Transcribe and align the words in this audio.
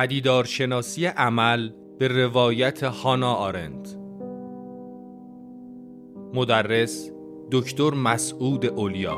پدیدارشناسی 0.00 1.06
عمل 1.06 1.70
به 1.98 2.08
روایت 2.08 2.82
هانا 2.82 3.34
آرند. 3.34 3.88
مدرس 6.34 7.10
دکتر 7.52 7.90
مسعود 7.90 8.66
اولیا. 8.66 9.16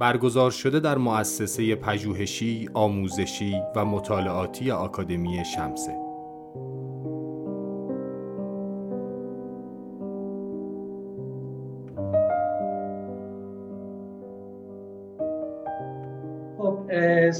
برگزار 0.00 0.50
شده 0.50 0.80
در 0.80 0.98
مؤسسه 0.98 1.74
پژوهشی، 1.74 2.68
آموزشی 2.74 3.60
و 3.76 3.84
مطالعاتی 3.84 4.70
آکادمی 4.70 5.44
شمسه. 5.44 6.03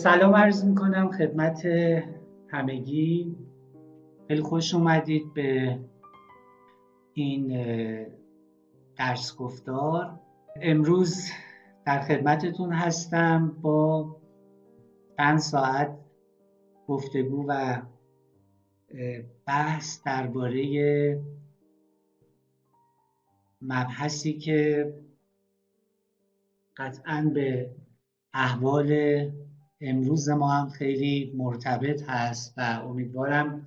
سلام 0.05 0.35
عرض 0.35 0.65
می‌کنم 0.65 1.11
خدمت 1.11 1.67
همگی. 2.49 3.37
خیلی 4.29 4.43
خوش 4.43 4.75
اومدید 4.75 5.35
به 5.35 5.79
این 7.13 7.49
درس 8.97 9.37
گفتار. 9.37 10.21
امروز 10.57 11.31
در 11.87 12.01
خدمتتون 12.01 12.73
هستم 12.73 13.59
با 13.63 14.17
چند 15.17 15.39
ساعت 15.39 15.99
گفتگو 16.89 17.45
و 17.49 17.83
بحث 19.47 20.03
درباره 20.07 20.65
مبحثی 23.63 24.39
که 24.39 24.93
قطعا 26.77 27.31
به 27.35 27.71
احوال 28.35 28.91
امروز 29.87 30.29
ما 30.29 30.49
هم 30.49 30.69
خیلی 30.69 31.33
مرتبط 31.37 32.03
هست 32.03 32.55
و 32.57 32.61
امیدوارم 32.85 33.67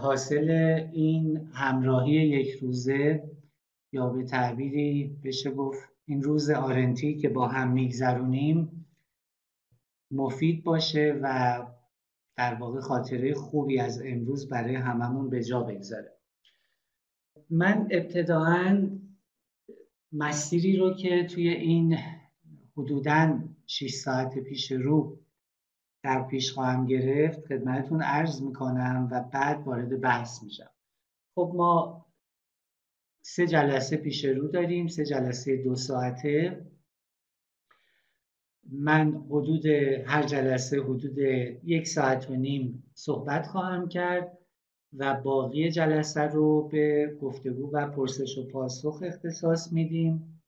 حاصل 0.00 0.50
این 0.92 1.50
همراهی 1.52 2.12
یک 2.12 2.50
روزه 2.50 3.30
یا 3.92 4.08
به 4.08 4.24
تعبیری 4.24 5.16
بشه 5.24 5.50
گفت 5.50 5.88
این 6.06 6.22
روز 6.22 6.50
آرنتی 6.50 7.16
که 7.16 7.28
با 7.28 7.48
هم 7.48 7.72
میگذرونیم 7.72 8.86
مفید 10.10 10.64
باشه 10.64 11.20
و 11.22 11.66
در 12.36 12.54
واقع 12.54 12.80
خاطره 12.80 13.34
خوبی 13.34 13.80
از 13.80 14.02
امروز 14.04 14.48
برای 14.48 14.74
هممون 14.74 15.30
به 15.30 15.44
جا 15.44 15.62
بگذاره. 15.62 16.12
من 17.50 17.88
ابتداعا 17.90 18.90
مسیری 20.12 20.76
رو 20.76 20.94
که 20.94 21.26
توی 21.26 21.48
این 21.48 21.98
حدوداً 22.76 23.38
6 23.66 23.94
ساعت 23.94 24.38
پیش 24.38 24.72
رو 24.72 25.18
در 26.02 26.22
پیش 26.22 26.52
خواهم 26.52 26.86
گرفت 26.86 27.46
خدمتتون 27.46 28.02
عرض 28.02 28.42
می‌کنم 28.42 29.08
و 29.10 29.20
بعد 29.20 29.66
وارد 29.66 30.00
بحث 30.00 30.42
میشم. 30.42 30.70
خب 31.34 31.52
ما 31.54 32.06
سه 33.22 33.46
جلسه 33.46 33.96
پیش 33.96 34.24
رو 34.24 34.48
داریم 34.48 34.86
سه 34.86 35.04
جلسه 35.04 35.56
دو 35.56 35.74
ساعته. 35.74 36.66
من 38.72 39.24
حدود 39.30 39.66
هر 40.06 40.22
جلسه 40.22 40.80
حدود 40.80 41.18
یک 41.64 41.88
ساعت 41.88 42.30
و 42.30 42.36
نیم 42.36 42.92
صحبت 42.94 43.46
خواهم 43.46 43.88
کرد 43.88 44.38
و 44.92 45.20
باقی 45.20 45.70
جلسه 45.70 46.20
رو 46.20 46.68
به 46.68 47.16
گفتگو 47.20 47.70
و 47.72 47.90
پرسش 47.90 48.38
و 48.38 48.48
پاسخ 48.48 49.02
اختصاص 49.06 49.72
میدیم. 49.72 50.42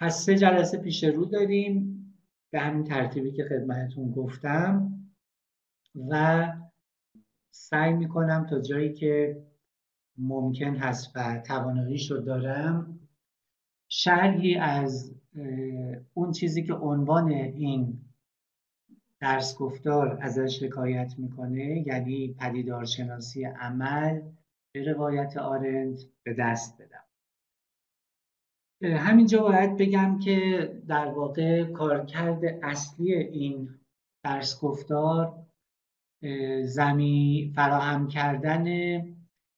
پس 0.00 0.24
سه 0.24 0.34
جلسه 0.34 0.78
پیش 0.78 1.04
رو 1.04 1.24
داریم. 1.24 1.93
به 2.54 2.60
همین 2.60 2.84
ترتیبی 2.84 3.32
که 3.32 3.44
خدمتتون 3.44 4.12
گفتم 4.12 4.92
و 6.08 6.46
سعی 7.50 7.92
می‌کنم 7.92 8.46
تا 8.50 8.60
جایی 8.60 8.92
که 8.92 9.42
ممکن 10.18 10.76
هست 10.76 11.12
و 11.16 11.42
تواناییش 11.46 12.10
رو 12.10 12.20
دارم 12.20 13.00
شرحی 13.88 14.56
از 14.56 15.14
اون 16.14 16.32
چیزی 16.32 16.62
که 16.62 16.74
عنوان 16.74 17.32
این 17.32 18.00
درس 19.20 19.58
گفتار 19.58 20.18
ازش 20.20 20.62
حکایت 20.62 21.14
می‌کنه 21.18 21.84
یعنی 21.86 22.34
پدیدارشناسی 22.38 23.44
عمل 23.44 24.20
به 24.74 24.92
روایت 24.92 25.36
آرند 25.36 25.98
به 26.22 26.34
دست 26.34 26.82
بدم. 26.82 27.03
همینجا 28.84 29.42
باید 29.42 29.76
بگم 29.76 30.18
که 30.18 30.70
در 30.88 31.06
واقع 31.06 31.64
کارکرد 31.64 32.40
اصلی 32.62 33.12
این 33.14 33.68
درس 34.24 34.60
گفتار 34.60 35.46
زمین 36.62 37.52
فراهم 37.52 38.08
کردن 38.08 38.66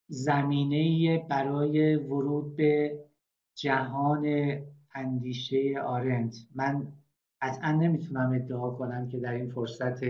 زمینه 0.08 1.18
برای 1.28 1.96
ورود 1.96 2.56
به 2.56 3.04
جهان 3.56 4.26
اندیشه 4.94 5.80
آرنت. 5.86 6.36
من 6.54 6.92
قطعا 7.42 7.72
نمی‌تونم 7.72 8.32
ادعا 8.32 8.70
کنم 8.70 9.08
که 9.08 9.18
در 9.18 9.32
این 9.32 9.50
فرصت 9.50 10.00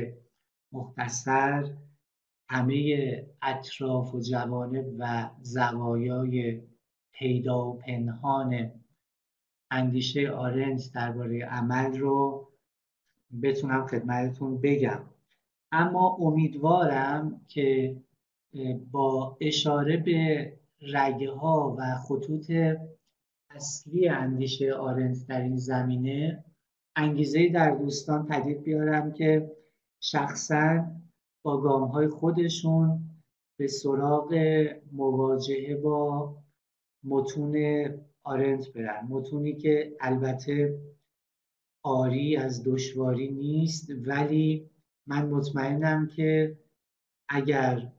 مختصر 0.72 1.70
همه 2.48 3.26
اطراف 3.42 4.14
و 4.14 4.20
جوانب 4.20 4.86
و 4.98 5.30
زوایای 5.42 6.62
پیدا 7.12 7.66
و 7.68 7.78
پنهان 7.78 8.70
اندیشه 9.70 10.30
آرنج 10.30 10.92
درباره 10.94 11.44
عمل 11.44 11.98
رو 11.98 12.48
بتونم 13.42 13.86
خدمتتون 13.86 14.60
بگم. 14.60 15.04
اما 15.72 16.16
امیدوارم 16.20 17.40
که 17.48 17.96
با 18.90 19.36
اشاره 19.40 19.96
به 19.96 20.52
رگه 20.80 21.30
ها 21.30 21.76
و 21.78 21.82
خطوط 22.08 22.52
اصلی 23.50 24.08
اندیشه 24.08 24.74
آرنت 24.74 25.26
در 25.28 25.40
این 25.40 25.56
زمینه 25.56 26.44
انگیزه 26.96 27.48
در 27.48 27.70
دوستان 27.70 28.26
پدید 28.26 28.62
بیارم 28.62 29.12
که 29.12 29.56
شخصا 30.00 30.84
با 31.42 31.60
گام 31.60 31.84
های 31.88 32.08
خودشون 32.08 33.10
به 33.58 33.66
سراغ 33.66 34.34
مواجهه 34.92 35.76
با 35.76 36.34
متون 37.04 37.52
آرنت 38.26 38.72
برن. 38.72 39.06
متونی 39.08 39.56
که 39.56 39.96
البته 40.00 40.78
آری 41.82 42.36
از 42.36 42.64
دشواری 42.64 43.28
نیست 43.30 43.90
ولی 44.06 44.70
من 45.06 45.28
مطمئنم 45.28 46.06
که 46.06 46.58
اگر 47.28 47.92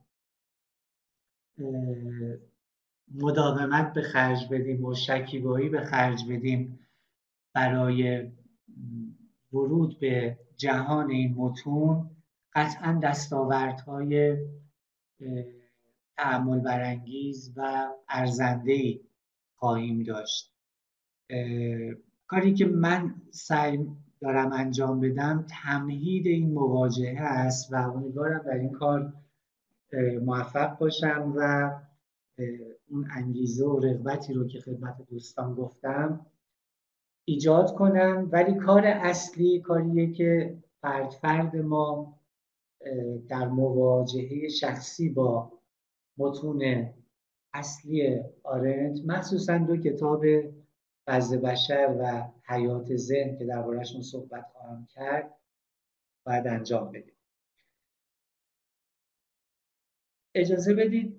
مداومت 3.13 3.93
به 3.93 4.01
خرج 4.01 4.47
بدیم 4.51 4.85
و 4.85 4.93
شکیبایی 4.93 5.69
به 5.69 5.81
خرج 5.81 6.19
بدیم 6.29 6.79
برای 7.53 8.31
ورود 9.53 9.99
به 9.99 10.39
جهان 10.55 11.11
این 11.11 11.33
متون 11.33 12.09
قطعا 12.53 12.99
دستاوردهای 13.03 14.37
تعمل 16.17 16.59
برانگیز 16.59 17.53
و 17.55 17.87
ارزنده‌ای 18.09 19.06
خواهیم 19.57 20.03
داشت. 20.03 20.53
کاری 22.27 22.53
که 22.53 22.65
من 22.65 23.15
سعی 23.31 23.87
دارم 24.21 24.53
انجام 24.53 24.99
بدم 24.99 25.45
تمهید 25.63 26.27
این 26.27 26.53
مواجهه 26.53 27.21
است 27.21 27.73
و 27.73 27.75
امیدوارم 27.75 28.43
در 28.45 28.57
این 28.57 28.71
کار 28.71 29.13
موفق 30.25 30.77
باشم 30.77 31.33
و 31.35 31.71
اون 32.89 33.07
انگیزه 33.11 33.65
و 33.65 33.79
رغبتی 33.79 34.33
رو 34.33 34.47
که 34.47 34.59
خدمت 34.59 34.95
دوستان 35.09 35.53
گفتم 35.53 36.25
ایجاد 37.25 37.73
کنم. 37.73 38.29
ولی 38.31 38.53
کار 38.55 38.85
اصلی 38.85 39.59
کاریه 39.59 40.11
که 40.11 40.57
فرد 40.81 41.09
فرد 41.09 41.55
ما 41.55 42.17
در 43.27 43.47
مواجهه 43.47 44.49
شخصی 44.49 45.09
با 45.09 45.51
متون 46.17 46.89
اصلی 47.57 48.19
آرنت 48.43 48.99
مخصوصا 49.05 49.57
دو 49.57 49.77
کتاب 49.77 50.25
فضل 51.07 51.37
بشر 51.37 51.95
و 51.99 52.23
حیات 52.53 52.95
ذهن 52.95 53.37
که 53.37 53.45
دربارهشون 53.45 54.01
صحبت 54.01 54.45
خواهم 54.53 54.87
کرد 54.89 55.35
باید 56.25 56.47
انجام 56.47 56.91
بدیم. 56.91 57.13
اجازه 60.35 60.73
بدید 60.73 61.17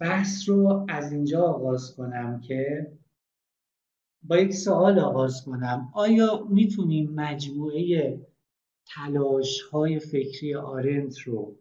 بحث 0.00 0.48
رو 0.48 0.86
از 0.88 1.12
اینجا 1.12 1.42
آغاز 1.42 1.96
کنم 1.96 2.40
که 2.40 2.92
با 4.22 4.36
یک 4.36 4.54
سوال 4.54 4.98
آغاز 4.98 5.44
کنم. 5.44 5.92
آیا 5.94 6.46
می‌تونیم 6.50 7.10
مجموعه 7.14 8.20
تلاش 8.86 9.62
های 9.62 9.98
فکری 9.98 10.54
آرنت 10.54 11.18
رو 11.18 11.56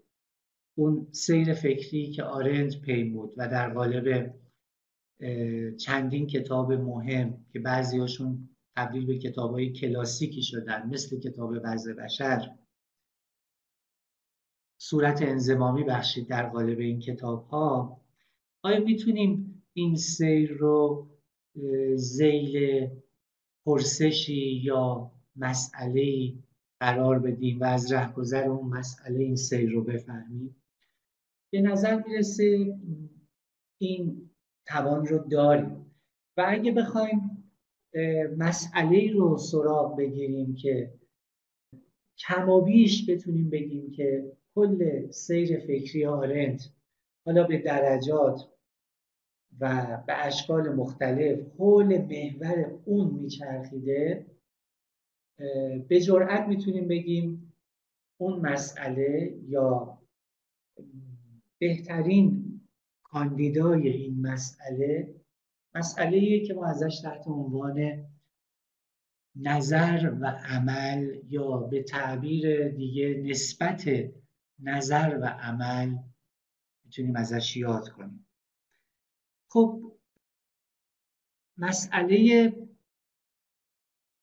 اون 0.78 1.08
سیر 1.12 1.54
فکری 1.54 2.12
که 2.12 2.24
آرنج 2.24 2.82
پیمود 2.82 3.34
و 3.38 3.48
در 3.48 3.74
قالب 3.74 4.36
چندین 5.78 6.28
کتاب 6.28 6.74
مهم 6.74 7.46
که 7.54 7.60
بعضیاشون 7.60 8.50
تبدیل 8.76 9.06
به 9.06 9.18
کتاب 9.18 9.52
های 9.52 9.74
کلاسیکی 9.74 10.44
شدن 10.44 10.90
مثل 10.90 11.20
کتاب 11.20 11.54
وضع 11.64 11.94
بشر 11.94 12.56
صورت 14.82 15.22
انزمامی 15.22 15.84
بخشید 15.84 16.28
در 16.28 16.50
قالب 16.50 16.80
این 16.80 17.00
کتاب 17.00 17.48
ها 17.48 18.02
آیا 18.64 18.80
می‌تونیم 18.80 19.64
این 19.74 19.96
سیر 19.96 20.52
رو 20.52 21.08
زیل 21.96 22.88
پرسشی 23.66 24.62
یا 24.64 25.12
مسئله 25.36 26.34
قرار 26.80 27.20
بدیم 27.20 27.60
و 27.60 27.64
از 27.64 27.92
رهگذر 27.92 28.44
اون 28.44 28.70
مسئله 28.70 29.20
این 29.20 29.36
سیر 29.36 29.72
رو 29.72 29.84
بفهمیم؟ 29.84 30.56
به 31.58 31.64
نظر 31.64 32.04
می‌رسه 32.08 32.78
این 33.82 34.30
توان 34.68 35.06
رو 35.06 35.18
داریم. 35.18 35.96
و 36.38 36.46
اگه 36.48 36.72
بخوایم 36.72 37.44
مسئله 38.38 39.12
رو 39.14 39.38
سراغ 39.38 39.98
بگیریم 39.98 40.56
که 40.56 40.94
کمابیش 42.18 43.10
بتونیم 43.10 43.50
بگیم 43.50 43.92
که 43.92 44.38
کل 44.56 45.10
سیر 45.12 45.60
فکری 45.60 46.06
آرنت 46.06 46.70
حالا 47.26 47.44
به 47.44 47.58
درجات 47.58 48.50
و 49.60 49.86
به 50.08 50.26
اشکال 50.26 50.76
مختلف 50.76 51.40
حول 51.58 51.98
محور 51.98 52.80
اون 52.86 53.14
میچرخیده 53.14 54.26
به 55.88 56.02
جرأت 56.02 56.48
می‌تونیم 56.48 56.88
بگیم 56.88 57.54
اون 58.20 58.40
مسئله 58.40 59.40
یا 59.48 59.98
بهترین 61.60 62.62
کاندیدای 63.04 63.88
این 63.88 64.22
مسئله 64.22 65.16
مسئله 65.76 66.46
که 66.46 66.54
ما 66.54 66.66
ازش 66.66 67.00
تحت 67.04 67.28
عنوان 67.28 68.06
نظر 69.36 70.18
و 70.22 70.26
عمل 70.26 71.22
یا 71.30 71.58
به 71.58 71.84
تعبیر 71.84 72.68
دیگه 72.68 73.24
نسبت 73.26 73.90
نظر 74.60 75.20
و 75.22 75.26
عمل 75.26 75.98
می‌تونیم 76.86 77.16
ازش 77.16 77.58
یاد 77.58 77.90
کنیم. 77.90 78.28
خب 79.50 79.98
مسئله 81.58 82.52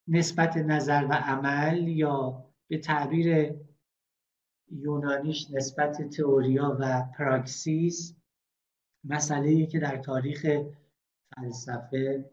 نسبت 0.08 0.56
نظر 0.56 1.06
و 1.10 1.12
عمل 1.12 1.88
یا 1.88 2.44
به 2.68 2.78
تعبیر 2.78 3.54
یونانیش 4.74 5.50
نسبت 5.50 6.08
تئوریا 6.08 6.76
و 6.80 7.04
پراکسیس 7.18 8.16
مسئله 9.04 9.66
که 9.66 9.78
در 9.78 9.96
تاریخ 9.96 10.46
فلسفه 11.36 12.30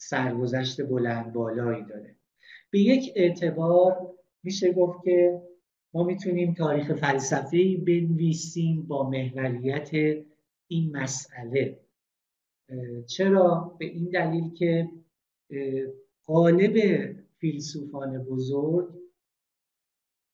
سرگذشت 0.00 0.82
بلند 0.82 1.32
بالایی 1.32 1.84
داره. 1.84 2.16
به 2.70 2.78
یک 2.78 3.12
اعتبار 3.16 4.14
میشه 4.42 4.72
گفت 4.72 5.04
که 5.04 5.42
ما 5.94 6.04
می‌تونیم 6.04 6.54
تاریخ 6.54 6.92
فلسفه‌ای 6.92 7.76
بنویسیم 7.76 8.86
با 8.86 9.10
محوریت 9.10 9.90
این 10.68 10.96
مسئله. 10.96 11.80
چرا؟ 13.06 13.76
به 13.78 13.84
این 13.84 14.10
دلیل 14.10 14.54
که 14.54 14.88
غالب 16.26 16.76
فیلسوفان 17.38 18.24
بزرگ 18.24 18.99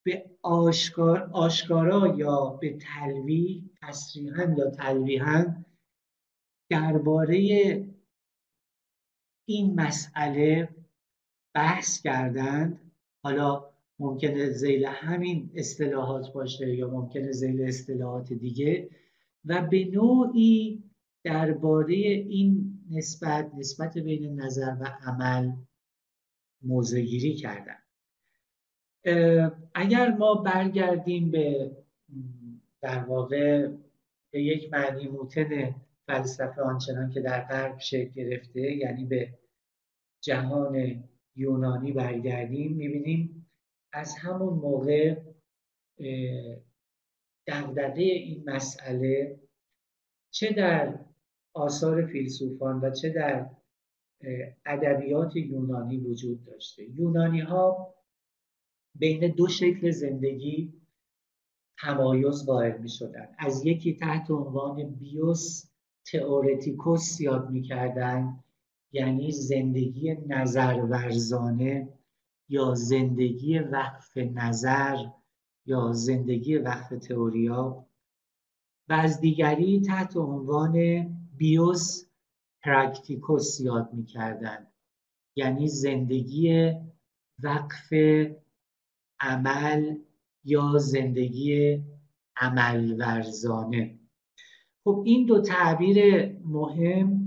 به 0.06 0.30
آشکار، 0.42 1.30
آشکارا 1.32 2.16
یا 2.18 2.58
به 2.60 2.78
تلویح 2.78 3.70
تصریحا 3.82 4.54
یا 4.58 4.70
تلویحا 4.70 5.64
درباره 6.70 7.36
این 9.48 9.80
مسئله 9.80 10.68
بحث 11.54 12.02
کردند. 12.02 12.92
حالا 13.22 13.70
ممکنه 13.98 14.50
زیل 14.50 14.84
همین 14.84 15.50
اصطلاحات 15.54 16.32
باشه 16.32 16.74
یا 16.74 16.90
ممکنه 16.90 17.32
زیل 17.32 17.62
اصطلاحات 17.62 18.32
دیگه. 18.32 18.90
و 19.44 19.66
به 19.66 19.84
نوعی 19.84 20.82
درباره 21.24 21.94
این 21.94 22.78
نسبت 22.90 23.50
نسبت 23.54 23.98
بین 23.98 24.40
نظر 24.40 24.76
و 24.80 24.84
عمل 24.84 25.52
موضع 26.62 27.00
گیری 27.00 27.34
کردن 27.34 27.85
اگر 29.74 30.10
ما 30.18 30.34
برگردیم 30.34 31.30
به 31.30 31.76
در 32.82 33.04
واقع 33.04 33.68
به 34.30 34.42
یک 34.42 34.72
معنی 34.72 35.08
موتن 35.08 35.74
فلسفه 36.06 36.62
آنچنان 36.62 37.10
که 37.10 37.20
در 37.20 37.40
غرب 37.40 37.78
شکل 37.78 38.10
گرفته 38.14 38.60
یعنی 38.60 39.04
به 39.04 39.38
جهان 40.20 41.04
یونانی 41.36 41.92
برگردیم 41.92 42.76
می‌بینیم 42.76 43.46
از 43.92 44.14
همون 44.18 44.54
موقع 44.54 45.16
دغدغه 47.46 48.02
این 48.02 48.50
مسئله 48.50 49.40
چه 50.30 50.52
در 50.52 50.98
آثار 51.54 52.06
فیلسوفان 52.06 52.80
و 52.80 52.90
چه 52.90 53.10
در 53.10 53.50
ادبیات 54.66 55.36
یونانی 55.36 55.96
وجود 55.96 56.44
داشته. 56.44 56.84
یونانی 56.84 57.40
ها 57.40 57.95
بین 58.98 59.34
دو 59.34 59.48
شکل 59.48 59.90
زندگی 59.90 60.72
تمایز 61.78 62.46
قائل 62.46 62.78
می 62.78 62.88
شدن. 62.88 63.28
از 63.38 63.66
یکی 63.66 63.94
تحت 63.94 64.30
عنوان 64.30 64.94
بیوس 64.94 65.70
تئورتیکوس 66.12 67.20
یاد 67.20 67.50
می 67.50 67.62
کردن. 67.62 68.44
یعنی 68.92 69.32
زندگی 69.32 70.14
نظرورزانه 70.14 71.88
یا 72.48 72.74
زندگی 72.74 73.58
وقف 73.58 74.16
نظر 74.16 74.96
یا 75.66 75.92
زندگی 75.92 76.56
وقف 76.56 76.88
تئوریا 76.88 77.86
و 78.88 78.92
از 78.92 79.20
دیگری 79.20 79.80
تحت 79.80 80.16
عنوان 80.16 81.06
بیوس 81.36 82.06
پرکتیکوس 82.62 83.60
یاد 83.60 83.92
می‌کردن 83.92 84.66
یعنی 85.36 85.68
زندگی 85.68 86.72
وقف 87.42 87.92
عمل 89.20 89.96
یا 90.44 90.78
زندگی 90.78 91.82
عمل 92.36 93.00
ورزانه 93.00 93.98
خب 94.84 95.02
این 95.06 95.26
دو 95.26 95.40
تعبیر 95.40 96.28
مهم 96.44 97.26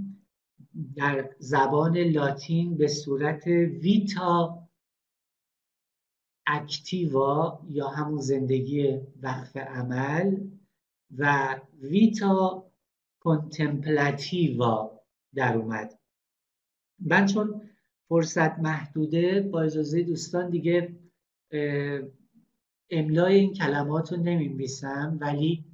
در 0.95 1.29
زبان 1.39 1.97
لاتین 1.97 2.77
به 2.77 2.87
صورت 2.87 3.47
ویتا 3.47 4.69
اکتیوا 6.47 7.61
یا 7.69 7.87
همون 7.87 8.21
زندگی 8.21 8.99
وقف 9.21 9.57
عمل 9.57 10.37
و 11.17 11.55
ویتا 11.81 12.71
کنتمپلاتیوا 13.19 15.01
در 15.35 15.57
اومد. 15.57 15.99
من 16.99 17.25
چون 17.25 17.61
فرصت 18.09 18.59
محدوده 18.59 19.41
با 19.41 19.61
اجازه 19.61 20.03
دوستان 20.03 20.49
دیگه 20.49 20.98
املای 22.91 23.35
این 23.35 23.53
کلمات 23.53 24.11
رو 24.11 24.17
نمیمیسم 24.17 25.17
ولی 25.21 25.65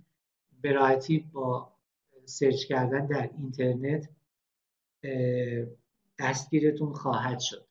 به 0.62 0.72
راحتی 0.72 1.20
با 1.20 1.75
سرچ 2.25 2.65
کردن 2.65 3.05
در 3.05 3.29
اینترنت 3.38 4.10
دستگیرتون 6.20 6.94
خواهد 6.94 7.39
شد. 7.39 7.67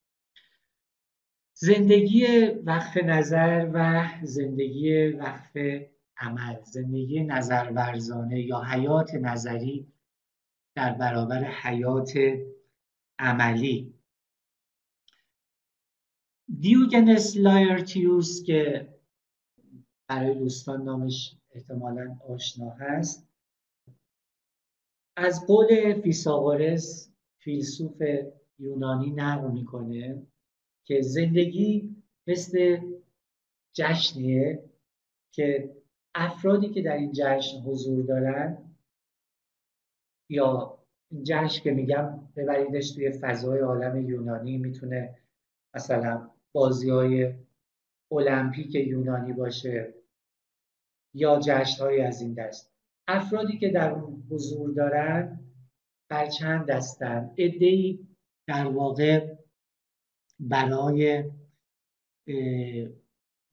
زندگی 1.55 2.47
وقف 2.47 2.97
نظر 2.97 3.71
و 3.75 4.09
زندگی 4.23 5.09
وقف 5.09 5.57
عمل 6.17 6.63
زندگی 6.63 7.25
نظر 7.25 7.71
ورزانه 7.75 8.41
یا 8.41 8.61
حیات 8.61 9.15
نظری 9.15 9.87
در 10.75 10.93
برابر 10.93 11.45
حیات 11.45 12.13
عملی. 13.19 13.94
دیوگنس 16.49 17.37
لایرتیوس 17.37 18.43
که 18.43 18.89
برای 20.09 20.35
دوستان 20.35 20.83
نامش 20.83 21.37
احتمالا 21.51 22.17
آشنا 22.29 22.71
هست 22.71 23.29
از 25.17 25.47
قول 25.47 26.01
فیساغورس 26.01 27.13
فیلسوف 27.39 28.03
یونانی 28.59 29.11
نقل 29.11 29.51
می‌کنه 29.51 30.27
که 30.85 31.01
زندگی 31.03 31.97
مثل 32.27 32.79
جشنیه 33.73 34.65
که 35.33 35.77
افرادی 36.15 36.69
که 36.69 36.83
در 36.83 36.97
این 36.97 37.13
جشن 37.13 37.61
حضور 37.61 38.05
دارن 38.05 38.75
یا 40.31 40.79
این 41.11 41.23
جشن 41.25 41.63
که 41.63 41.71
میگم 41.71 42.29
ببریدش 42.37 42.91
توی 42.91 43.11
فضای 43.11 43.61
عالم 43.61 44.09
یونانی 44.09 44.59
می‌تونه 44.59 45.19
مثلا 45.75 46.31
بازی 46.55 46.91
های 46.91 47.35
المپیک 48.13 48.75
یونانی 48.75 49.33
باشه 49.33 49.95
یا 51.15 51.41
جشن 51.43 51.85
های 51.85 52.01
از 52.01 52.21
این 52.21 52.35
دست. 52.35 52.73
افرادی 53.09 53.59
که 53.59 53.69
در 53.69 53.93
اون 53.93 54.23
حضور 54.31 54.71
دارن 54.71 55.41
بر 56.09 56.27
چند 56.27 56.67
دستن 56.67 57.31
ادهی 57.37 58.09
در 58.47 58.67
واقع 58.67 59.35
برای 60.41 61.25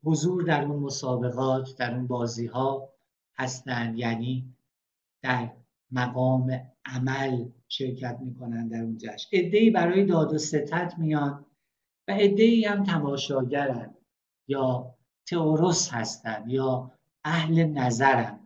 حضور 0.04 0.44
در 0.44 0.64
اون 0.64 0.80
مسابقات 0.80 1.78
در 1.78 1.96
اون 1.96 2.08
بازی 2.08 2.46
ها 2.46 2.94
هستند 3.38 3.98
یعنی 3.98 4.56
در 5.24 5.52
مقام 5.92 6.62
عمل 6.86 7.46
شرکت 7.68 8.18
می‌کنن 8.22 8.68
در 8.68 8.82
اون 8.82 8.98
جشن. 8.98 9.30
ای 9.32 9.70
برای 9.70 10.06
داد 10.06 10.34
و 10.34 10.38
ستت 10.38 10.94
میان. 10.98 11.46
و 12.12 12.44
ای 12.44 12.66
هم 12.66 12.84
تماشاگرن 12.84 13.96
یا 14.48 14.96
تئوروس 15.28 15.90
هستن 15.90 16.44
یا 16.48 16.92
اهل 17.24 17.64
نظرن. 17.64 18.40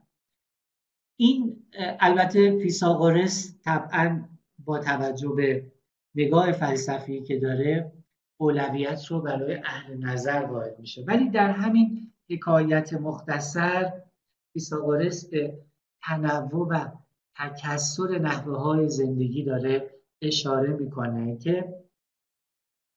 این 1.19 1.65
البته 2.00 2.60
فیساغورس 2.60 3.55
طبعا 3.63 4.29
با 4.60 4.79
توجه 4.79 5.29
به 5.29 5.72
نگاه 6.15 6.51
فلسفی 6.51 7.22
که 7.22 7.39
داره 7.39 7.91
اولویت 8.38 9.05
رو 9.05 9.22
برای 9.22 9.55
اهل 9.55 9.98
نظر 9.98 10.45
واحد 10.45 10.79
میشه. 10.79 11.03
ولی 11.03 11.29
در 11.29 11.51
همین 11.51 12.12
حکایت 12.29 12.93
مختصر 12.93 14.01
فیساغورس 14.53 15.29
به 15.29 15.57
تنوع 16.03 16.67
و 16.67 16.91
تکسر 17.38 18.19
نحوه 18.19 18.57
های 18.57 18.89
زندگی 18.89 19.43
داره 19.43 19.89
اشاره 20.22 20.74
می‌کنه 20.74 21.38
که 21.38 21.84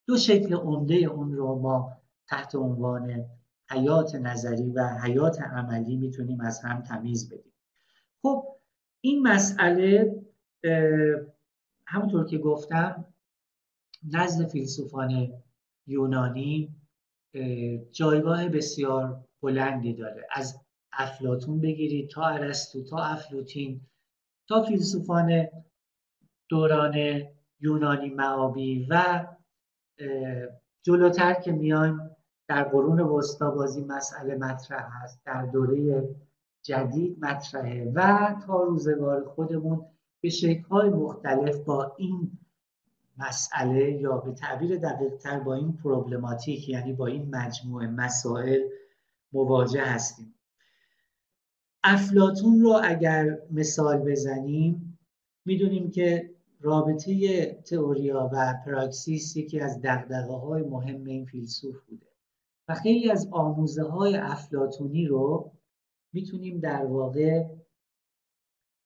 دو 0.09 0.17
شکل 0.17 0.55
عمده 0.55 0.95
اون 0.95 1.33
رو 1.33 1.55
ما 1.55 1.93
تحت 2.29 2.55
عنوان 2.55 3.25
حیات 3.71 4.15
نظری 4.15 4.71
و 4.71 4.89
حیات 5.03 5.41
عملی 5.41 5.97
می‌تونیم 5.97 6.41
از 6.41 6.61
هم 6.61 6.83
تمیز 6.83 7.33
بدیم. 7.33 7.53
خب 8.23 8.45
این 9.01 9.23
مسئله 9.23 10.17
همونطور 11.87 12.27
که 12.27 12.39
گفتم 12.39 13.05
نزد 14.13 14.49
فیلسوفان 14.49 15.33
یونانی 15.87 16.77
جایگاه 17.93 18.49
بسیار 18.49 19.25
بلندی 19.43 19.95
داره. 19.95 20.27
از 20.33 20.61
افلاتون 20.93 21.61
بگیرید 21.61 22.11
تا 22.11 22.27
ارسطو 22.27 22.85
تا 22.85 22.99
افلوتین 22.99 23.81
تا 24.49 24.63
فیلسوفان 24.63 25.47
دوران 26.49 27.23
یونانی 27.61 28.11
معابی 28.11 28.87
و 28.91 29.27
جلوتر 30.83 31.35
که 31.35 31.53
میان 31.53 32.17
در 32.49 32.65
قرون 32.65 33.01
وسطا 33.01 33.51
بازی 33.51 33.85
مسئله 33.85 34.35
مطرح 34.35 35.03
هست 35.03 35.25
در 35.25 35.47
دوره 35.47 36.09
جدید 36.63 37.25
مطرحه 37.25 37.93
و 37.95 38.35
تا 38.47 38.63
روزگار 38.63 39.25
خودمون 39.25 39.87
به 40.21 40.29
شکل‌های 40.29 40.89
مختلف 40.89 41.57
با 41.57 41.95
این 41.99 42.39
مسئله 43.19 43.93
یا 43.93 44.17
به 44.17 44.33
تعبیر 44.33 44.77
دقیق 44.77 45.43
با 45.45 45.55
این 45.55 45.73
پروبلماتیک 45.73 46.69
یعنی 46.69 46.93
با 46.93 47.07
این 47.07 47.35
مجموعه 47.37 47.87
مسائل 47.87 48.61
مواجه 49.33 49.83
هستیم. 49.83 50.35
افلاتون 51.85 52.61
رو 52.61 52.81
اگر 52.85 53.39
مثال 53.51 53.99
بزنیم 53.99 54.99
می‌دونیم 55.45 55.91
که 55.91 56.31
رابطه 56.61 57.45
تئوریا 57.67 58.31
و 58.33 58.55
پراکسیس 58.67 59.37
یکی 59.37 59.61
از 59.61 59.81
دقدقه 59.81 60.33
های 60.33 60.63
مهم 60.63 61.05
این 61.05 61.25
فیلسوف 61.25 61.81
بوده. 61.85 62.07
و 62.69 62.75
خیلی 62.75 63.11
از 63.11 63.29
آموزه 63.33 63.83
های 63.83 64.17
افلاتونی 64.17 65.07
رو 65.07 65.53
می‌تونیم 66.13 66.61
در 66.61 66.87
واقع 66.87 67.45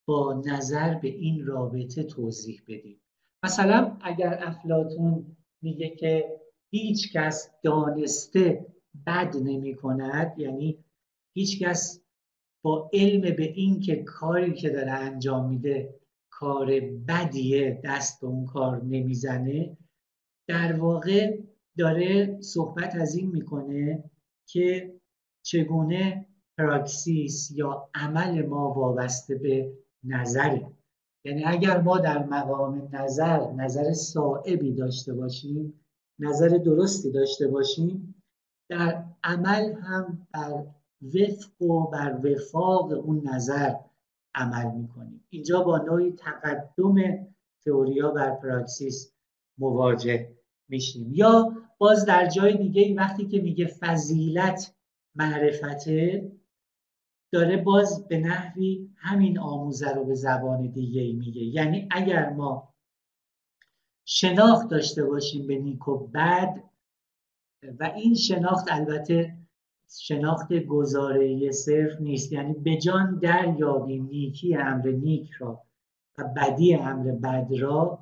با 0.08 0.42
نظر 0.46 0.94
به 0.94 1.08
این 1.08 1.46
رابطه 1.46 2.02
توضیح 2.02 2.62
بدیم. 2.68 3.00
مثلا 3.44 3.96
اگر 4.00 4.38
افلاتون 4.42 5.36
میگه 5.62 5.88
که 5.90 6.40
هیچ 6.70 7.12
کس 7.12 7.50
دانسته 7.62 8.66
بد 9.06 9.36
نمی 9.36 9.74
کند 9.74 10.38
یعنی 10.38 10.84
هیچ 11.34 11.62
کس 11.62 12.02
با 12.62 12.90
علم 12.92 13.20
به 13.36 13.42
این 13.42 13.80
که 13.80 13.96
کاری 14.02 14.54
که 14.54 14.70
داره 14.70 14.90
انجام 14.90 15.48
میده 15.48 16.00
کار 16.42 16.80
بدیه 17.08 17.80
دست 17.84 18.20
به 18.20 18.26
اون 18.26 18.46
کار 18.46 18.82
نمی‌زنه. 18.84 19.76
در 20.48 20.80
واقع 20.80 21.38
داره 21.78 22.40
صحبت 22.40 22.96
از 22.96 23.14
این 23.14 23.30
می‌کنه 23.30 24.10
که 24.48 24.94
چگونه 25.42 26.26
پراکسیس 26.58 27.50
یا 27.50 27.88
عمل 27.94 28.46
ما 28.46 28.72
وابسته 28.72 29.34
به 29.34 29.72
نظره. 30.04 30.66
یعنی 31.24 31.44
اگر 31.44 31.80
ما 31.80 31.98
در 31.98 32.24
مقام 32.26 32.88
نظر 32.92 33.52
نظر 33.52 33.92
صائبی 33.92 34.72
داشته 34.72 35.14
باشیم 35.14 35.80
نظر 36.18 36.48
درستی 36.48 37.10
داشته 37.12 37.48
باشیم 37.48 38.14
در 38.70 39.04
عمل 39.24 39.72
هم 39.72 40.26
بر 40.34 40.66
وفق 41.02 41.62
و 41.62 41.86
بر 41.86 42.20
وفاق 42.24 42.92
اون 42.92 43.28
نظر 43.28 43.74
عمل 44.34 44.74
می‌کنیم. 44.74 45.24
اینجا 45.30 45.62
با 45.62 45.78
نوعی 45.78 46.12
تقدم 46.12 47.26
تئوریا 47.64 48.10
بر 48.10 48.30
پراکسیس 48.30 49.12
مواجه 49.58 50.28
میشیم. 50.68 51.14
یا 51.14 51.52
باز 51.78 52.06
در 52.06 52.26
جای 52.26 52.56
دیگه 52.56 52.94
وقتی 52.94 53.26
که 53.26 53.40
میگه 53.40 53.66
فضیلت 53.66 54.74
معرفته 55.14 56.32
داره 57.32 57.56
باز 57.56 58.08
به 58.08 58.18
نحوی 58.18 58.90
همین 58.96 59.38
آموزه 59.38 59.90
رو 59.90 60.04
به 60.04 60.14
زبان 60.14 60.66
دیگه 60.66 61.12
میگه. 61.12 61.42
یعنی 61.42 61.88
اگر 61.90 62.30
ما 62.30 62.74
شناخت 64.04 64.68
داشته 64.68 65.04
باشیم 65.04 65.46
به 65.46 65.58
نیک 65.58 65.88
و 65.88 66.06
بد 66.06 66.62
و 67.80 67.84
این 67.96 68.14
شناخت 68.14 68.66
البته 68.70 69.41
شناخت 70.00 70.52
گزاره 70.52 71.50
صرف 71.50 72.00
نیست. 72.00 72.32
یعنی 72.32 72.54
به 72.54 72.76
جان 72.76 73.18
دریابیم 73.18 74.06
نیکی 74.06 74.54
امر 74.54 74.86
نیک 74.86 75.30
را 75.30 75.62
و 76.18 76.24
بدی 76.36 76.74
امر 76.74 77.10
بد 77.10 77.48
را 77.58 77.98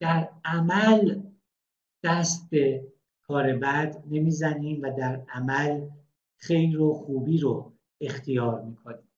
در 0.00 0.28
عمل 0.44 1.20
دست 2.04 2.50
به 2.50 2.86
کار 3.22 3.52
بد 3.52 4.04
نمی‌زنیم 4.10 4.82
و 4.82 4.90
در 4.98 5.22
عمل 5.28 5.80
خیر 6.36 6.80
و 6.80 6.94
خوبی 6.94 7.38
رو 7.38 7.72
اختیار 8.00 8.62
می‌کنیم. 8.62 9.08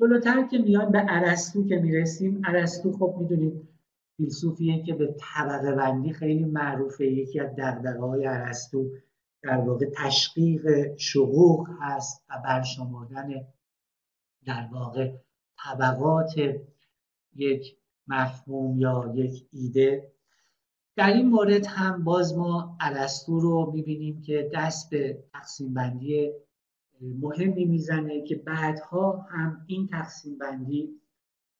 جلوتر 0.00 0.46
که 0.46 0.58
میان 0.58 0.92
به 0.92 0.98
عرستو 0.98 1.66
که 1.66 1.76
می‌رسیم. 1.76 2.42
عرستو 2.44 2.92
خب 2.92 3.16
می‌دونید 3.18 3.68
فیلسوفیه 4.16 4.82
که 4.82 4.94
به 4.94 5.14
طبقه 5.18 5.72
بندی 5.72 6.12
خیلی 6.12 6.44
معروفه. 6.44 7.06
یکی 7.06 7.40
از 7.40 7.56
دقدقه 7.56 8.00
های 8.00 8.24
عرستو 8.24 8.90
در 9.42 9.56
واقع 9.56 9.86
تشقیق 9.96 10.96
شقوق 10.96 11.68
هست 11.80 12.24
و 12.30 12.42
برشمردن 12.44 13.46
در 14.44 14.68
واقع 14.72 15.12
طبقات 15.64 16.34
یک 17.34 17.76
مفهوم 18.06 18.80
یا 18.80 19.12
یک 19.14 19.46
ایده. 19.52 20.12
در 20.96 21.12
این 21.12 21.28
مورد 21.28 21.66
هم 21.66 22.04
باز 22.04 22.36
ما 22.36 22.76
عرستو 22.80 23.40
رو 23.40 23.72
می‌بینیم 23.74 24.22
که 24.22 24.50
دست 24.54 24.90
به 24.90 25.24
تقسیم 25.32 25.74
بندی 25.74 26.32
مهمی 27.00 27.64
می‌زنه 27.64 28.22
که 28.22 28.36
بعدها 28.36 29.26
هم 29.30 29.64
این 29.66 29.86
تقسیم 29.86 30.38
بندی 30.38 31.00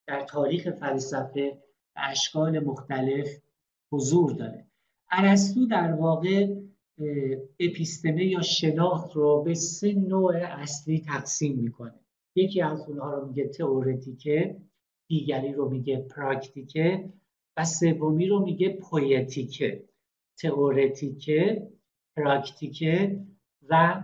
در 0.07 0.25
تاریخ 0.25 0.71
فلسفه 0.71 1.63
به 1.95 2.01
اشکال 2.11 2.59
مختلف 2.59 3.29
حضور 3.93 4.33
داره. 4.33 4.67
ارسطو 5.11 5.67
در 5.67 5.93
واقع 5.93 6.58
اپیستمه 7.61 8.27
یا 8.27 8.43
شناخت 8.43 9.17
رو 9.17 9.43
به 9.43 9.55
سه 9.55 9.93
نوع 9.93 10.37
اصلی 10.37 11.01
تقسیم 11.01 11.59
می‌کنه. 11.59 12.01
یکی 12.35 12.63
از 12.63 12.89
اونها 12.89 13.15
رو 13.15 13.27
میگه 13.27 13.49
تئوریتیکه 13.49 14.57
دیگری 15.09 15.53
رو 15.53 15.69
میگه 15.69 15.97
پراکتیکه 15.97 17.13
و 17.57 17.65
سومی 17.65 18.27
رو 18.27 18.45
میگه 18.45 18.69
پویتیکه. 18.69 19.85
تئوریتیکه 20.39 21.69
پراکتیکه 22.17 23.21
و 23.69 24.03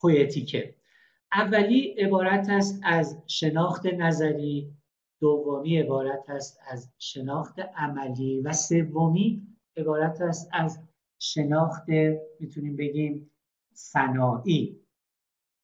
پویتیکه. 0.00 0.74
اولی 1.32 1.80
عبارت 1.80 2.48
است 2.48 2.80
از 2.84 3.22
شناخت 3.26 3.86
نظری 3.86 4.72
دومی 5.20 5.78
عبارت 5.78 6.30
است 6.30 6.58
از 6.68 6.92
شناخت 6.98 7.58
عملی 7.58 8.40
و 8.40 8.52
سومی 8.52 9.46
عبارت 9.76 10.20
است 10.20 10.48
از 10.52 10.87
شناخت 11.18 11.88
می‌تونیم 12.40 12.76
بگیم 12.76 13.30
صناعی. 13.72 14.80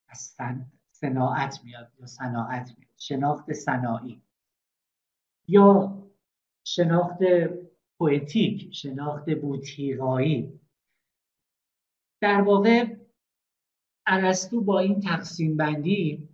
از 0.09 0.37
صناعت 0.91 1.61
میاد 1.65 1.93
یا 2.01 2.07
صناعت 2.07 2.75
میاد. 2.79 2.91
شناخت 2.97 3.53
صناعی. 3.53 4.23
یا 5.49 5.99
شناخت 6.65 7.19
پویتیک 7.99 8.75
شناخت 8.75 9.31
بوتیقایی. 9.31 10.61
در 12.21 12.41
واقع 12.41 12.97
ارسطو 14.07 14.61
با 14.61 14.79
این 14.79 15.01
تقسیم 15.01 15.57
بندی 15.57 16.29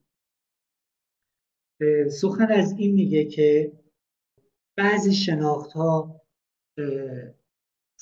سخن 2.11 2.53
از 2.53 2.73
این 2.79 2.95
میگه 2.95 3.25
که 3.25 3.73
بعضی 4.77 5.15
شناخت 5.15 5.73
ها 5.73 6.21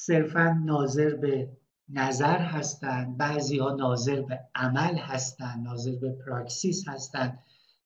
صرفا 0.01 0.63
ناظر 0.65 1.15
به 1.15 1.49
نظر 1.89 2.39
هستند 2.39 3.17
بعضی 3.17 3.59
ها 3.59 3.75
ناظر 3.75 4.23
به 4.23 4.41
عمل 4.55 4.95
هستند 4.97 5.67
ناظر 5.67 5.97
به 5.97 6.13
پراکسیس 6.13 6.89
هستند 6.89 7.39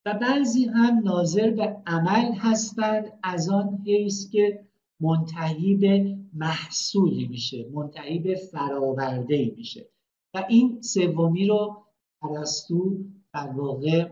و 0.06 0.14
بعضی 0.14 0.64
هم 0.64 1.00
ناظر 1.04 1.50
به 1.50 1.76
عمل 1.86 2.32
هستند 2.32 3.12
از 3.22 3.48
آن 3.48 3.82
حیث 3.86 4.30
که 4.30 4.66
منتهی 5.00 5.74
به 5.74 6.18
محصولی 6.34 7.28
میشه 7.28 7.68
منتهی 7.72 8.18
به 8.18 8.34
فراورده 8.34 9.52
میشه. 9.56 9.88
و 10.34 10.44
این 10.48 10.82
سومی 10.82 11.46
رو 11.46 11.86
ارسطو 12.22 12.98
در 13.34 13.48
واقع 13.48 14.10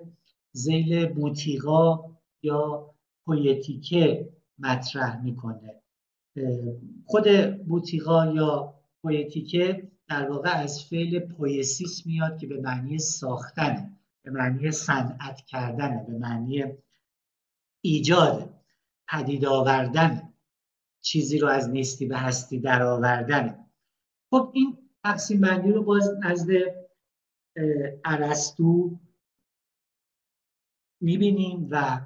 زیل 0.53 1.07
بوتیقا 1.07 1.99
یا 2.43 2.91
پویتیکه 3.25 4.29
مطرح 4.59 5.23
می‌کنه. 5.25 5.80
خود 7.07 7.27
بوتیقا 7.67 8.27
یا 8.27 8.75
پویتیکه 9.03 9.91
در 10.09 10.31
واقع 10.31 10.51
از 10.51 10.85
فعل 10.85 11.19
پویسیس 11.19 12.07
میاد 12.07 12.39
که 12.39 12.47
به 12.47 12.61
معنی 12.61 12.99
ساختن 12.99 13.99
به 14.23 14.31
معنی 14.31 14.71
صنعت 14.71 15.41
کردن 15.47 16.05
به 16.07 16.13
معنی 16.13 16.65
ایجاد 17.85 18.55
پدید 19.09 19.45
آوردن 19.45 20.33
چیزی 21.01 21.39
رو 21.39 21.49
از 21.49 21.71
نیستی 21.71 22.07
به 22.07 22.19
هستی 22.19 22.61
در 22.61 22.83
آوردن. 22.83 23.67
خب 24.31 24.51
این 24.55 24.79
تقسیم 25.05 25.41
بندی 25.41 25.73
رو 25.73 25.83
باز 25.85 26.11
نزد 26.25 26.51
ارسطو 28.05 28.99
می‌بینیم 31.01 31.69
و 31.71 32.01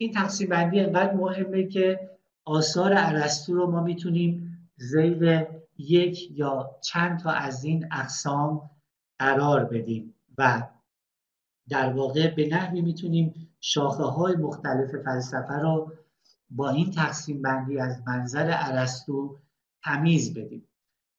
این 0.00 0.12
تقسیم 0.12 0.48
بندی 0.48 0.80
انقدر 0.80 1.14
مهمه 1.14 1.66
که 1.66 2.15
آثار 2.46 2.92
ارسطو 2.96 3.54
رو 3.54 3.70
ما 3.70 3.82
می‌تونیم 3.82 4.58
زیل 4.76 5.44
یک 5.78 6.30
یا 6.30 6.70
چند 6.80 7.18
تا 7.18 7.30
از 7.30 7.64
این 7.64 7.88
اقسام 7.92 8.70
قرار 9.18 9.64
بدیم 9.64 10.14
و 10.38 10.68
در 11.68 11.92
واقع 11.92 12.34
به 12.34 12.48
نحوی 12.48 12.80
می‌تونیم 12.80 13.56
شاخه 13.60 14.02
های 14.02 14.36
مختلف 14.36 14.90
فلسفه 15.04 15.54
رو 15.54 15.92
با 16.50 16.70
این 16.70 16.90
تقسیم 16.90 17.42
بندی 17.42 17.78
از 17.78 18.02
منظر 18.06 18.54
ارسطو 18.58 19.38
تمیز 19.84 20.34
بدیم. 20.34 20.68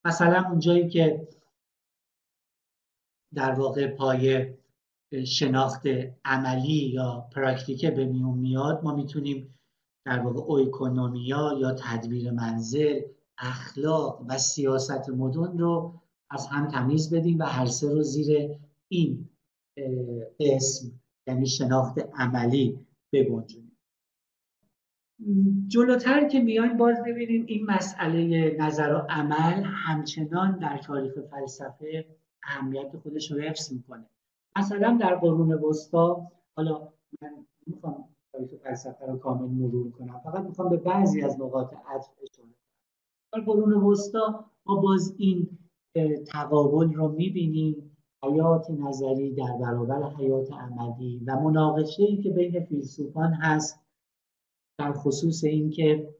مثلا 0.04 0.44
اونجایی 0.48 0.88
که 0.88 1.28
در 3.34 3.52
واقع 3.52 3.86
پای 3.86 4.54
شناخت 5.26 5.82
عملی 6.24 6.90
یا 6.92 7.28
پراکتیکه 7.32 7.90
به 7.90 8.04
میون 8.04 8.38
میاد 8.38 8.84
ما 8.84 8.94
می‌تونیم 8.94 9.57
در 10.04 10.18
واقع 10.18 10.40
اویکونومیا 10.40 11.56
یا 11.60 11.72
تدبیر 11.72 12.30
منزل 12.30 13.00
اخلاق 13.38 14.24
و 14.28 14.38
سیاست 14.38 15.08
مدن 15.10 15.58
رو 15.58 15.94
از 16.30 16.46
هم 16.46 16.68
تمیز 16.68 17.14
بدیم 17.14 17.38
و 17.38 17.42
هر 17.42 17.66
سه 17.66 17.92
رو 17.92 18.02
زیر 18.02 18.50
این 18.88 19.28
اسم 20.40 21.00
یعنی 21.26 21.46
شناخت 21.46 21.98
عملی 22.14 22.86
بگنجونیم. 23.12 23.68
جلوتر 25.68 26.28
که 26.28 26.40
میایم 26.40 26.76
باز 26.76 26.96
ببینیم 27.06 27.44
این 27.46 27.66
مسئله 27.66 28.56
نظر 28.58 28.94
و 28.94 29.06
عمل 29.08 29.62
همچنان 29.64 30.58
در 30.58 30.78
تاریخ 30.78 31.12
فلسفه 31.30 32.06
اهمیت 32.42 32.96
خودش 33.02 33.30
رو 33.30 33.40
حفظ 33.40 33.72
می‌کنه. 33.72 34.06
مثلا 34.56 34.98
در 35.00 35.14
قرون 35.14 35.52
وسطا 35.52 36.32
حالا 36.56 36.92
من 37.22 37.46
می‌خوام 37.66 38.08
تاریخ 38.38 38.62
فلسفه 38.62 39.06
رو 39.06 39.18
کامل 39.18 39.48
مرور 39.48 39.90
کنم. 39.90 40.20
فقط 40.24 40.44
می‌خوام 40.44 40.68
به 40.68 40.76
بعضی 40.76 41.22
از 41.22 41.40
نقاط 41.40 41.74
عطف 41.74 42.10
اشاره 42.22 42.48
در 43.32 43.40
قرون 43.40 43.72
وسطا 43.72 44.44
ما 44.66 44.76
باز 44.76 45.14
این 45.18 45.58
تقابل 46.26 46.92
رو 46.94 47.08
می‌بینیم. 47.08 47.96
حیات 48.22 48.70
نظری 48.70 49.34
در 49.34 49.56
برابر 49.60 50.10
حیات 50.10 50.52
عملی 50.52 51.22
و 51.26 51.40
مناقشه 51.40 52.02
ای 52.02 52.22
که 52.22 52.30
بین 52.30 52.64
فیلسوفان 52.64 53.32
هست 53.32 53.80
در 54.78 54.92
خصوص 54.92 55.44
اینکه 55.44 56.14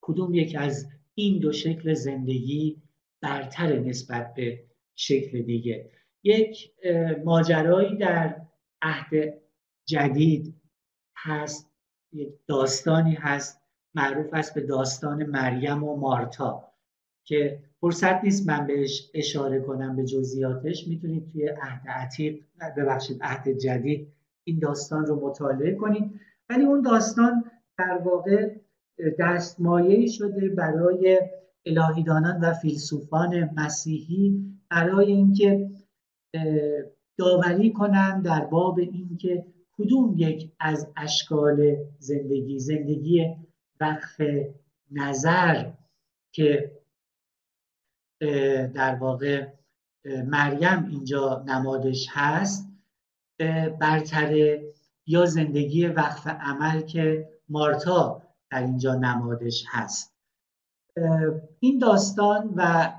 کدوم 0.00 0.34
یک 0.34 0.56
از 0.58 0.88
این 1.14 1.38
دو 1.38 1.52
شکل 1.52 1.94
زندگی 1.94 2.82
برتر 3.22 3.78
نسبت 3.78 4.34
به 4.34 4.64
شکل 4.94 5.42
دیگه. 5.42 5.90
یک 6.24 6.72
ماجرایی 7.24 7.96
در 7.96 8.46
عهد 8.82 9.42
جدید 9.88 10.54
هست 11.26 11.70
یک 12.12 12.28
داستانی 12.46 13.14
هست 13.14 13.60
معروف 13.94 14.26
است 14.32 14.54
به 14.54 14.60
داستان 14.60 15.26
مریم 15.26 15.84
و 15.84 15.96
مارتا 15.96 16.72
که 17.24 17.58
فرصت 17.80 18.24
نیست 18.24 18.48
من 18.48 18.66
بهش 18.66 19.10
اشاره 19.14 19.60
کنم 19.60 19.96
به 19.96 20.04
جزئیاتش. 20.04 20.88
می‌تونید 20.88 21.32
توی 21.32 21.48
عهد 21.48 21.88
عتیق 21.88 22.42
ببخشید 22.76 23.22
عهد 23.22 23.48
جدید 23.48 24.12
این 24.44 24.58
داستان 24.58 25.06
رو 25.06 25.26
مطالعه 25.26 25.74
کنید. 25.74 26.20
ولی 26.50 26.64
اون 26.64 26.82
داستان 26.82 27.44
در 27.78 27.98
واقع 28.04 28.54
دستمایه 29.18 30.06
شده 30.06 30.48
برای 30.48 31.20
الهیدانان 31.66 32.40
و 32.40 32.52
فیلسوفان 32.52 33.50
مسیحی 33.56 34.52
برای 34.70 35.12
اینکه 35.12 35.70
داوری 37.18 37.72
کنند 37.72 38.24
در 38.24 38.44
باب 38.44 38.78
اینکه 38.78 39.46
کدوم 39.78 40.14
یک 40.16 40.52
از 40.60 40.92
اشکال 40.96 41.76
زندگی؟ 41.98 42.58
زندگی 42.58 43.36
وقف 43.80 44.20
نظر 44.90 45.72
که 46.32 46.80
در 48.74 48.94
واقع 48.94 49.46
مریم 50.04 50.86
اینجا 50.90 51.44
نمادش 51.46 52.06
هست 52.10 52.68
برتره 53.80 54.72
یا 55.06 55.26
زندگی 55.26 55.86
وقف 55.86 56.26
عمل 56.26 56.80
که 56.80 57.28
مارتا 57.48 58.22
در 58.50 58.62
اینجا 58.62 58.94
نمادش 58.94 59.64
هست. 59.68 60.16
این 61.60 61.78
داستان 61.78 62.54
و 62.56 62.92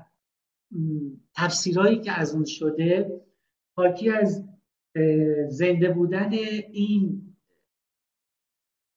تفسیرهایی 1.34 2.00
که 2.00 2.12
از 2.12 2.34
اون 2.34 2.44
شده 2.44 3.20
حاکی 3.76 4.10
از 4.10 4.47
زنده 5.48 5.90
بودن 5.90 6.32
این 6.32 7.34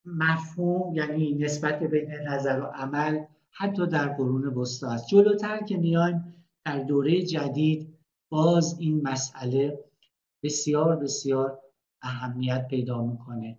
مفهوم 0.05 0.95
یعنی 0.95 1.31
نسبت 1.31 1.83
بین 1.83 2.11
نظر 2.11 2.59
و 2.59 2.63
عمل 2.63 3.25
حتی 3.51 3.87
در 3.87 4.07
قرون 4.07 4.45
وسطا 4.45 4.91
است. 4.91 5.07
جلوتر 5.07 5.63
که 5.63 5.77
میایم 5.77 6.33
در 6.65 6.79
دوره 6.79 7.21
جدید 7.21 7.97
باز 8.29 8.77
این 8.79 9.01
مسئله 9.01 9.79
بسیار 10.43 10.95
بسیار 10.95 11.59
اهمیت 12.01 12.67
پیدا 12.67 13.03
می‌کنه. 13.03 13.57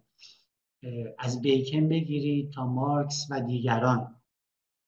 از 1.19 1.43
بیکن 1.43 1.89
بگیرید 1.89 2.53
تا 2.53 2.67
مارکس 2.67 3.27
و 3.31 3.41
دیگران. 3.41 4.15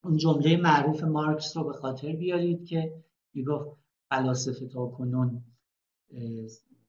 اون 0.05 0.17
جمله 0.17 0.57
معروف 0.57 1.05
مارکس 1.05 1.57
رو 1.57 1.65
به 1.65 1.73
خاطر 1.73 2.13
بیارید 2.13 2.67
که 2.67 3.05
می‌گفت 3.35 3.81
فلاسفه 4.09 4.67
تا 4.67 4.87
کنون 4.87 5.43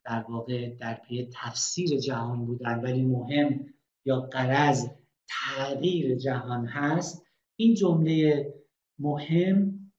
در 0.05 0.25
واقع 0.29 0.69
در 0.69 0.93
پی 0.93 1.29
تفسیر 1.33 1.99
جهان 1.99 2.45
بودن 2.45 2.79
ولی 2.81 3.03
مهم 3.03 3.73
یا 4.05 4.21
قرض 4.21 4.87
تغییر 5.27 6.15
جهان 6.15 6.65
هست. 6.65 7.25
این 7.55 7.73
جمله 7.73 8.53
مهم 8.99 9.91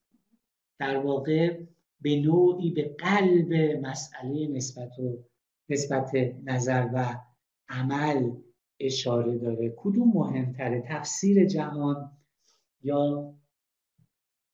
در 0.79 0.97
واقع 0.97 1.61
به 2.01 2.21
نوعی 2.21 2.71
به 2.71 2.97
قلب 2.99 3.53
مسئله 3.87 4.47
نسبت 4.47 4.99
و 4.99 5.25
نسبت 5.69 6.11
نظر 6.45 6.89
و 6.95 7.21
عمل 7.69 8.31
اشاره 8.81 9.39
داره. 9.39 9.75
کدوم 9.77 10.09
مهمتره؟ 10.15 10.85
تفسیر 10.89 11.47
جهان 11.47 12.11
یا 12.83 13.35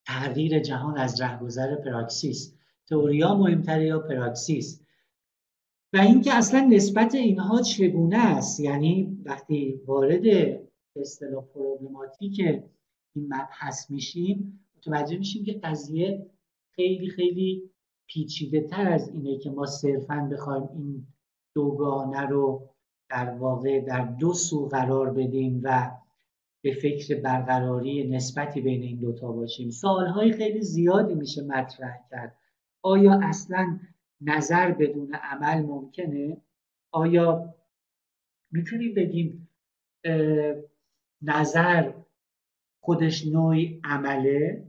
تغییر 0.06 0.58
جهان 0.58 0.98
از 0.98 1.20
رهگذر 1.20 1.76
پراکسیس؟ 1.76 2.54
تئوریا 2.88 3.34
مهمتره 3.34 3.86
یا 3.86 3.98
پراکسیس؟ 3.98 4.81
و 5.92 5.98
اینکه 5.98 6.34
اصلا 6.34 6.60
نسبت 6.60 7.14
اینها 7.14 7.62
چگونه 7.62 8.18
است؟ 8.18 8.60
یعنی 8.60 9.22
وقتی 9.24 9.80
وارد 9.86 10.22
اصطلاح 10.96 11.44
پروبلماتیک 11.44 12.40
این 13.14 13.26
مبحث 13.26 13.90
میشیم 13.90 14.60
متوجه 14.76 15.18
میشیم 15.18 15.44
که 15.44 15.52
قضیه 15.52 16.26
خیلی 16.70 17.10
خیلی 17.10 17.70
پیچیده 18.06 18.60
تر 18.60 18.88
از 18.88 19.08
اینه 19.08 19.38
که 19.38 19.50
ما 19.50 19.66
صرفا 19.66 20.28
بخوایم 20.32 20.68
این 20.74 21.06
دوگانه 21.54 22.20
رو 22.20 22.68
در 23.10 23.30
واقع 23.30 23.80
در 23.80 24.04
دو 24.04 24.32
سو 24.32 24.68
قرار 24.68 25.10
بدیم 25.10 25.60
و 25.64 25.90
به 26.62 26.72
فکر 26.72 27.20
برقراری 27.20 28.08
نسبتی 28.08 28.60
بین 28.60 28.82
این 28.82 28.98
دوتا 28.98 29.32
باشیم. 29.32 29.70
سالهای 29.70 30.32
خیلی 30.32 30.60
زیادی 30.60 31.14
میشه 31.14 31.42
مطرح 31.42 31.98
کرد. 32.10 32.36
آیا 32.82 33.20
اصلا 33.22 33.78
نظر 34.24 34.70
بدون 34.70 35.14
عمل 35.14 35.62
ممکنه؟ 35.62 36.36
آیا 36.92 37.54
می‌تونیم 38.50 38.94
بگیم 38.94 39.48
نظر 41.22 41.92
خودش 42.80 43.26
نوعی 43.26 43.80
عمله؟ 43.84 44.68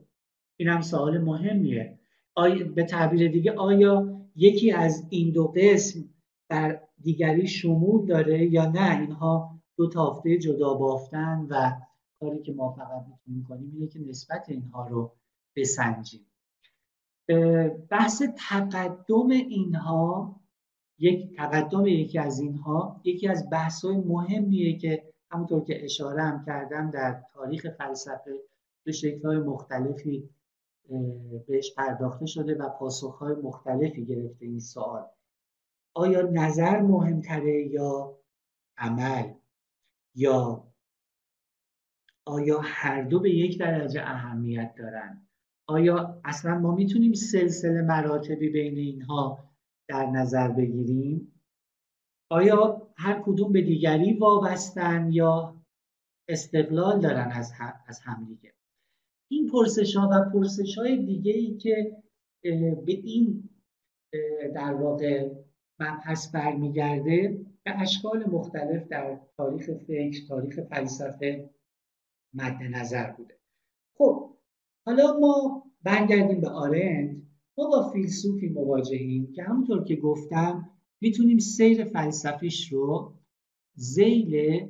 این 0.58 0.70
هم 0.70 0.82
سوال 0.82 1.18
مهمیه. 1.18 2.00
آیا 2.36 2.68
به 2.68 2.84
تعبیر 2.84 3.32
دیگه 3.32 3.52
آیا 3.52 4.20
یکی 4.36 4.72
از 4.72 5.08
این 5.10 5.32
دو 5.32 5.48
قسم 5.48 6.00
در 6.50 6.82
دیگری 7.02 7.48
شمول 7.48 8.06
داره 8.06 8.46
یا 8.46 8.66
نه؟ 8.66 9.00
اینها 9.00 9.60
دو 9.78 9.90
تافته 9.90 10.38
جدا 10.38 10.74
بافتن 10.74 11.48
و 11.50 11.72
کاری 12.20 12.42
که 12.42 12.54
ما 12.54 12.72
فقط 12.72 13.06
می‌تونیم 13.10 13.44
کنیم 13.44 13.72
اینه 13.74 13.88
که 13.88 14.00
نسبت 14.00 14.50
اینها 14.50 14.88
رو 14.88 15.16
بسنجیم. 15.56 16.26
بحث 17.90 18.24
تقدم 18.50 19.30
اینها 19.30 20.36
یک 21.00 21.36
تقدم 21.38 21.88
یکی 21.88 22.20
از 22.20 22.40
اینها 22.40 23.02
یکی 23.04 23.28
از 23.28 23.50
بحث 23.50 23.86
های 23.86 23.98
مهمیه 23.98 24.78
که 24.78 25.14
همونطور 25.32 25.64
که 25.64 25.86
اشاره 25.86 26.22
هم 26.22 26.46
کردم 26.46 26.92
در 26.92 27.24
تاریخ 27.34 27.68
فلسفه 27.78 28.40
به 28.84 28.92
شکل 28.92 29.28
های 29.28 29.38
مختلفی 29.38 30.30
بهش 31.48 31.74
پرداخته 31.74 32.26
شده 32.26 32.56
و 32.56 32.70
پاسخ 32.70 33.18
های 33.18 33.36
مختلفی 33.36 34.06
گرفته 34.06 34.46
این 34.46 34.60
سوال. 34.60 35.06
آیا 35.94 36.22
نظر 36.22 36.82
مهمتره 36.82 37.68
یا 37.68 38.20
عمل؟ 38.78 39.34
یا 40.16 40.68
آیا 42.26 42.62
هر 42.64 43.02
دو 43.02 43.20
به 43.20 43.30
یک 43.30 43.60
درجه 43.60 44.02
اهمیت 44.02 44.76
دارن؟ 44.78 45.28
آیا 45.68 46.22
اصلا 46.26 46.60
ما 46.60 46.76
می‌تونیم 46.76 47.14
سلسله 47.14 47.82
مراتبی 47.82 48.50
بین 48.50 48.78
اینها 48.78 49.54
در 49.90 50.06
نظر 50.06 50.48
بگیریم؟ 50.48 51.42
آیا 52.32 52.88
هر 52.98 53.22
کدوم 53.26 53.52
به 53.52 53.62
دیگری 53.62 54.14
وابستن 54.14 55.12
یا 55.12 55.64
استقلال 56.30 57.02
دارن 57.02 57.32
از, 57.32 57.54
از 57.88 58.00
همدیگه؟ 58.00 58.54
این 59.32 59.50
پرسش 59.52 59.96
ها 59.96 60.10
و 60.12 60.30
پرسش 60.30 60.78
های 60.78 61.06
دیگه 61.06 61.32
ای 61.34 61.58
که 61.58 62.04
به 62.86 62.92
این 62.92 63.50
در 64.56 64.74
واقع 64.74 65.32
مبحث 65.80 66.36
برمیگرده 66.36 67.46
به 67.64 67.82
اشکال 67.82 68.30
مختلف 68.30 68.88
در 68.88 69.20
تاریخ 69.38 69.70
فکر 69.88 70.28
تاریخ 70.28 70.60
فلسفه 70.60 71.50
مد 72.34 72.58
نظر 72.64 73.12
بوده. 73.12 73.40
خب 73.98 74.33
حالا 74.86 75.20
ما 75.20 75.64
برگردیم 75.84 76.42
به 76.42 76.50
آرند 76.50 77.28
ما 77.58 77.68
با 77.70 77.90
فیلسوفی 77.90 78.50
مواجهیم 78.50 79.32
که 79.32 79.44
همونطور 79.44 79.84
که 79.84 79.96
گفتم 79.96 80.70
می‌تونیم 81.02 81.38
سیر 81.38 81.84
فلسفیش 81.84 82.74
رو 82.74 83.14
زیل 83.76 84.68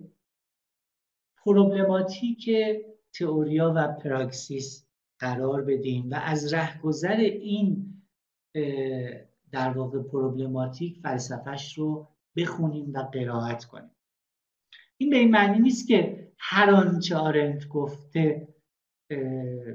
پروبلماتیک 1.37 2.49
تئوریا 3.19 3.73
و 3.75 3.87
پراکسیس 3.87 4.85
قرار 5.19 5.61
بدیم 5.61 6.09
و 6.09 6.15
از 6.15 6.53
رهگذر 6.53 7.17
این 7.17 7.93
در 9.51 9.69
واقع 9.77 9.99
پروبلماتیک 9.99 10.99
فلسفهش 10.99 11.77
رو 11.77 12.07
بخونیم 12.35 12.93
و 12.93 12.99
قرائت 12.99 13.65
کنیم. 13.65 13.91
این 14.97 15.09
به 15.09 15.17
این 15.17 15.31
معنی 15.31 15.59
نیست 15.59 15.87
که 15.87 16.31
هر 16.37 16.69
آنچه 16.69 17.15
آرنت 17.15 17.67
گفته 17.67 18.52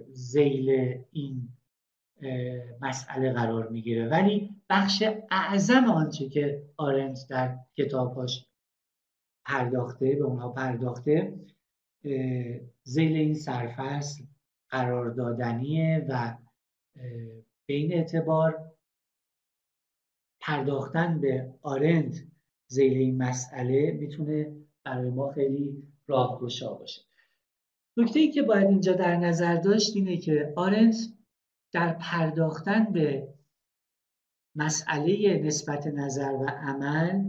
زیل 0.09 0.99
این 1.13 1.49
مسئله 2.81 3.33
قرار 3.33 3.69
می‌گیره. 3.69 4.09
ولی 4.09 4.57
بخش 4.71 5.03
اعظم 5.31 5.85
آنچه 5.85 6.29
که 6.29 6.63
آرنت 6.77 7.19
در 7.31 7.59
کتابهاش 7.77 8.47
پرداخته 9.45 10.15
به 10.15 10.25
اونها 10.25 10.49
پرداخته 10.49 11.35
زیل 12.83 13.17
این 13.17 13.35
سرفصل 13.35 14.25
قرار 14.71 15.11
دادنیه 15.11 16.07
و 16.09 16.37
به 17.67 17.75
این 17.75 17.93
اعتبار 17.93 18.73
پرداختن 20.41 21.21
به 21.21 21.55
آرنت 21.63 22.25
زیل 22.67 22.93
این 22.93 23.23
مسئله 23.23 23.93
می‌تونه 23.93 24.57
برای 24.85 25.11
ما 25.11 25.33
خیلی 25.33 25.83
راهگشا 26.07 26.75
باشه. 26.75 27.08
نکته 27.99 28.21
ای 28.21 28.31
که 28.31 28.43
باید 28.43 28.69
اینجا 28.69 28.93
در 28.93 29.17
نظر 29.17 29.57
داشت 29.57 29.97
اینه 29.97 30.17
که 30.17 30.53
آرنت 30.57 30.97
در 31.73 31.93
پرداختن 31.93 32.85
به 32.85 33.35
مسئله 34.57 35.43
نسبت 35.45 35.87
نظر 35.87 36.33
و 36.33 36.47
عمل 36.49 37.25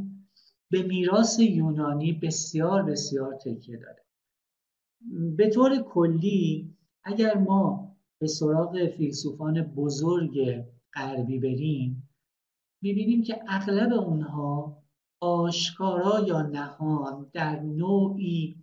به 0.72 0.84
میراث 0.84 1.40
یونانی 1.40 2.14
بسیار 2.14 2.84
بسیار 2.84 3.36
تکیه 3.36 3.78
داره. 3.78 4.06
به 5.38 5.50
طور 5.50 5.84
کلی 5.84 6.76
اگر 7.04 7.38
ما 7.38 7.96
به 8.20 8.28
سراغ 8.28 8.88
فیلسوفان 8.88 9.62
بزرگ 9.62 10.66
غربی 10.94 11.40
بریم 11.40 12.10
می‌بینیم 12.82 13.24
که 13.24 13.40
اغلب 13.48 13.94
اونها 13.94 14.84
آشکارا 15.20 16.28
یا 16.28 16.42
نهان 16.42 17.30
در 17.34 17.60
نوعی 17.60 18.59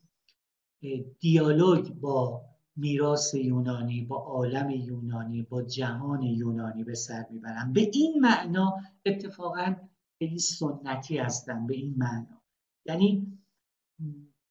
دیالوگ 1.20 1.88
با 1.88 2.42
میراث 2.76 3.34
یونانی 3.34 4.04
با 4.04 4.16
عالم 4.16 4.70
یونانی 4.70 5.42
با 5.42 5.62
جهان 5.62 6.22
یونانی 6.22 6.84
به 6.84 6.94
سر 6.94 7.26
می‌برن 7.30 7.72
به 7.72 7.80
این 7.92 8.20
معنا 8.20 8.76
اتفاقا 9.06 9.76
خیلی 10.18 10.38
سنتی 10.38 11.18
هستن 11.18 11.66
به 11.66 11.74
این 11.74 11.94
معنا. 11.98 12.42
یعنی 12.86 13.38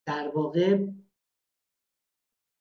در 0.05 0.31
واقع 0.35 0.87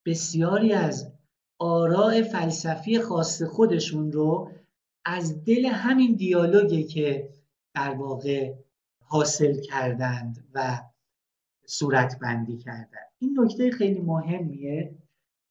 بسیاری 0.07 0.73
از 0.73 1.13
آراء 1.59 2.23
فلسفی 2.23 2.99
خاص 2.99 3.43
خودشون 3.43 4.13
رو 4.13 4.51
از 5.05 5.45
دل 5.45 5.67
همین 5.67 6.15
دیالوگی 6.15 6.85
که 6.85 7.29
در 7.75 7.95
واقع 7.95 8.55
حاصل 9.01 9.61
کردند 9.61 10.49
و 10.55 10.81
صورت 11.67 12.19
بندی 12.23 12.57
کردند 12.57 13.09
این 13.19 13.39
نکته 13.41 13.71
خیلی 13.71 14.01
مهمیه 14.01 14.99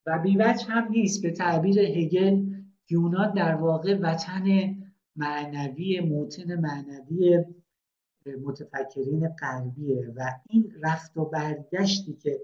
و 0.06 0.20
بیوچ 0.20 0.64
هم 0.68 0.88
نیست. 0.88 1.22
به 1.22 1.32
تعبیر 1.32 1.80
هگل 1.80 2.54
یونان 2.90 3.34
در 3.34 3.56
واقع 3.56 4.00
وطن 4.02 4.76
معنوی 5.16 6.00
موتن 6.00 6.60
معنوی 6.60 7.46
متفکرین 8.44 9.28
غربیه 9.28 10.14
و 10.16 10.32
این 10.50 10.74
رفت 10.84 11.18
و 11.18 11.26
برگشتی 11.26 12.14
که 12.14 12.40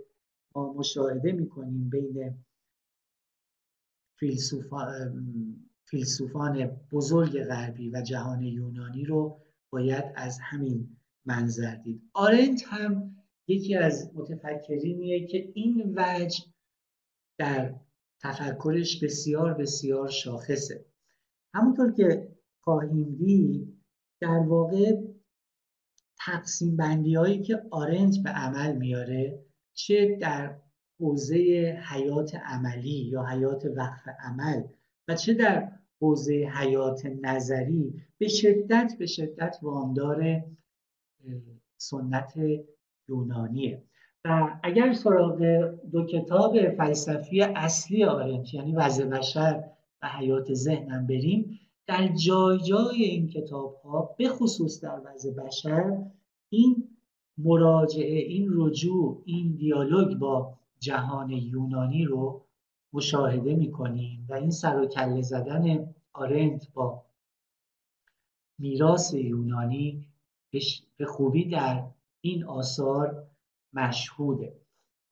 ما 0.55 0.73
مشاهده 0.73 1.31
می‌کنیم 1.31 1.89
بین 1.89 2.33
فیلسوفان 5.85 6.65
بزرگ 6.91 7.43
غربی 7.43 7.89
و 7.89 8.01
جهان 8.01 8.41
یونانی 8.41 9.05
رو 9.05 9.39
باید 9.69 10.03
از 10.15 10.39
همین 10.41 10.97
منظر 11.25 11.75
دید. 11.75 12.01
آرنت 12.13 12.63
هم 12.67 13.15
یکی 13.49 13.75
از 13.75 14.11
متفکرینیه 14.15 15.27
که 15.27 15.51
این 15.53 15.93
وجه 15.97 16.43
در 17.37 17.75
تفکرش 18.21 19.03
بسیار 19.03 19.53
بسیار 19.53 20.09
شاخصه. 20.09 20.85
همونطور 21.53 21.93
که 21.93 22.27
خواهیم 22.59 23.15
دید 23.15 23.81
در 24.21 24.39
واقع 24.39 25.01
تقسیم 26.19 26.77
بندی 26.77 27.15
هایی 27.15 27.41
که 27.41 27.61
آرنت 27.71 28.17
به 28.23 28.29
عمل 28.29 28.75
میاره 28.75 29.45
چه 29.73 30.17
در 30.21 30.59
حوزه 30.99 31.35
حیات 31.89 32.35
عملی 32.35 33.09
یا 33.11 33.25
حیات 33.25 33.65
وقف 33.65 34.07
عمل 34.19 34.63
و 35.07 35.15
چه 35.15 35.33
در 35.33 35.71
حوزه 36.01 36.33
حیات 36.33 37.05
نظری 37.05 38.01
به 38.17 38.27
شدت 38.27 38.93
به 38.99 39.05
شدت 39.05 39.59
وامدار 39.61 40.43
سنت 41.77 42.33
یونانیه. 43.09 43.83
و 44.25 44.59
اگر 44.63 44.93
سراغ 44.93 45.37
دو 45.91 46.05
کتاب 46.05 46.69
فلسفی 46.69 47.41
اصلی 47.41 48.03
آرنت 48.03 48.53
یعنی 48.53 48.75
وضع 48.75 49.05
بشر 49.05 49.63
و 50.01 50.07
حیات 50.07 50.53
ذهنم 50.53 51.07
بریم 51.07 51.59
در 51.87 52.07
جای 52.07 52.59
جای 52.59 53.03
این 53.03 53.27
کتاب 53.27 53.75
ها 53.83 54.15
به 54.17 54.29
خصوص 54.29 54.83
در 54.83 55.01
وضع 55.05 55.33
بشر 55.33 55.97
این 56.49 56.87
مراجعه 57.37 58.19
این 58.19 58.49
رجوع 58.51 59.21
این 59.25 59.55
دیالوگ 59.55 60.17
با 60.17 60.53
جهان 60.79 61.29
یونانی 61.29 62.05
رو 62.05 62.45
مشاهده 62.93 63.55
می‌کنیم 63.55 64.25
و 64.29 64.33
این 64.33 64.51
سر 64.51 64.81
و 64.81 64.85
کله 64.85 65.21
زدن 65.21 65.93
آرنت 66.13 66.67
با 66.73 67.05
میراث 68.59 69.13
یونانی 69.13 70.05
به 70.97 71.05
خوبی 71.05 71.45
در 71.45 71.83
این 72.21 72.43
آثار 72.43 73.27
مشهوده. 73.73 74.59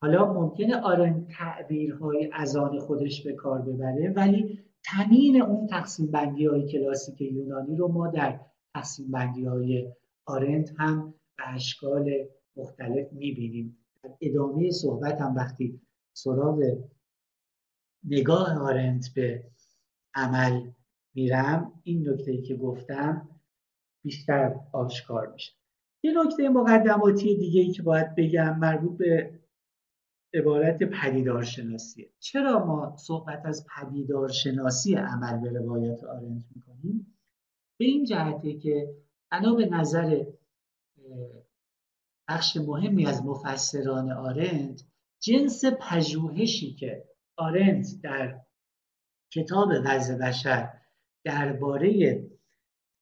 حالا 0.01 0.33
ممکنه 0.33 0.81
آرن 0.81 1.27
تعبیرهای 1.27 2.29
از 2.33 2.55
آن 2.55 2.79
خودش 2.79 3.23
به 3.23 3.33
کار 3.33 3.61
ببره 3.61 4.13
ولی 4.15 4.59
تنین 4.85 5.41
اون 5.41 5.67
تقسیم 5.67 6.11
بندی 6.11 6.45
های 6.45 6.67
کلاسیک 6.67 7.21
یونانی 7.21 7.75
رو 7.75 7.87
ما 7.87 8.07
در 8.07 8.39
تقسیم 8.75 9.11
بندی 9.11 9.45
های 9.45 9.93
آرنت 10.25 10.73
هم 10.77 11.13
به 11.37 11.53
اشکال 11.53 12.13
مختلف 12.55 13.13
می‌بینیم. 13.13 13.77
در 14.03 14.09
ادامه 14.21 14.71
صحبت 14.71 15.21
هم 15.21 15.35
وقتی 15.35 15.81
سراغ 16.13 16.63
نگاه 18.03 18.57
آرنت 18.59 19.05
به 19.15 19.43
عمل 20.15 20.71
میرم 21.15 21.81
این 21.83 22.09
نکته 22.09 22.41
که 22.41 22.55
گفتم 22.55 23.29
بیشتر 24.03 24.59
آشکار 24.73 25.33
میشه. 25.33 25.53
یه 26.03 26.13
نکته 26.23 26.49
مقدماتی 26.49 27.37
دیگه 27.37 27.61
ای 27.61 27.71
که 27.71 27.81
باید 27.83 28.15
بگم 28.15 28.59
مربوط 28.59 28.97
به 28.97 29.39
عبارت 30.33 30.83
پدیدارشناسیه. 30.83 32.09
چرا 32.19 32.65
ما 32.65 32.95
صحبت 32.97 33.41
از 33.45 33.65
پدیدارشناسی 33.75 34.95
عمل 34.95 35.37
به 35.41 35.59
روایت 35.59 36.03
آرنت 36.03 36.43
می‌کنیم؟ 36.55 37.17
به 37.79 37.85
این 37.85 38.05
جهته 38.05 38.53
که 38.53 38.95
بنا 39.31 39.55
به 39.55 39.65
نظر 39.65 40.23
بخش 42.27 42.57
مهمی 42.57 43.05
از 43.05 43.25
مفسران 43.25 44.11
آرنت 44.11 44.83
جنس 45.19 45.65
پژوهشی 45.65 46.73
که 46.73 47.03
آرنت 47.37 47.87
در 48.03 48.41
کتاب 49.33 49.69
وضع 49.85 50.17
بشر 50.17 50.73
درباره 51.23 52.21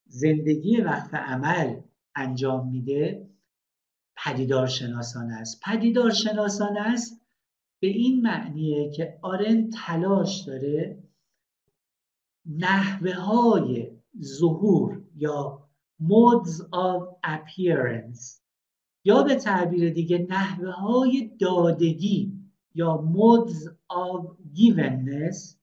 زندگی 0.05 0.81
وقت 0.81 1.13
عمل 1.13 1.81
انجام 2.15 2.67
میده 2.69 3.29
پدیدار 4.17 4.67
شناسانه 4.67 5.33
است. 5.33 5.61
پدیدار 5.63 6.11
شناسانه 6.11 6.81
است 6.81 7.21
به 7.79 7.87
این 7.87 8.21
معنیه 8.21 8.91
که 8.91 9.19
آرن 9.21 9.69
تلاش 9.69 10.41
داره 10.47 11.03
نحوه 12.45 13.13
های 13.13 13.91
ظهور 14.21 15.03
یا 15.15 15.67
modes 16.01 16.61
of 16.61 17.01
appearance 17.23 18.41
یا 19.03 19.23
به 19.23 19.35
تعبیر 19.35 19.93
دیگه 19.93 20.27
نحوه 20.29 20.71
های 20.71 21.31
دادگی 21.39 22.33
یا 22.75 23.03
modes 23.13 23.69
of 23.91 24.37
givenness 24.55 25.55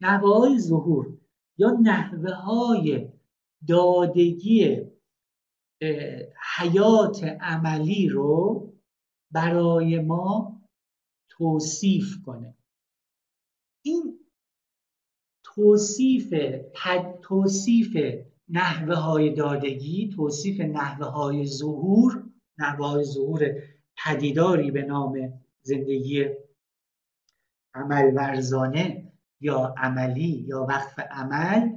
نحوه 0.00 0.28
های 0.28 0.58
ظهور 0.58 1.18
یا 1.58 1.70
نحوه 1.70 2.32
های 2.32 3.08
دادگی 3.68 4.80
حیات 6.56 7.24
عملی 7.40 8.08
رو 8.08 8.72
برای 9.30 10.00
ما 10.00 10.60
توصیف 11.28 12.22
کنه. 12.24 12.56
این 13.84 14.18
توصیف 15.44 16.34
توصیف 17.22 17.96
نحوه 18.48 18.94
های 18.94 19.34
دادگی 19.34 20.10
توصیف 20.16 20.60
نحوه 20.60 21.06
های 21.06 21.46
ظهور 21.46 22.24
نحوه 22.58 22.86
های 22.86 23.04
ظهور 23.04 23.62
پدیداری 24.04 24.70
به 24.70 24.82
نام 24.82 25.42
زندگی 25.62 26.28
عمل 27.74 28.14
ورزانه 28.14 29.12
یا 29.40 29.74
عملی 29.76 30.44
یا 30.48 30.66
وقف 30.68 30.98
عمل 30.98 31.73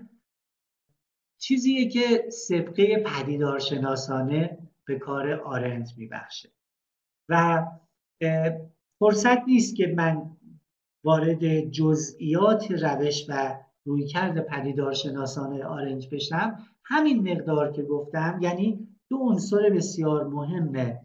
چیزیه 1.38 1.90
که 1.90 2.30
سبقه 2.30 3.04
پدیدارشناسانه 3.04 4.58
به 4.86 5.00
کار 5.00 5.34
آرنت 5.34 5.90
میبخشه. 5.98 6.50
و 7.30 7.66
فرصت 9.00 9.48
نیست 9.48 9.76
که 9.76 9.88
من 9.88 10.38
وارد 11.04 11.60
جزئیات 11.60 12.72
روش 12.72 13.26
و 13.30 13.60
رویکرد 13.86 14.46
پدیدارشناسانه 14.46 15.64
آرنج 15.64 16.10
بشم. 16.12 16.66
همین 16.84 17.32
مقدار 17.32 17.72
که 17.72 17.84
گفتم 17.84 18.40
یعنی 18.42 18.88
دو 19.10 19.18
عنصر 19.18 19.70
بسیار 19.70 20.28
مهم 20.28 21.00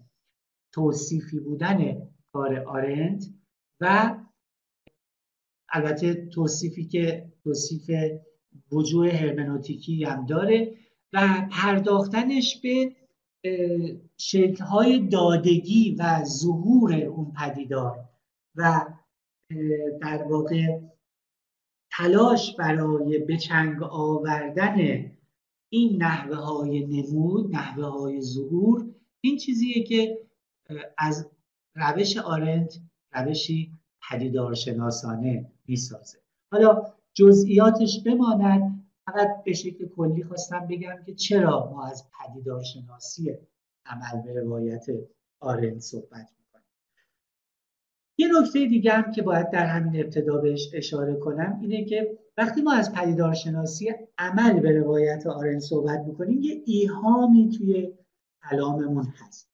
توصیفی 0.75 1.41
بودن 1.41 2.09
کار 2.33 2.59
آرنت 2.61 3.25
و 3.81 4.17
البته 5.73 6.15
توصیفی 6.27 6.85
که 6.85 7.33
توصیف 7.45 7.91
وجوه 8.73 9.09
هرمنوتیکی 9.11 10.05
هم 10.05 10.27
داره 10.27 10.75
و 11.13 11.49
پرداختنش 11.51 12.61
به 12.61 12.97
شکلهای 14.17 14.99
دادگی 14.99 15.97
و 15.99 16.25
ظهور 16.25 16.95
اون 16.95 17.33
پدیدار 17.33 18.09
و 18.57 18.87
در 20.01 20.23
واقع 20.23 20.81
تلاش 21.93 22.57
برای 22.57 23.19
بچنگ 23.19 23.83
آوردن 23.83 24.77
این 25.69 26.03
نحوه 26.03 26.37
های 26.37 26.87
نمود 26.87 27.55
نحوه 27.55 27.85
های 27.85 28.23
ظهور 28.23 28.95
این 29.21 29.37
چیزیه 29.37 29.83
که 29.83 30.19
از 30.99 31.31
روش 31.75 32.17
آرنت 32.17 32.81
روشی 33.13 33.73
پدیدارشناسانه 34.11 35.53
می‌سازه. 35.67 36.19
حالا 36.53 36.95
جزئیاتش 37.15 38.03
بماند 38.07 38.85
فقط 39.07 39.45
به 39.45 39.53
شکل 39.53 39.89
کلی 39.89 40.25
خواستم 40.25 40.67
بگم 40.71 40.97
که 41.07 41.15
چرا 41.15 41.71
ما 41.71 41.87
از 41.87 42.05
پدیدارشناسی 42.11 43.37
عمل 43.87 44.23
به 44.23 44.41
روایت 44.41 44.87
آرند 45.41 45.79
صحبت 45.79 46.33
می‌کنیم. 46.39 46.67
یه 48.19 48.29
نکته 48.41 48.67
دیگه 48.67 48.93
هم 48.93 49.13
که 49.13 49.23
باید 49.23 49.51
در 49.51 49.67
همین 49.67 50.01
ابتدا 50.01 50.37
بهش 50.37 50.71
اشاره 50.75 51.15
کنم 51.15 51.59
اینه 51.63 51.85
که 51.85 52.19
وقتی 52.37 52.63
ما 52.63 52.73
از 52.73 52.93
پدیدارشناسی 52.93 53.95
عمل 54.19 54.61
به 54.61 54.81
روایت 54.81 55.27
آرند 55.27 55.59
صحبت 55.59 56.01
می‌کنیم 56.07 56.43
یه 56.43 56.63
ایهامی 56.67 57.51
توی 57.51 57.93
کلاممون 58.51 59.07
هست. 59.17 59.51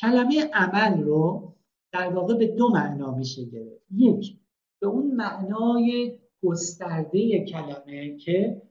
کلمه 0.00 0.50
عمل 0.54 1.02
رو 1.02 1.54
در 1.92 2.08
واقع 2.08 2.34
به 2.34 2.46
دو 2.46 2.68
معنا 2.68 3.14
میشه 3.14 3.44
گرفت. 3.44 3.86
یک 3.90 4.38
به 4.80 4.86
اون 4.86 5.14
معنای 5.14 6.18
گسترده 6.42 7.44
کلمه 7.44 8.16
که 8.16 8.62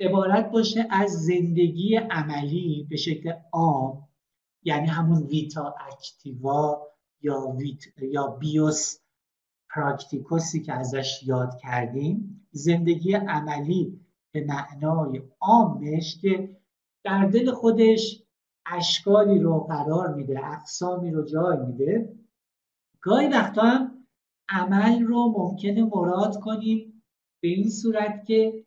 عبارت 0.00 0.50
باشه 0.50 0.86
از 0.90 1.10
زندگی 1.10 1.96
عملی 1.96 2.86
به 2.90 2.96
شکل 2.96 3.32
عام 3.52 4.08
یعنی 4.62 4.86
همون 4.86 5.22
ویتا 5.22 5.74
اکتیوا 5.92 6.88
یا, 7.20 7.40
ویت 7.58 7.82
یا 8.02 8.26
بیوس 8.26 8.98
پراکتیکوسی 9.74 10.62
که 10.62 10.72
ازش 10.72 11.22
یاد 11.26 11.58
کردیم. 11.62 12.46
زندگی 12.50 13.14
عملی 13.14 14.00
به 14.32 14.44
معنای 14.44 15.22
عامش 15.40 16.18
که 16.20 16.56
در 17.04 17.26
دل 17.26 17.52
خودش 17.52 18.22
اشکالی 18.66 19.38
رو 19.38 19.60
قرار 19.60 20.14
میده 20.14 20.46
اقسامی 20.46 21.10
رو 21.10 21.24
جای 21.24 21.58
میده. 21.66 22.14
گاهی 23.00 23.28
وقتا 23.28 23.62
هم 23.62 23.93
عمل 24.54 25.02
رو 25.02 25.34
ممکنه 25.38 25.84
مراد 25.84 26.40
کنیم 26.40 27.02
به 27.42 27.48
این 27.48 27.70
صورت 27.70 28.24
که 28.26 28.64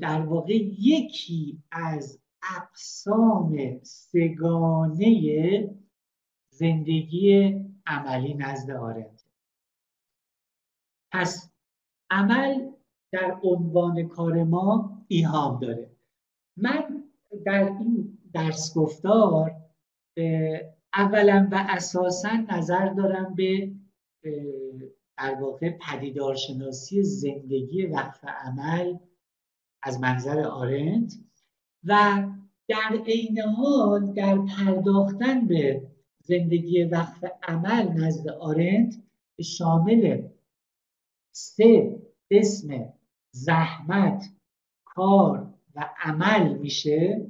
در 0.00 0.20
واقع 0.20 0.54
یکی 0.78 1.62
از 1.70 2.20
اقسام 2.56 3.80
سگانه 3.82 5.70
زندگی 6.50 7.54
عملی 7.86 8.34
نزد 8.34 8.70
آرنت 8.70 9.24
پس 11.12 11.52
عمل 12.10 12.70
در 13.12 13.40
عنوان 13.42 14.08
کار 14.08 14.44
ما 14.44 14.98
ایهام 15.08 15.60
داره. 15.60 15.90
من 16.56 17.04
در 17.44 17.64
این 17.64 18.18
درس 18.32 18.74
گفتار 18.74 19.56
اولا 20.94 21.48
و 21.52 21.66
اساسا 21.68 22.30
نظر 22.48 22.86
دارم 22.86 23.34
به 23.34 23.72
در 25.18 25.34
واقع 25.40 25.78
پدیدارشناسی 25.80 27.02
زندگی 27.02 27.86
وقف 27.86 28.24
عمل 28.24 28.98
از 29.82 30.00
منظر 30.00 30.40
آرنت 30.40 31.12
و 31.84 32.24
در 32.68 33.02
عین 33.06 33.40
حال 33.40 34.12
در 34.12 34.38
پرداختن 34.38 35.46
به 35.46 35.90
زندگی 36.24 36.84
وقف 36.84 37.24
عمل 37.42 37.88
نزد 37.88 38.28
آرنت 38.28 39.02
شامل 39.42 40.28
سه 41.34 42.02
اسم 42.30 42.92
زحمت 43.34 44.24
کار 44.84 45.54
و 45.74 45.90
عمل 46.04 46.58
میشه 46.58 47.26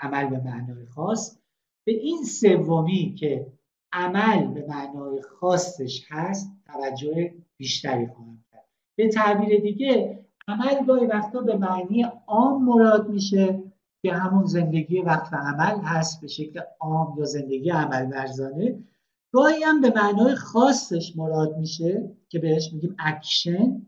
عمل 0.00 0.30
به 0.30 0.40
معنای 0.40 0.86
خاص 0.86 1.38
به 1.86 1.92
این 1.92 2.24
سومی 2.24 3.14
که 3.18 3.52
عمل 3.92 4.46
به 4.46 4.66
معنای 4.68 5.22
خاصش 5.22 6.06
هست 6.10 6.52
توجه 6.66 7.34
بیشتری 7.56 8.06
خواهم 8.06 8.44
کرد. 8.52 8.68
به 8.96 9.08
تعبیر 9.08 9.60
دیگه 9.60 10.24
عمل 10.48 10.86
گاهی 10.86 11.06
وقتا 11.06 11.40
به 11.40 11.56
معنی 11.56 12.06
عام 12.26 12.64
مراد 12.64 13.08
میشه 13.08 13.62
که 14.02 14.12
همون 14.12 14.44
زندگی 14.44 15.00
وقت 15.00 15.34
عمل 15.34 15.80
هست 15.80 16.20
به 16.20 16.26
شکل 16.26 16.60
عام 16.80 17.18
یا 17.18 17.24
زندگی 17.24 17.70
عمل 17.70 18.10
ورزانه. 18.10 18.84
گاهی 19.32 19.62
هم 19.62 19.80
به 19.80 19.92
معنای 19.96 20.34
خاصش 20.34 21.16
مراد 21.16 21.56
میشه 21.56 22.16
که 22.28 22.38
بهش 22.38 22.72
میگیم 22.72 22.96
اکشن. 22.98 23.86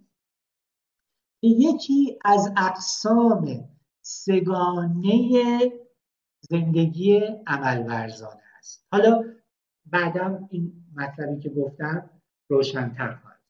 که 1.40 1.48
یکی 1.48 2.18
از 2.24 2.52
اقسام 2.56 3.68
سگانه 4.02 5.72
زندگی 6.50 7.20
عمل 7.46 7.86
ورزانه 7.86 8.42
هست 8.58 8.86
حالا 8.92 9.24
بعدم 9.86 10.48
این 10.50 10.72
مطلبی 10.96 11.40
که 11.40 11.50
گفتم 11.50 12.10
روشنتر 12.48 13.14
خواهد 13.14 13.40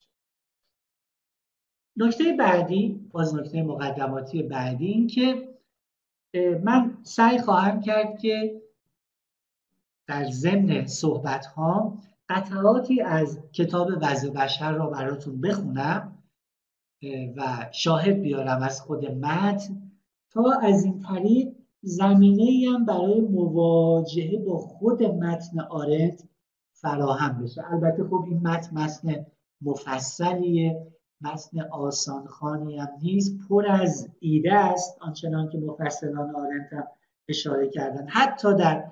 نکته 1.96 2.32
بعدی 2.38 3.08
باز 3.12 3.34
نکته 3.34 3.62
مقدماتی 3.62 4.42
بعدی 4.42 4.86
این 4.86 5.06
که 5.06 5.54
من 6.62 6.98
سعی 7.02 7.38
خواهم 7.38 7.80
کرد 7.80 8.18
که 8.18 8.62
در 10.06 10.30
ضمن 10.30 10.86
صحبت 10.86 11.46
ها 11.46 11.98
قطعاتی 12.28 13.00
از 13.00 13.50
کتاب 13.52 13.88
وضع 14.00 14.30
بشر 14.30 14.72
را 14.72 14.86
براتون 14.86 15.40
بخونم 15.40 16.22
و 17.36 17.68
شاهد 17.72 18.20
بیارم 18.20 18.62
از 18.62 18.80
خود 18.80 19.06
متن 19.06 19.92
تا 20.30 20.52
از 20.62 20.84
این 20.84 21.00
طریق 21.00 21.53
زمینه 21.84 22.72
هم 22.72 22.84
برای 22.84 23.20
مواجهه 23.20 24.38
با 24.38 24.58
خود 24.58 25.02
متن 25.02 25.60
آرنت 25.60 26.24
فراهم 26.72 27.42
بشه. 27.42 27.72
البته 27.72 28.04
خب 28.04 28.24
این 28.28 28.40
متن 28.48 28.78
متن 28.78 29.26
مفصلیه 29.62 30.86
متن 31.20 31.60
آسانخانی 31.60 32.78
هم 32.78 32.88
نیست 33.02 33.38
پر 33.48 33.66
از 33.68 34.08
ایده 34.20 34.54
است 34.54 34.98
آنچنان 35.00 35.48
که 35.50 35.58
مفصلان 35.58 36.36
آرنت 36.36 36.72
هم 36.72 36.86
اشاره 37.28 37.68
کردن. 37.68 38.06
حتی 38.08 38.54
در 38.54 38.90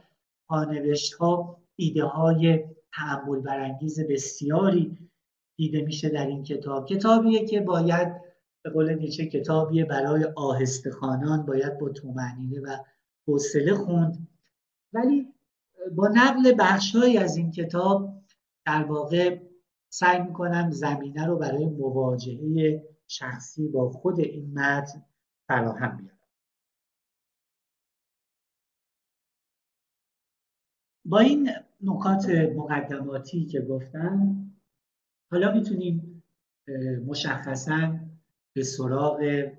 پانوشت 0.49 1.15
ها 1.15 1.57
ایده 1.77 2.05
های 2.05 2.65
تحمل 2.95 3.41
برانگیز 3.41 4.01
بسیاری 4.01 4.99
دیده 5.57 5.81
میشه 5.83 6.09
در 6.09 6.27
این 6.27 6.43
کتاب. 6.43 6.87
کتابیه 6.87 7.45
که 7.45 7.61
باید 7.61 8.32
به 8.63 8.71
قول 8.71 8.95
نیچه 8.95 9.27
کتابیه 9.27 9.85
برای 9.85 10.25
آهسته 10.37 10.91
خانان 10.91 11.47
باید 11.47 11.79
با 11.79 11.89
تومنینه 11.89 12.61
و 12.61 12.77
حوصله 13.27 13.75
خوند. 13.75 14.29
ولی 14.93 15.35
با 15.95 16.09
نقل 16.09 16.55
بخشهایی 16.59 17.19
از 17.19 17.37
این 17.37 17.51
کتاب 17.51 18.23
در 18.67 18.85
واقع 18.85 19.41
سعی 19.89 20.23
می‌کنم 20.23 20.71
زمینه 20.71 21.27
رو 21.27 21.39
برای 21.39 21.67
مواجهه 21.67 22.83
شخصی 23.09 23.69
با 23.69 23.91
خود 23.91 24.21
این 24.21 24.59
متن 24.59 25.05
فراهم 25.49 25.97
بیارم. 25.97 26.19
با 31.05 31.19
این 31.19 31.51
نکات 31.81 32.29
مقدماتی 32.57 33.47
که 33.47 33.61
گفتم 33.61 34.37
حالا 35.31 35.53
می‌تونیم 35.53 36.23
مشخصا 37.07 37.99
به 38.55 38.63
سراغ 38.63 39.51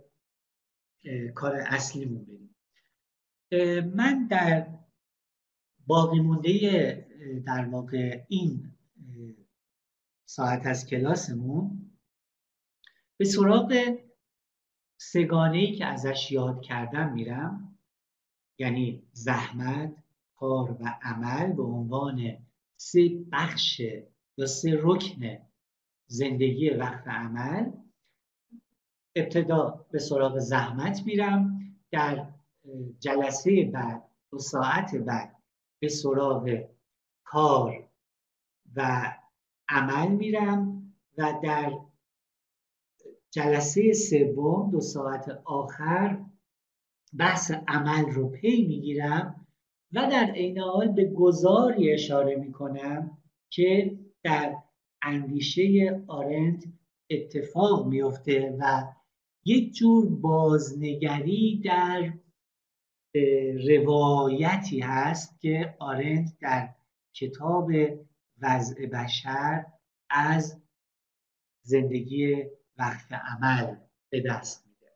کار 1.36 1.56
اصلیمون 1.56 2.26
بریم. 2.26 2.56
من 3.96 4.28
در 4.28 4.80
باقی 5.88 6.20
مونده 6.20 7.08
در 7.46 7.66
واقع 7.66 8.26
این 8.28 8.72
ساعت 10.26 10.66
از 10.66 10.88
کلاسمون 10.88 11.92
به 13.18 13.26
سراغ 13.26 13.98
سگانه 14.98 15.58
ای 15.58 15.76
که 15.76 15.86
ازش 15.86 16.32
یاد 16.32 16.62
کردم 16.62 17.14
میرم. 17.14 17.80
یعنی 18.60 19.08
زحمت 19.12 19.96
کار 20.36 20.72
و 20.72 21.00
عمل 21.02 21.54
به 21.54 21.64
عنوان 21.64 22.48
سه 22.78 23.10
بخش 23.32 23.82
یا 24.38 24.46
سه 24.46 24.80
رکن 24.82 25.38
زندگی 26.08 26.70
وقت 26.70 27.08
عمل. 27.08 27.72
ابتدا 29.16 29.86
به 29.92 30.00
سراغ 30.00 30.40
زحمت 30.40 31.02
میرم. 31.06 31.60
در 31.92 32.28
جلسه 33.00 33.70
بعد 33.74 34.04
دو 34.32 34.40
ساعت 34.40 34.96
بعد 34.96 35.36
به 35.80 35.90
سراغ 35.90 36.64
کار 37.24 37.90
و 38.76 39.12
عمل 39.70 40.08
میرم 40.08 40.84
و 41.18 41.40
در 41.44 41.74
جلسه 43.32 43.94
سوم 43.94 44.72
دو 44.72 44.82
ساعت 44.82 45.42
آخر 45.46 46.26
بحث 47.20 47.52
عمل 47.68 48.06
رو 48.06 48.30
پی 48.30 48.66
می‌گیرم 48.68 49.48
و 49.94 50.08
در 50.12 50.32
عین 50.36 50.60
حال 50.60 50.88
به 50.88 51.06
گذاری 51.06 51.94
اشاره 51.94 52.36
می‌کنم 52.36 53.18
که 53.50 54.00
در 54.24 54.56
اندیشه 55.02 56.04
آرنت 56.08 56.64
اتفاق 57.10 57.88
میفته 57.88 58.58
و 58.60 58.84
یک 59.46 59.74
جور 59.74 60.10
بازنگری 60.10 61.62
در 61.66 62.14
روایتی 63.68 64.80
هست 64.80 65.40
که 65.40 65.76
آرنت 65.80 66.38
در 66.42 66.76
کتاب 67.14 67.72
وضع 68.42 68.86
بشر 68.86 69.66
از 70.10 70.62
زندگی 71.62 72.44
وقت 72.78 73.12
عمل 73.12 73.76
به 74.10 74.22
دست 74.22 74.68
میده. 74.68 74.92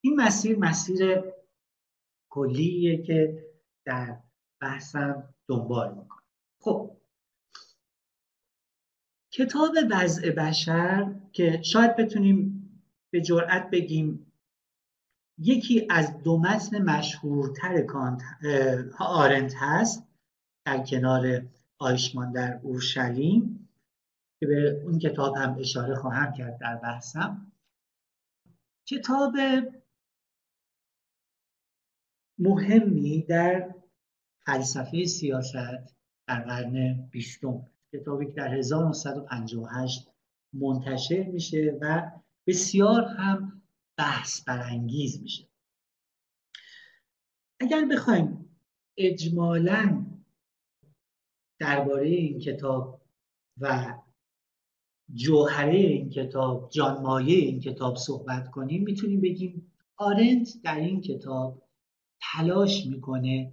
این 0.00 0.20
مسیر 0.20 0.58
مسیر 0.58 1.22
کلیه 2.28 3.02
که 3.02 3.46
در 3.84 4.20
بحثم 4.60 5.34
دنبال 5.48 5.94
می‌کنه 5.94 6.22
خب 6.60 6.96
کتاب 9.30 9.70
وضع 9.90 10.30
بشر 10.30 11.14
که 11.32 11.60
شاید 11.62 11.96
بتونیم 11.96 12.61
به 13.12 13.20
جرأت 13.20 13.70
بگیم 13.70 14.32
یکی 15.38 15.86
از 15.90 16.22
دو 16.22 16.38
متن 16.38 16.82
مشهورتر 16.82 17.82
کانت 17.82 18.22
آرنت 18.98 19.54
هست 19.56 20.08
در 20.66 20.84
کنار 20.84 21.42
آیشمان 21.78 22.32
در 22.32 22.60
اورشلیم 22.62 23.68
که 24.40 24.46
به 24.46 24.82
اون 24.84 24.98
کتاب 24.98 25.36
هم 25.36 25.56
اشاره 25.58 25.94
خواهم 25.94 26.32
کرد 26.32 26.58
در 26.58 26.76
بحثم. 26.76 27.52
کتاب 28.88 29.32
مهمی 32.38 33.22
در 33.22 33.74
فلسفه 34.46 35.04
سیاست 35.04 35.96
در 36.28 36.40
قرن 36.40 36.92
بیستم. 37.10 37.66
کتابی 37.92 38.26
که 38.26 38.32
در 38.32 38.54
1958 38.54 40.08
منتشر 40.52 41.22
میشه 41.22 41.78
و 41.80 42.10
بسیار 42.46 43.04
هم 43.04 43.62
بحث 43.96 44.44
برانگیز 44.44 45.22
میشه. 45.22 45.48
اگر 47.60 47.84
بخوایم 47.84 48.56
اجمالا 48.96 50.06
درباره 51.58 52.08
این 52.08 52.38
کتاب 52.38 53.02
و 53.60 53.94
جوهره 55.14 55.78
این 55.78 56.10
کتاب 56.10 56.70
جانمایه 56.70 57.36
این 57.36 57.60
کتاب 57.60 57.96
صحبت 57.96 58.50
کنیم 58.50 58.82
می‌تونیم 58.82 59.20
بگیم 59.20 59.72
آرنت 59.96 60.48
در 60.64 60.76
این 60.76 61.00
کتاب 61.00 61.62
تلاش 62.22 62.86
می‌کنه 62.86 63.52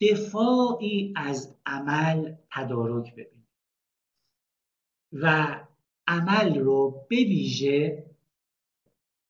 دفاعی 0.00 1.12
از 1.16 1.56
عمل 1.66 2.34
تدارک 2.52 3.12
ببینه. 3.12 3.46
و 5.12 5.61
عمل 6.12 6.58
رو 6.58 7.06
بویژه 7.10 8.06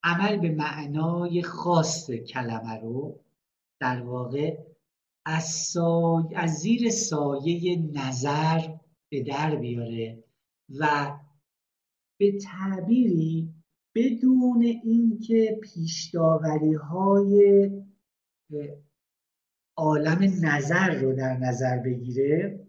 عمل 0.03 0.37
به 0.37 0.49
معنای 0.49 1.41
خاص 1.41 2.11
کلمه 2.11 2.79
رو 2.81 3.19
در 3.79 4.01
واقع 4.01 4.57
از, 5.25 5.43
سای... 5.43 6.23
از 6.35 6.51
زیر 6.51 6.89
سایه 6.89 7.77
نظر 7.93 8.77
به 9.11 9.23
در 9.23 9.55
بیاره 9.55 10.23
و 10.79 11.13
به 12.19 12.37
تعبیری 12.37 13.53
بدون 13.95 14.61
اینکه 14.61 15.59
پیشداوری 15.63 16.73
های 16.73 17.69
عالم 19.77 20.19
نظر 20.41 20.99
رو 21.01 21.15
در 21.15 21.37
نظر 21.37 21.79
بگیره 21.79 22.67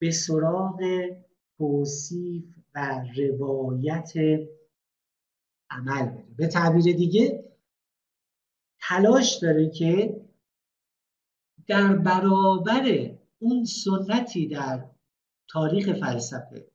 به 0.00 0.10
سراغ 0.10 0.80
توصیف 1.58 2.61
و 2.74 3.04
روایت 3.16 4.12
عمل 5.70 6.04
بره 6.04 6.26
به 6.36 6.46
تعبیر 6.46 6.96
دیگه 6.96 7.44
تلاش 8.80 9.38
داره 9.42 9.70
که 9.70 10.20
در 11.66 11.96
برابر 11.96 13.14
اون 13.38 13.64
سنتی 13.64 14.48
در 14.48 14.90
تاریخ 15.48 15.92
فلسفه 15.92 16.70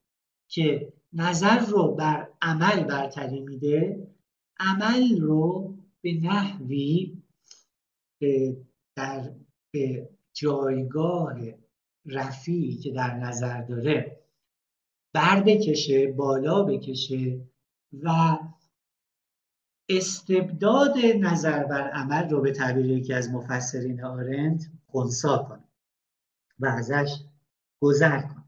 که 0.47 0.93
نظر 1.13 1.59
رو 1.59 1.95
بر 1.95 2.29
عمل 2.41 2.83
برتری 2.83 3.39
میده 3.39 4.07
عمل 4.59 5.21
رو 5.21 5.77
به 6.01 6.13
نحوی 6.13 7.23
در 8.95 9.35
به 9.73 10.09
جایگاه 10.33 11.39
رفیعی 12.05 12.77
که 12.77 12.91
در 12.91 13.13
نظر 13.13 13.61
داره 13.61 14.16
بر 15.13 15.43
بکشه 15.43 16.07
بالا 16.07 16.63
بکشه 16.63 17.39
و 18.03 18.37
استبداد 19.89 20.97
نظر 21.19 21.63
بر 21.63 21.89
عمل 21.89 22.29
رو 22.29 22.41
به 22.41 22.51
تعبیر 22.51 22.85
یکی 22.85 23.13
از 23.13 23.31
مفسرین 23.31 24.03
آرند 24.03 24.81
خونسا 24.85 25.37
کنه 25.37 25.63
و 26.59 26.65
ازش 26.65 27.11
گذر 27.81 28.21
کنه. 28.21 28.43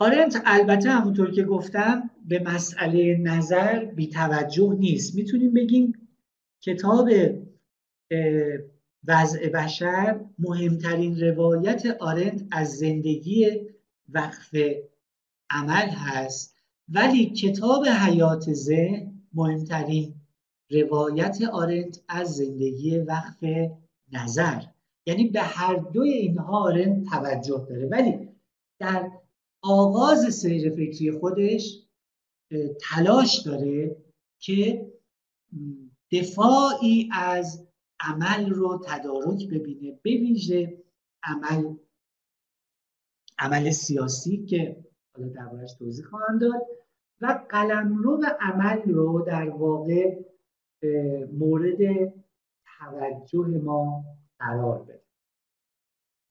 آرنت 0.00 0.42
البته 0.44 0.90
همونطور 0.90 1.30
که 1.30 1.44
گفتم 1.44 2.10
به 2.28 2.38
مسئله 2.38 3.16
نظر 3.16 3.84
بی 3.84 4.08
توجه 4.08 4.76
نیست. 4.78 5.14
می‌تونیم 5.14 5.54
بگیم 5.54 6.08
کتاب 6.62 7.10
وضع 9.06 9.48
بشر 9.48 10.20
مهمترین 10.38 11.20
روایت 11.20 11.86
آرنت 12.00 12.44
از 12.50 12.78
زندگی 12.78 13.68
وقف 14.08 14.54
عمل 15.50 15.88
هست. 15.88 16.56
ولی 16.88 17.26
کتاب 17.30 17.86
حیات 17.86 18.52
ذهن 18.52 19.22
مهمترین 19.32 20.14
روایت 20.70 21.38
آرنت 21.52 22.00
از 22.08 22.36
زندگی 22.36 22.98
وقف 22.98 23.44
نظر. 24.12 24.62
یعنی 25.06 25.28
به 25.28 25.40
هر 25.40 25.74
دوی 25.74 26.12
اینها 26.12 26.58
آرنت 26.58 27.04
توجه 27.10 27.66
داره. 27.68 27.86
ولی 27.86 28.28
در 28.78 29.10
آغاز 29.62 30.34
سیر 30.34 30.70
فکری 30.70 31.10
خودش 31.10 31.84
تلاش 32.80 33.38
داره 33.38 33.96
که 34.40 34.92
دفاعی 36.12 37.08
از 37.12 37.66
عمل 38.00 38.50
رو 38.50 38.82
تدارک 38.86 39.48
ببینه 39.48 39.98
بویژه 40.04 40.84
عمل 41.22 41.74
عمل 43.38 43.70
سیاسی 43.70 44.46
که 44.46 44.84
حالا 45.16 45.28
دربارش 45.28 45.74
توضیح 45.78 46.06
خواهم 46.06 46.38
داد 46.38 46.62
و 47.20 47.46
قلمرو 47.48 48.20
و 48.22 48.26
عمل 48.40 48.82
رو 48.82 49.24
در 49.26 49.50
واقع 49.50 50.24
مورد 51.32 51.78
توجه 52.78 53.46
ما 53.46 54.04
قرار 54.38 54.82
بده. 54.82 55.04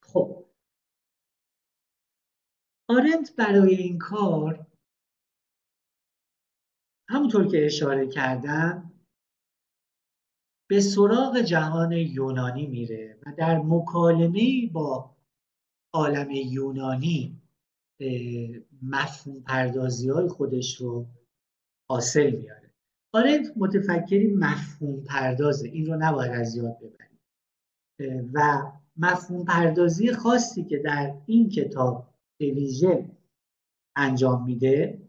خب. 0.03 0.45
آرنت 2.89 3.35
برای 3.37 3.75
این 3.75 3.97
کار 3.97 4.67
همونطور 7.09 7.47
که 7.47 7.65
اشاره 7.65 8.07
کردم 8.07 8.93
به 10.69 10.81
سراغ 10.81 11.41
جهان 11.41 11.91
یونانی 11.91 12.67
میره 12.67 13.19
و 13.25 13.33
در 13.37 13.59
مکالمه 13.59 14.69
با 14.73 15.12
عالم 15.93 16.31
یونانی 16.31 17.41
مفهوم 18.81 19.41
پردازی 19.41 20.09
های 20.09 20.27
خودش 20.27 20.75
رو 20.75 21.07
حاصل 21.89 22.31
میاره 22.31 22.73
آرنت 23.13 23.47
متفکری 23.55 24.27
مفهوم 24.27 25.03
پردازه 25.03 25.67
این 25.67 25.85
رو 25.85 25.97
نباید 25.99 26.31
از 26.31 26.55
یاد 26.55 26.77
ببرید 26.77 28.29
و 28.33 28.71
مفهوم 28.97 29.45
پردازی 29.45 30.11
خاصی 30.11 30.63
که 30.63 30.77
در 30.77 31.15
این 31.25 31.49
کتاب 31.49 32.13
ویژه 32.39 33.11
انجام 33.95 34.45
میده 34.45 35.01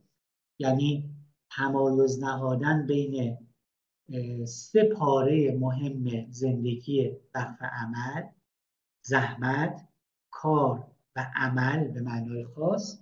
یعنی 0.59 1.11
تمایز 1.51 2.22
نهادن 2.22 2.87
بین 2.87 3.39
سه 4.47 4.85
پاره 4.85 5.57
مهم 5.61 6.30
زندگی 6.30 7.16
وقف 7.35 7.62
عمل 7.62 8.22
زحمت 9.05 9.89
کار 10.35 10.87
و 11.16 11.30
عمل 11.35 11.89
به 11.89 12.01
معنای 12.01 12.45
خاص 12.45 12.99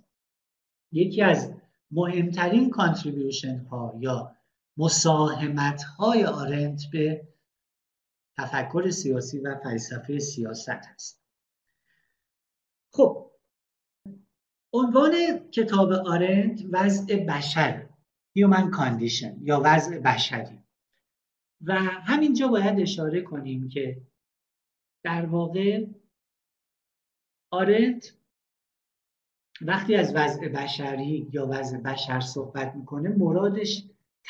یکی 0.91 1.21
از 1.21 1.53
مهمترین 1.91 2.69
کانتریبیوشن 2.69 3.57
ها 3.57 3.93
یا 3.99 4.35
مساهمت 4.77 5.83
های 5.83 6.25
آرنت 6.25 6.81
به 6.91 7.27
تفکر 8.37 8.89
سیاسی 8.89 9.39
و 9.39 9.59
فلسفه 9.63 10.19
سیاست 10.19 10.69
هست. 10.69 11.23
خب 12.93 13.31
عنوان 14.73 15.13
کتاب 15.51 15.91
آرنت 15.91 16.61
وضع 16.71 17.25
بشر 17.25 17.89
Human 18.39 18.71
Condition 18.77 19.33
یا 19.41 19.61
وضع 19.63 19.99
بشری. 19.99 20.59
و 21.61 21.73
همینجا 21.79 22.47
باید 22.47 22.79
اشاره 22.79 23.21
کنیم 23.21 23.69
که 23.69 24.01
در 25.03 25.25
واقع 25.25 25.85
آرنت 27.53 28.13
وقتی 29.61 29.95
از 29.95 30.15
وضع 30.15 30.47
بشری 30.47 31.27
یا 31.33 31.47
وضع 31.51 31.77
بشر 31.77 32.19
صحبت 32.19 32.75
می‌کنه 32.75 33.09
مرادش 33.09 33.83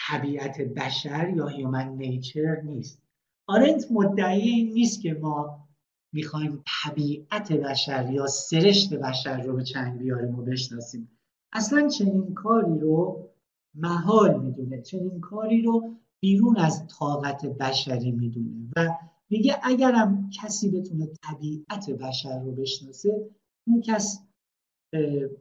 طبیعت 0.08 0.62
بشر 0.62 1.34
یا 1.36 1.48
هیومن 1.48 1.90
نیچر 1.90 2.62
نیست. 2.62 3.02
آرنت 3.48 3.86
مدعی 3.92 4.64
نیست 4.64 5.02
که 5.02 5.14
ما 5.14 5.68
می‌خوایم 6.14 6.64
طبیعت 6.84 7.52
بشر 7.52 8.12
یا 8.12 8.28
سرشت 8.28 8.94
بشر 8.94 9.42
رو 9.42 9.56
به 9.56 9.64
چنگ 9.64 9.98
بیاریم 10.00 10.40
و 10.40 10.44
بشناسیم. 10.44 11.12
اصلا 11.54 11.88
چنین 11.88 12.34
کاری 12.34 12.80
رو 12.80 13.30
محال 13.76 14.40
می‌دونه. 14.44 14.82
چنین 14.82 15.20
کاری 15.20 15.62
رو 15.62 15.96
بیرون 16.20 16.58
از 16.58 16.88
طاقت 16.88 17.46
بشری 17.46 18.12
می‌دونه 18.12 18.70
و 18.76 18.90
میگه 19.34 19.60
اگرم 19.64 20.30
کسی 20.42 20.70
بتونه 20.72 21.08
طبیعت 21.24 21.90
بشر 21.90 22.40
رو 22.40 22.52
بشناسه 22.52 23.30
اون 23.68 23.82
کس 23.82 24.20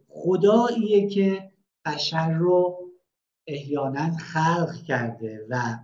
خداییه 0.08 1.08
که 1.08 1.52
بشر 1.86 2.32
رو 2.32 2.90
احیانا 3.46 4.16
خلق 4.16 4.82
کرده 4.82 5.46
و 5.50 5.78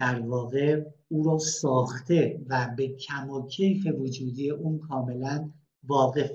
در 0.00 0.20
واقع 0.20 0.84
او 1.08 1.22
رو 1.22 1.38
ساخته 1.38 2.44
و 2.48 2.74
به 2.76 2.88
کم 2.88 3.30
و 3.30 3.46
کیف 3.46 3.86
وجودی 3.86 4.50
اون 4.50 4.78
کاملا 4.78 5.50
واقف. 5.82 6.30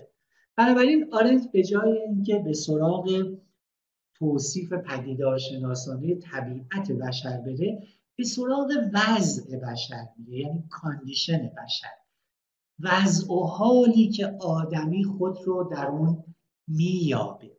بنابراین 0.57 1.13
آرنت 1.13 1.51
به 1.51 1.63
جای 1.63 2.01
اینکه 2.01 2.39
به 2.39 2.53
سراغ 2.53 3.37
توصیف 4.15 4.73
پدیدارشناسانه 4.73 6.15
طبیعت 6.15 6.91
بشر 6.91 7.37
بره 7.37 7.83
به 8.15 8.23
سراغ 8.23 8.71
وضع 8.93 9.59
بشر 9.59 10.07
میره 10.17 10.37
یعنی 10.37 10.63
کاندیشن 10.69 11.51
بشر. 11.63 11.93
وضع 12.79 13.33
و 13.33 13.43
حالی 13.43 14.09
که 14.09 14.37
آدمی 14.41 15.03
خود 15.03 15.37
رو 15.45 15.69
در 15.71 15.85
اون 15.85 16.23
میابه 16.67 17.57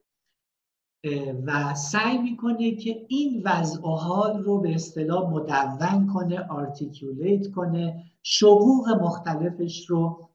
و 1.46 1.74
سعی 1.74 2.18
می‌کنه 2.18 2.76
که 2.76 3.06
این 3.08 3.42
وضع 3.44 3.80
و 3.80 3.96
حال 3.96 4.42
رو 4.42 4.60
به 4.60 4.74
اصطلاح 4.74 5.30
مدون 5.30 6.06
کنه 6.12 6.40
آرتیکولیت 6.40 7.50
کنه 7.50 8.04
شقوق 8.22 8.88
مختلفش 8.88 9.90
رو 9.90 10.30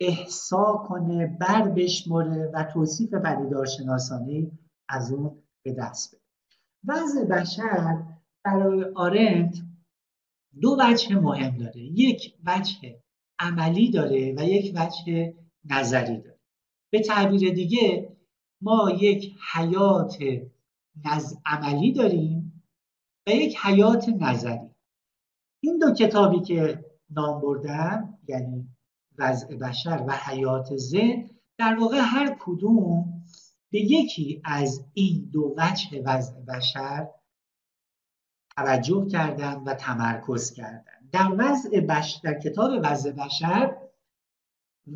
احسا 0.00 0.84
کنه 0.88 1.26
بر 1.26 1.68
بشمره 1.68 2.50
و 2.54 2.64
توصیف 2.64 3.14
پدیدارشناسانه 3.14 4.50
از 4.88 5.12
اون 5.12 5.42
به 5.62 5.72
دست 5.72 6.14
بده. 6.14 6.22
وضع 6.84 7.24
بشر 7.24 8.02
برای 8.48 8.84
آرنت 8.94 9.58
دو 10.60 10.76
وجه 10.80 11.18
مهم 11.18 11.56
داره. 11.58 11.80
یک 11.80 12.34
وجه 12.46 13.02
عملی 13.38 13.90
داره 13.90 14.34
و 14.36 14.44
یک 14.44 14.72
وجه 14.76 15.34
نظری 15.64 16.20
داره. 16.20 16.38
به 16.92 17.00
تعبیر 17.00 17.54
دیگه 17.54 18.16
ما 18.62 18.90
یک 18.90 19.34
حیات 19.52 20.16
نز... 21.04 21.36
عملی 21.46 21.92
داریم 21.92 22.62
و 23.26 23.30
یک 23.30 23.56
حیات 23.56 24.08
نظری. 24.08 24.70
این 25.60 25.78
دو 25.78 25.94
کتابی 25.94 26.40
که 26.40 26.84
نام 27.10 27.40
بردم 27.40 28.18
یعنی 28.28 28.68
وضع 29.18 29.56
بشر 29.56 30.04
و 30.08 30.12
حیات 30.12 30.76
ذهن 30.76 31.30
در 31.58 31.76
واقع 31.80 32.00
هر 32.00 32.36
کدوم 32.40 33.22
به 33.72 33.80
یکی 33.80 34.40
از 34.44 34.84
این 34.94 35.30
دو 35.32 35.54
وجه 35.58 36.02
وضع 36.04 36.40
بشر 36.40 37.08
توجه 38.58 39.06
کردن 39.06 39.54
و 39.54 39.74
تمرکز 39.74 40.52
کردن. 40.52 41.08
در 41.12 41.34
وضع 41.38 41.80
بش... 41.80 42.20
در 42.24 42.40
کتاب 42.40 42.70
وضع 42.82 43.12
بشر 43.12 43.76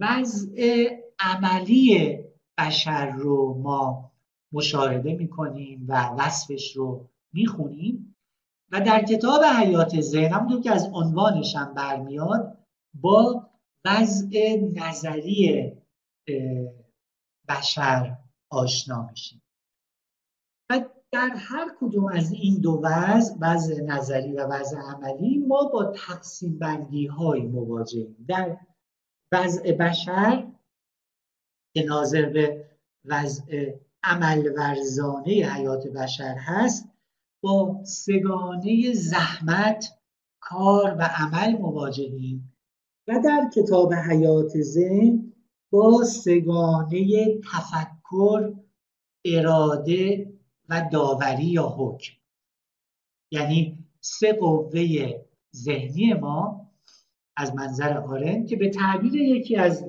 وضع 0.01 0.89
عملی 1.19 2.19
بشر 2.59 3.11
رو 3.11 3.55
ما 3.55 4.13
مشاهده 4.53 5.13
می‌کنیم 5.13 5.85
و 5.89 6.09
وصفش 6.09 6.77
رو 6.77 7.09
می‌خونیم. 7.33 8.17
و 8.73 8.81
در 8.81 9.03
کتاب 9.03 9.45
حیات 9.45 10.01
ذهن 10.01 10.33
همونطور 10.33 10.61
که 10.61 10.71
از 10.71 10.89
عنوانش 10.93 11.57
هم 11.57 11.75
برمیاد 11.75 12.59
با 12.95 13.51
وضع 13.85 14.57
نظری 14.75 15.73
بشر 17.49 18.17
آشنا 18.51 19.07
میشیم. 19.11 19.42
در 21.13 21.31
هر 21.37 21.71
کدوم 21.81 22.07
از 22.07 22.33
این 22.33 22.61
دو 22.61 22.81
وضع 22.85 23.35
وضع 23.41 23.81
نظری 23.81 24.33
و 24.33 24.47
وضع 24.47 24.79
عملی 24.79 25.39
ما 25.39 25.65
با 25.65 25.85
تقسیم 25.85 26.59
بندی 26.59 27.07
های 27.07 27.43
مواجهیم. 27.43 28.25
در 28.29 28.57
وضع 29.33 29.73
بشر 29.73 30.53
که 31.75 31.83
ناظر 31.83 32.29
به 32.29 32.71
وضع 33.05 33.73
عمل 34.03 34.53
ورزانه 34.57 35.33
حیات 35.33 35.87
بشر 35.87 36.35
هست 36.39 36.89
با 37.43 37.81
سگانه 37.85 38.93
زحمت 38.95 39.99
کار 40.41 40.97
و 40.99 41.11
عمل 41.17 41.59
مواجهیم. 41.59 42.53
و 43.09 43.21
در 43.25 43.51
کتاب 43.55 43.95
حیات 43.95 44.61
ذهن 44.61 45.33
با 45.73 46.05
سگانه 46.05 47.29
تفکر 47.39 48.55
اراده 49.25 50.32
و 50.73 50.89
داوری 50.93 51.45
یا 51.45 51.69
حکم. 51.69 52.13
یعنی 53.33 53.79
سه 54.01 54.33
قوه 54.33 55.13
ذهنی 55.57 56.15
ما 56.15 56.71
از 57.37 57.55
منظر 57.55 57.99
آرند 57.99 58.49
که 58.49 58.57
به 58.57 58.71
تعبیر 58.71 59.15
یکی 59.15 59.57
از 59.57 59.87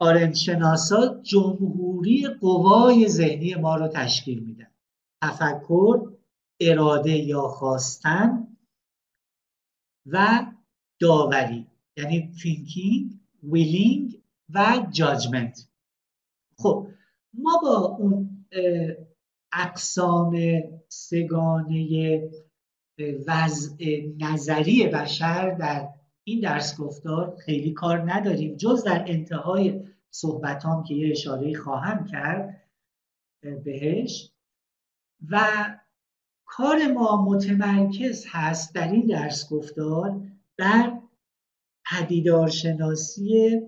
آرند 0.00 0.34
شناسا 0.34 1.20
جمهوری 1.22 2.28
قوای 2.40 3.08
ذهنی 3.08 3.54
ما 3.54 3.76
رو 3.76 3.88
تشکیل 3.88 4.44
میدن. 4.44 4.70
تفکر 5.22 6.12
اراده 6.60 7.16
یا 7.16 7.42
خواستن 7.42 8.56
و 10.06 10.46
داوری. 11.00 11.66
یعنی 11.96 12.32
thinking, 12.34 13.14
willing 13.52 14.16
و 14.48 14.86
judgment. 14.92 15.60
خب 16.58 16.86
ما 17.34 17.60
با 17.62 17.96
اون 17.98 18.46
اقسام 19.54 20.36
سگانه 20.88 22.20
وضع 23.26 23.76
نظری 24.18 24.86
بشر 24.86 25.50
در 25.50 25.88
این 26.24 26.40
درس 26.40 26.80
گفتار 26.80 27.36
خیلی 27.36 27.72
کار 27.72 28.12
نداریم. 28.12 28.56
جز 28.56 28.84
در 28.84 29.04
انتهای 29.08 29.80
صحبتام 30.10 30.84
که 30.84 30.94
یه 30.94 31.10
اشاره 31.10 31.54
خواهم 31.54 32.04
کرد 32.04 32.62
بهش. 33.64 34.30
و 35.30 35.40
کار 36.44 36.86
ما 36.86 37.24
متمرکز 37.24 38.24
هست 38.28 38.74
در 38.74 38.92
این 38.92 39.06
درس 39.06 39.52
گفتار 39.52 40.20
در 40.56 41.00
پدیدارشناسی 41.90 43.60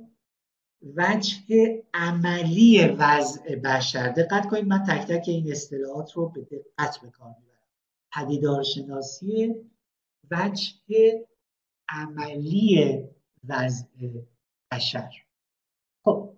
وجه 0.96 1.84
عملی 1.94 2.88
وضع 2.88 3.56
بشر. 3.56 4.08
دقت 4.08 4.48
کنید 4.48 4.64
من 4.64 4.84
تک 4.84 5.06
تک 5.06 5.28
این 5.28 5.50
اصطلاحات 5.50 6.12
رو 6.12 6.28
به 6.28 6.40
دقت 6.40 7.00
به 7.02 7.10
کار 7.10 7.34
می‌برم. 7.40 7.56
پدیدارشناسی 8.12 9.54
وجه 10.30 11.26
عملی 11.88 13.04
وضع 13.48 13.86
بشر. 14.72 15.10
خب. 16.04 16.36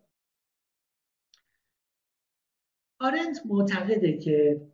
آرنت 3.01 3.39
معتقده 3.47 4.19
که 4.19 4.69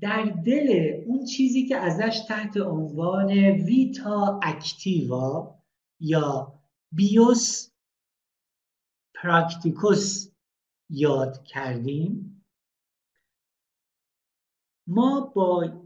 در 0.00 0.22
دل 0.46 1.00
اون 1.06 1.24
چیزی 1.24 1.66
که 1.66 1.76
ازش 1.76 2.20
تحت 2.28 2.56
عنوان 2.56 3.30
ویتا 3.40 4.40
اکتیوا 4.42 5.58
یا 6.00 6.60
بیوس 6.92 7.70
پراکتیکوس 9.22 10.30
یاد 10.90 11.42
کردیم. 11.44 12.44
ما 14.86 15.32
با 15.34 15.82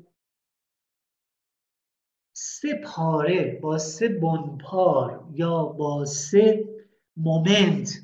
سه 2.32 2.80
پاره 2.84 3.58
با 3.62 3.78
سه 3.78 4.08
بنپار 4.08 5.28
یا 5.32 5.64
با 5.64 6.04
سه 6.04 6.68
مومنت 7.16 7.98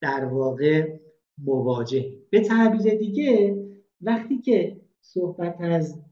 در 0.00 0.24
واقع 0.24 0.98
مواجه. 1.38 2.18
به 2.30 2.40
تعبیر 2.40 2.94
دیگه 2.94 3.62
وقتی 4.00 4.38
که 4.38 4.80
صحبت 5.00 5.60
از 5.60 6.02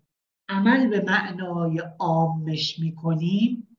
عمل 0.49 0.91
به 0.91 1.05
معنای 1.07 1.83
عامش 1.99 2.79
می‌کنیم 2.79 3.70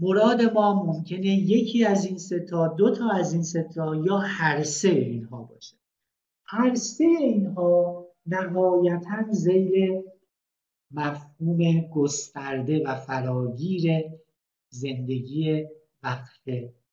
مراد 0.00 0.42
ما 0.42 0.84
ممکنه 0.84 1.26
یکی 1.26 1.84
از 1.84 2.04
این 2.04 2.18
ستا 2.18 2.68
دو 2.68 2.94
تا 2.94 3.10
از 3.10 3.32
این 3.32 3.42
ستا 3.42 3.96
یا 3.96 4.18
هر 4.18 4.62
سه 4.62 4.88
اینها 4.88 5.42
باشه. 5.42 5.76
هر 6.46 6.74
سه 6.74 7.04
اینها 7.04 8.06
نهایتا 8.26 9.30
زیر 9.30 10.02
مفهوم 10.90 11.80
گسترده 11.80 12.84
و 12.86 12.94
فراگیر 12.94 14.04
زندگی 14.70 15.66
وقت 16.02 16.42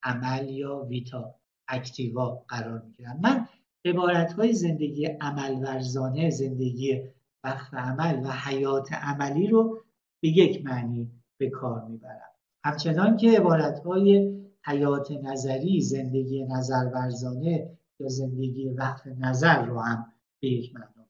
عمل 0.03 0.49
یا 0.49 0.85
ویتا 0.89 1.35
اکتیوا 1.67 2.45
قرار 2.47 2.81
می‌گیرم 2.81 3.19
من 3.23 3.47
عبارت 3.85 4.33
های 4.33 4.53
زندگی 4.53 5.05
عمل 5.05 5.63
ورزانه 5.63 6.29
زندگی 6.29 7.01
وقت 7.43 7.73
عمل 7.73 8.25
و 8.25 8.31
حیات 8.31 8.93
عملی 8.93 9.47
رو 9.47 9.83
به 10.21 10.29
یک 10.29 10.65
معنی 10.65 11.11
به 11.37 11.49
کار 11.49 11.85
می‌برم. 11.85 12.34
همچنان 12.65 13.17
که 13.17 13.39
عبارت 13.39 13.79
های 13.79 14.35
حیات 14.65 15.11
نظری 15.11 15.81
زندگی 15.81 16.45
نظر 16.45 16.91
ورزانه 16.93 17.77
یا 17.99 18.07
زندگی 18.07 18.69
وقت 18.69 19.07
نظر 19.07 19.65
رو 19.65 19.79
هم 19.79 20.13
به 20.39 20.47
یک 20.47 20.75
معنا 20.75 21.07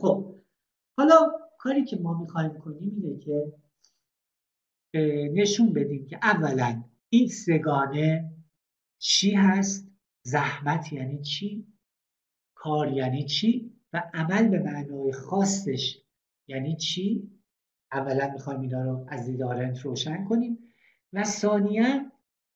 خب 0.00 0.34
حالا 0.96 1.32
کاری 1.58 1.84
که 1.84 1.96
ما 1.96 2.18
می‌خوایم 2.18 2.58
کنیم 2.58 3.02
اینه 3.02 3.18
که 3.18 3.52
نشون 5.34 5.72
بدیم 5.72 6.06
که 6.06 6.18
اولا 6.22 6.84
این 7.08 7.28
سگانه 7.28 8.32
چی 8.98 9.34
هست؟ 9.34 9.88
زحمت 10.22 10.92
یعنی 10.92 11.22
چی؟ 11.22 11.66
کار 12.54 12.92
یعنی 12.92 13.24
چی؟ 13.24 13.72
و 13.92 14.10
عمل 14.14 14.48
به 14.48 14.58
معنای 14.58 15.12
خاصش 15.12 16.02
یعنی 16.48 16.76
چی؟ 16.76 17.37
اولا 17.92 18.30
می‌خوایم 18.32 18.60
اینا 18.60 18.82
رو 18.82 19.06
از 19.08 19.26
دید 19.26 19.42
آرنت 19.42 19.80
روشن 19.80 20.24
کنیم 20.24 20.58
و 21.12 21.24
ثانیا 21.24 22.12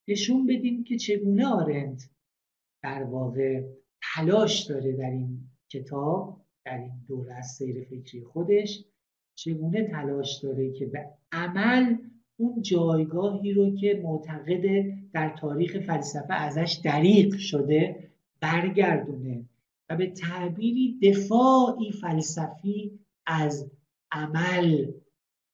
نشون 0.09 0.47
بدیم 0.47 0.85
که 0.85 0.97
چگونه 0.97 1.47
آرنت 1.47 2.11
در 2.83 3.03
واقع 3.03 3.63
تلاش 4.15 4.67
داره 4.67 4.93
در 4.93 5.11
این 5.11 5.41
کتاب 5.69 6.41
در 6.65 6.79
این 6.79 6.93
دوره 7.09 7.35
از 7.35 7.47
سیر 7.47 7.85
فکری 7.85 8.25
خودش 8.25 8.85
چگونه 9.35 9.89
تلاش 9.89 10.39
داره 10.43 10.73
که 10.73 10.87
به 10.87 11.07
عمل 11.33 11.97
اون 12.37 12.63
جایگاهی 12.63 13.53
رو 13.53 13.77
که 13.77 14.01
معتقد 14.05 14.63
در 15.13 15.37
تاریخ 15.39 15.79
فلسفه 15.79 16.35
ازش 16.35 16.81
دریق 16.85 17.37
شده 17.37 18.11
برگردونه 18.41 19.45
و 19.91 19.97
به 19.97 20.07
تعبیری 20.07 20.99
دفاعی 21.03 21.93
فلسفی 21.93 22.99
از 23.27 23.71
عمل 24.13 24.93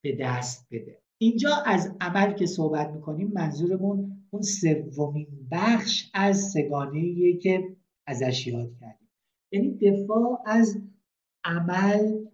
به 0.01 0.17
دست 0.21 0.69
بده. 0.71 1.03
اینجا 1.19 1.51
از 1.67 1.97
عمل 2.01 2.33
که 2.33 2.47
صحبت 2.47 2.91
می‌کنیم 2.91 3.29
منظورمون 3.35 4.27
اون 4.31 4.43
سومین 4.43 5.49
بخش 5.51 6.11
از 6.15 6.51
سگانه 6.51 7.33
که 7.39 7.77
ازش 8.07 8.47
یاد 8.47 8.71
کردیم. 8.81 9.09
یعنی 9.53 9.71
دفاع 9.71 10.43
از 10.47 10.81
عمل 11.45 12.25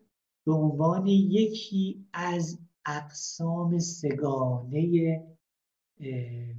به 0.46 0.52
عنوان 0.52 1.06
یکی 1.06 2.06
از 2.12 2.58
اقسام 2.86 3.78
سگانه 3.78 5.22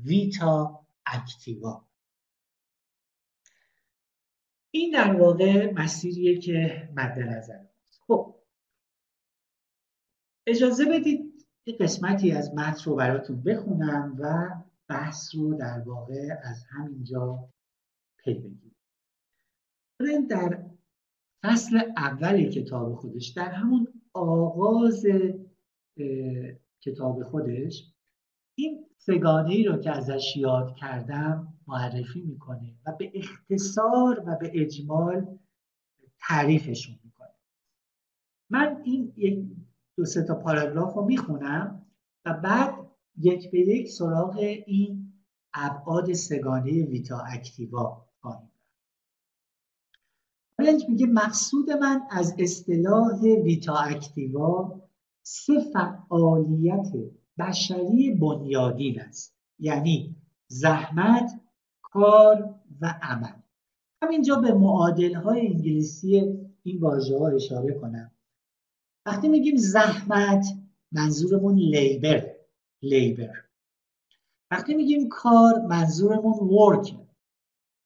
ویتا 0.03 0.86
اکتیوا. 1.06 1.86
این 4.72 4.91
در 4.91 5.14
واقع 5.14 5.74
مسیریه 5.74 6.38
که 6.38 6.89
مد 6.95 7.20
نظر 7.20 7.66
خب 8.08 8.35
اجازه 10.48 10.86
بدید 10.86 11.46
یه 11.66 11.78
قسمتی 11.80 12.32
از 12.32 12.54
متن 12.54 12.84
رو 12.86 12.96
براتون 12.96 13.43
بخونم 13.43 14.16
و 14.20 14.50
بحث 14.88 15.36
رو 15.36 15.54
در 15.54 15.80
واقع 15.80 16.28
از 16.43 16.64
همینجا 16.70 17.50
پی 18.18 18.34
بگیریم 18.34 18.76
در 20.30 20.66
فصل 21.43 21.91
اول 21.98 22.50
کتاب 22.50 22.96
خودش 22.96 23.28
در 23.28 23.52
همون 23.52 23.88
آغاز 24.14 25.06
کتاب 26.82 27.24
خودش 27.24 27.93
این 28.58 28.86
سگانه 28.98 29.50
ای 29.50 29.64
رو 29.64 29.78
که 29.78 29.91
ازش 29.91 30.38
یاد 30.38 30.76
کردم 30.76 31.54
معرفی 31.68 32.22
می‌کنه 32.22 32.76
و 32.86 32.91
به 32.91 33.12
اختصار 33.14 34.24
و 34.26 34.36
به 34.36 34.52
اجمال 34.54 35.38
تعریفشون 36.20 37.00
می‌کنه. 37.04 37.34
من 38.50 38.82
این 38.84 39.14
یک 39.18 39.46
دو 39.98 40.06
سه 40.06 40.24
تا 40.24 40.36
پاراگراف 40.36 40.93
رو 40.93 41.06
می‌خونم 41.06 41.86
و 42.26 42.34
بعد 42.34 42.74
یک 43.18 43.52
به 43.52 43.60
یک 43.60 43.89
سراغ 43.89 44.38
این 44.66 45.14
ابعاد 45.54 46.14
سگانه 46.14 46.86
ویتا 46.86 47.20
اکتیوا 47.20 48.06
خواهیم 48.22 48.52
برنج 50.58 50.84
میگه 50.89 51.06
مقصود 51.06 51.72
من 51.72 52.02
از 52.10 52.36
اصطلاح 52.39 53.22
ویتا 53.22 53.76
اکتیوا 53.76 54.82
سه 55.24 55.54
فعالیت 55.74 56.88
بشری 57.39 58.12
بنیادین 58.12 59.02
است 59.02 59.36
یعنی 59.60 60.16
زحمت 60.48 61.32
کار 61.82 62.56
و 62.82 63.00
عمل. 63.02 63.39
همینجا 64.02 64.36
به 64.36 64.54
معادل 64.54 65.14
های 65.14 65.48
انگلیسی 65.48 66.38
این 66.64 66.80
واژه 66.80 67.18
ها 67.18 67.28
اشاره 67.28 67.74
کنم. 67.74 68.12
وقتی 69.06 69.28
میگیم 69.28 69.56
زحمت 69.58 70.45
منظورمون 70.91 71.56
labor 71.56 72.36
labor. 72.82 73.45
وقتی 74.51 74.74
میگیم 74.74 75.10
کار 75.10 75.62
منظورمون 75.70 76.34
work 76.34 76.95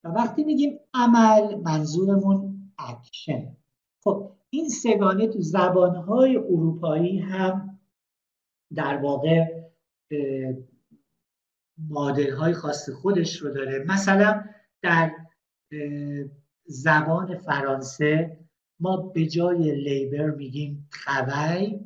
و 0.04 0.10
وقتی 0.10 0.44
میگیم 0.44 0.80
عمل 0.94 1.56
منظورمون 1.56 2.72
اکشن 2.78 3.58
خب 4.04 4.32
این 4.50 4.70
سگانه 4.70 5.28
تو 5.28 5.42
زبانهای 5.42 6.38
اروپایی 6.38 7.20
هم 7.20 7.80
در 8.76 8.98
واقع 8.98 9.46
معادل 11.78 12.34
های 12.34 12.54
خاص 12.54 12.90
خودش 12.90 13.38
رو 13.38 13.54
داره. 13.54 13.86
مثلا 13.88 14.44
در 14.82 15.12
زبان 16.66 17.38
فرانسه 17.38 18.38
ما 18.80 18.98
به 18.98 19.26
جای 19.26 19.76
labor 19.76 20.32
میگیم 20.32 20.90
خوی 21.04 21.80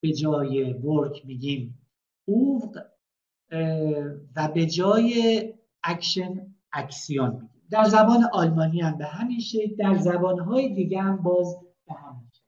به 0.00 0.12
جای 0.12 0.72
work 0.72 1.26
میگیم 1.26 1.88
œuvre 2.24 2.86
و 4.36 4.48
به 4.54 4.66
جای 4.66 5.54
action 5.84 6.54
action 6.72 7.30
میگیم. 7.30 7.62
در 7.70 7.84
زبان 7.84 8.24
آلمانی 8.32 8.80
هم 8.80 8.98
به 8.98 9.04
همین 9.04 9.40
شکل 9.40 9.76
در 9.76 9.94
زبانهای 9.94 10.74
دیگه 10.74 11.00
هم 11.00 11.16
باز 11.16 11.56
به 11.86 11.94
همین 11.94 12.28
شکل. 12.32 12.44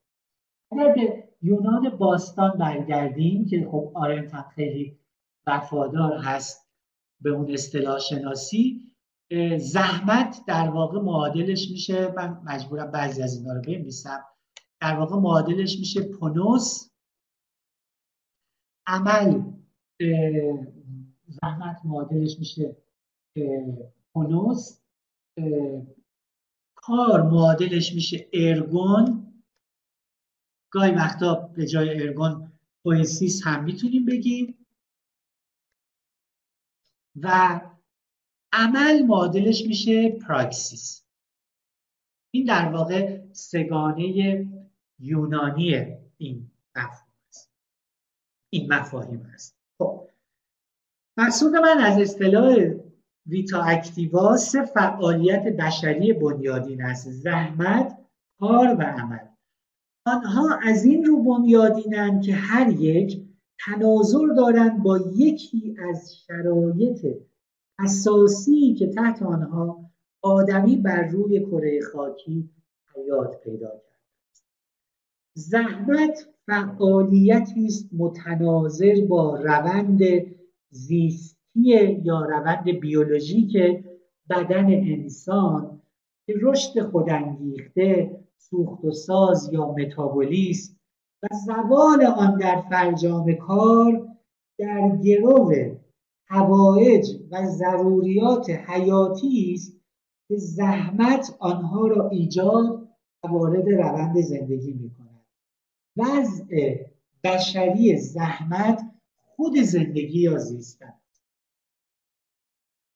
اگر 0.72 0.94
به 0.94 1.28
یونان 1.42 1.96
باستان 1.96 2.58
برگردیم 2.58 3.46
که 3.46 3.68
خب 3.70 3.92
آرنت 3.94 4.34
هم 4.34 4.44
خیلی 4.54 4.98
وفادار 5.46 6.18
هست 6.18 6.70
به 7.20 7.30
اون 7.30 7.50
اصطلاح 7.50 7.98
شناسی 7.98 8.85
زحمت 9.58 10.44
در 10.46 10.68
واقع 10.68 11.00
معادلش 11.00 11.70
میشه. 11.70 12.12
من 12.16 12.42
مجبورم 12.44 12.90
بعضی 12.90 13.22
از 13.22 13.36
اینا 13.36 13.52
رو 13.52 13.60
بنویسم. 13.60 14.24
در 14.80 14.94
واقع 14.94 15.16
معادلش 15.16 15.78
میشه 15.78 16.02
پونوس. 16.02 16.90
عمل 18.86 19.42
زحمت 21.28 21.80
معادلش 21.84 22.38
میشه 22.38 22.76
پونوس. 24.12 24.78
کار 26.74 27.22
معادلش 27.22 27.94
میشه 27.94 28.28
ارگون. 28.32 29.22
گاهی 30.70 30.90
وقتا 30.90 31.34
به 31.34 31.66
جای 31.66 32.02
ergon 32.02 32.52
poiesis 32.82 33.46
هم 33.46 33.64
می‌تونیم 33.64 34.04
بگیم. 34.04 34.66
و 37.22 37.60
عمل 38.52 39.02
معادلش 39.02 39.66
میشه 39.66 40.08
praxis. 40.10 41.04
این 42.34 42.44
در 42.44 42.68
واقع 42.72 43.20
سگانه 43.32 44.46
یونانی 44.98 45.96
این 46.16 46.50
مفهوم 46.76 47.12
است. 47.28 47.50
این 48.50 48.72
مفاهیم 48.72 49.30
است. 49.34 49.56
خب 49.78 50.08
مقصود 51.18 51.54
من 51.54 51.78
از 51.78 52.00
اصطلاح 52.00 52.56
vita 53.26 53.62
activa 53.62 54.36
سه 54.36 54.62
فعالیت 54.62 55.42
بشری 55.42 56.12
بنیادین 56.12 56.82
است 56.82 57.10
زحمت 57.10 57.98
کار 58.38 58.76
و 58.78 58.82
عمل. 58.82 59.26
آنها 60.06 60.58
از 60.62 60.84
این 60.84 61.04
رو 61.04 61.22
بنیادینند 61.22 62.22
که 62.22 62.34
هر 62.34 62.70
یک 62.70 63.26
تناظر 63.58 64.26
دارند 64.36 64.82
با 64.82 64.98
یکی 64.98 65.76
از 65.90 66.16
شرایط 66.26 67.06
اساسی 67.78 68.74
که 68.74 68.86
تحت 68.86 69.22
آنها 69.22 69.90
آدمی 70.22 70.76
بر 70.76 71.02
روی 71.02 71.46
کره 71.46 71.80
خاکی 71.80 72.50
حیات 72.94 73.40
پیدا 73.40 73.68
کرده 73.68 73.84
است. 74.30 74.44
زحمت 75.34 76.28
فعالیتی 76.46 77.66
است 77.66 77.88
متناظر 77.92 79.06
با 79.08 79.36
روند 79.36 80.00
زیستی 80.70 82.00
یا 82.04 82.24
روند 82.24 82.64
بیولوژیک 82.64 83.56
بدن 84.30 84.66
انسان 84.66 85.82
که 86.26 86.34
رشد 86.42 86.80
خودانگیخته 86.82 88.20
سوخت 88.36 88.84
و 88.84 88.92
ساز 88.92 89.52
یا 89.52 89.72
متابولیسم 89.72 90.76
و 91.22 91.26
زوال 91.46 92.06
آن 92.06 92.38
در 92.38 92.60
فرجام 92.70 93.34
کار 93.34 94.08
در 94.58 94.96
گرو 95.04 95.52
هوایج 96.28 97.06
و 97.30 97.46
ضروریات 97.46 98.50
حیاتی 98.50 99.52
است 99.54 99.80
که 100.28 100.36
زحمت 100.36 101.36
آنها 101.38 101.86
را 101.86 102.08
ایجاد 102.08 102.88
و 103.24 103.28
وارد 103.28 103.68
روند 103.68 104.20
زندگی 104.20 104.72
می 104.72 104.90
کند 104.90 105.24
وضع 105.96 106.76
بشری 107.24 107.96
زحمت 107.96 108.82
خود 109.36 109.56
زندگی 109.56 110.20
یا 110.20 110.38
زیستن 110.38 110.94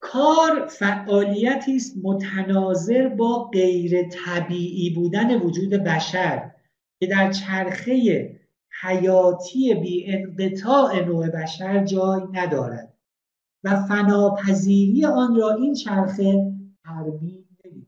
کار 0.00 0.66
فعالیتی 0.66 1.76
است 1.76 1.96
متناظر 2.02 3.08
با 3.08 3.44
غیر 3.44 4.08
طبیعی 4.08 4.90
بودن 4.90 5.40
وجود 5.40 5.70
بشر 5.70 6.50
که 7.00 7.06
در 7.06 7.32
چرخه 7.32 8.30
حیاتی 8.80 9.74
بی 9.74 10.12
انقطاع 10.12 11.04
نوع 11.04 11.28
بشر 11.28 11.84
جای 11.84 12.22
ندارد. 12.32 12.89
و 13.64 13.82
فناپذیری 13.82 15.04
آن 15.04 15.36
را 15.36 15.50
این 15.54 15.74
چرخه 15.74 16.52
ترمیم 16.84 17.48
نمی 17.64 17.86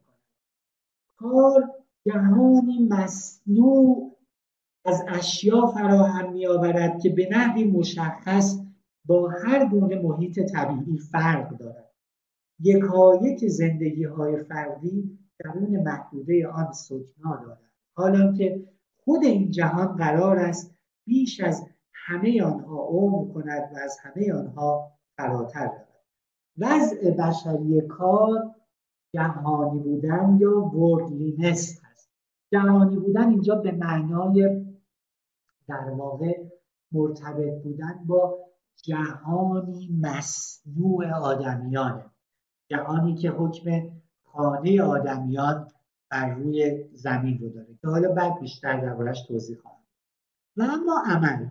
کار 1.17 1.71
جهانی 2.07 2.89
مصنوع 2.91 4.19
از 4.85 5.05
اشیا 5.09 5.67
فراهم 5.67 6.33
می 6.33 6.47
آورد 6.47 7.01
که 7.01 7.11
به 7.11 7.29
نحوی 7.31 7.65
مشخص 7.65 8.59
با 9.07 9.29
هر 9.29 9.69
گونه 9.69 10.03
محیط 10.03 10.41
طبیعی 10.53 10.99
فرق 10.99 11.57
دارد. 11.57 11.93
یکایک 12.61 13.47
زندگی 13.47 14.05
های 14.05 14.37
فردی 14.45 15.19
درون 15.39 15.83
محدوده 15.83 16.49
آن 16.49 16.73
سکنا 16.73 17.37
دارد. 17.37 17.73
حالا 17.97 18.33
که 18.33 18.69
خود 19.05 19.25
این 19.25 19.51
جهان 19.51 19.97
قرار 19.97 20.39
است 20.39 20.75
بیش 21.07 21.41
از 21.41 21.67
همه 21.93 22.43
آنها 22.43 22.77
عمر 22.77 23.33
کند 23.33 23.71
و 23.75 23.79
از 23.85 23.99
همه 24.03 24.33
آنها 24.33 24.93
فراتر 25.17 25.65
رود. 25.67 25.89
وضع 26.59 27.11
بشری 27.11 27.81
کار 27.81 28.55
جهانی 29.15 29.79
بودن 29.79 30.37
یا 30.41 30.51
وردلینس 30.51 31.81
هست. 31.85 32.11
جهانی 32.53 32.97
بودن 32.97 33.29
اینجا 33.29 33.55
به 33.55 33.73
معنای 33.73 34.67
در 35.69 35.91
واقع 35.91 36.45
مرتبط 36.93 37.63
بودن 37.63 38.05
با 38.07 38.39
جهانی 38.83 39.99
مصنوع 40.01 41.11
آدمیانه. 41.11 42.05
جهانی 42.71 43.15
که 43.15 43.31
حکم 43.31 43.91
خانه 44.25 44.83
آدمیان 44.83 45.69
بر 46.11 46.35
روی 46.35 46.85
زمین 46.93 47.39
رو 47.39 47.49
داره. 47.49 47.75
که 47.81 47.89
حالا 47.89 48.13
بعد 48.13 48.41
بیشتر 48.41 48.81
دربارش 48.81 49.23
توضیح 49.23 49.57
خواهم. 49.57 49.83
و 50.57 50.63
اما 50.63 51.03
عمل. 51.07 51.49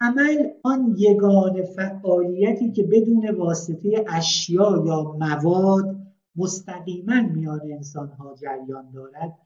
عمل 0.00 0.50
آن 0.62 0.94
یگان 0.98 1.62
فعالیتی 1.62 2.72
که 2.72 2.82
بدون 2.82 3.30
واسطه 3.30 4.04
اشیا 4.08 4.84
یا 4.86 5.02
مواد 5.02 5.96
مستقیما 6.36 7.20
میان 7.20 7.60
انسانها 7.72 8.34
جریان 8.34 8.90
دارد 8.90 9.38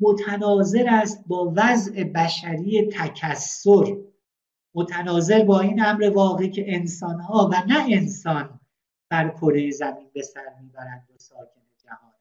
متناظر 0.00 0.84
است 0.88 1.24
با 1.26 1.52
وضع 1.56 2.04
بشری 2.04 2.90
تکسر. 2.92 3.96
متناظر 4.74 5.44
با 5.44 5.60
این 5.60 5.84
امر 5.84 6.10
واقعی 6.14 6.50
که 6.50 6.64
انسانها 6.66 7.50
و 7.52 7.54
نه 7.68 7.86
انسان 7.90 8.60
بر 9.10 9.28
کره 9.28 9.70
زمین 9.70 10.10
به 10.14 10.22
سر 10.22 10.54
می‌برند 10.62 11.08
و 11.14 11.18
ساکن 11.18 11.60
جهانند 11.84 12.12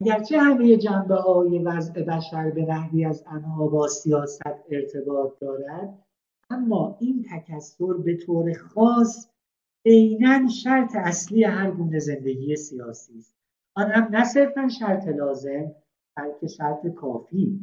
اگرچه 0.00 0.38
همه 0.38 0.76
جنبه 0.76 1.14
های 1.14 1.58
وضع 1.58 2.02
بشر 2.02 2.50
به 2.50 2.62
نحوی 2.62 3.04
از 3.04 3.22
آنها 3.26 3.66
با 3.66 3.88
سیاست 3.88 4.42
ارتباط 4.70 5.32
دارد 5.40 5.98
اما 6.50 6.96
این 7.00 7.26
تکسر 7.30 7.92
به 8.04 8.16
طور 8.16 8.52
خاص 8.52 9.28
عینا 9.86 10.48
شرط 10.48 10.96
اصلی 10.96 11.44
هر 11.44 11.70
گونه 11.70 11.98
زندگی 11.98 12.56
سیاسی 12.56 13.18
است. 13.18 13.36
آن 13.74 13.90
هم 13.90 14.16
نه 14.16 14.24
صرفا 14.24 14.68
شرط 14.68 15.08
لازم 15.08 15.72
بلکه 16.16 16.46
شرط 16.46 16.86
کافی. 16.86 17.60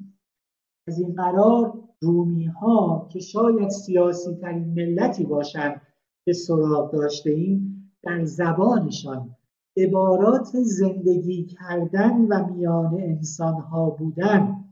از 0.87 0.99
این 0.99 1.15
قرار 1.15 1.83
رومی 2.01 2.45
ها 2.45 3.09
که 3.11 3.19
شاید 3.19 3.69
سیاسی 3.69 4.35
ترین 4.35 4.73
ملتی 4.73 5.23
باشند 5.23 5.81
به 6.25 6.33
سراغ 6.33 6.91
داشته 6.91 7.29
ایم 7.29 7.91
در 8.03 8.23
زبانشان 8.25 9.35
عبارات 9.77 10.51
زندگی 10.61 11.45
کردن 11.45 12.15
و 12.21 12.53
میان 12.53 12.93
انسان 12.93 13.53
ها 13.53 13.89
بودن 13.89 14.65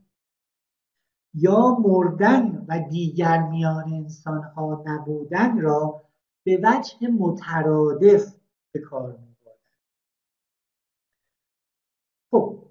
یا 1.34 1.76
مردن 1.80 2.55
و 2.68 2.80
دیگر 2.90 3.42
میان 3.42 3.92
انسان 3.92 4.42
ها 4.42 4.82
نبودن 4.86 5.60
را 5.60 6.02
به 6.44 6.60
وجه 6.64 7.08
مترادف 7.08 8.34
به 8.72 8.80
کار 8.80 9.12
میبردن. 9.12 9.60
خب 12.30 12.62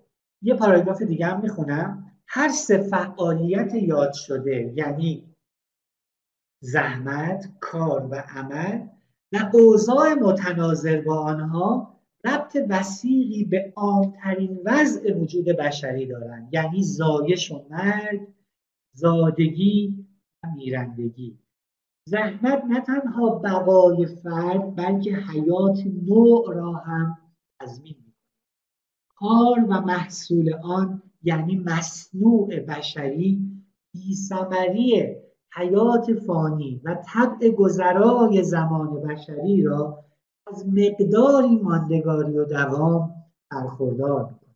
یه 0.41 0.55
پاراگراف 0.55 1.01
دیگه 1.01 1.25
هم 1.25 1.41
می‌خونم. 1.41 2.11
هر 2.27 2.49
سه 2.49 2.77
فعالیت 2.77 3.73
یاد 3.73 4.13
شده 4.13 4.73
یعنی 4.75 5.35
زحمت، 6.59 7.49
کار 7.59 8.07
و 8.11 8.15
عمل 8.15 8.87
و 9.33 9.49
اوضاع 9.53 10.13
متناظر 10.13 11.01
با 11.01 11.19
آنها 11.19 11.95
ربط 12.25 12.57
وسیقی 12.69 13.43
به 13.43 13.73
عامترین 13.75 14.59
وضع 14.65 15.13
وجود 15.13 15.45
بشری 15.45 16.05
دارند. 16.05 16.53
یعنی 16.53 16.83
زایش 16.83 17.51
و 17.51 17.65
مرگ 17.69 18.34
زادگی 18.95 20.05
و 20.43 20.47
میرندگی. 20.55 21.39
زحمت 22.09 22.63
نه 22.65 22.81
تنها 22.81 23.29
بقای 23.29 24.05
فرد 24.05 24.75
بلکه 24.75 25.15
حیات 25.15 25.79
نوع 26.07 26.53
را 26.53 26.73
هم 26.73 27.17
تضمین 27.59 27.95
می‌کند. 27.97 28.15
کار 29.15 29.59
و 29.59 29.81
محصول 29.81 30.53
آن 30.63 31.01
یعنی 31.23 31.55
مصنوع 31.55 32.59
بشری 32.59 33.61
بیثمری 33.93 35.15
حیات 35.55 36.13
فانی 36.13 36.81
و 36.83 37.03
طبع 37.05 37.49
گذرای 37.49 38.43
زمان 38.43 39.01
بشری 39.01 39.61
را 39.61 40.05
از 40.47 40.65
مقداری 40.67 41.55
ماندگاری 41.55 42.37
و 42.37 42.45
دوام 42.45 43.15
برخوردار 43.51 44.23
می‌کند. 44.23 44.55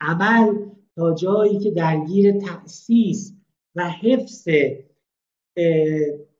عمل 0.00 0.63
تا 0.96 1.14
جایی 1.14 1.58
که 1.58 1.70
درگیر 1.70 2.38
تأسیس 2.38 3.34
و 3.74 3.88
حفظ 3.88 4.48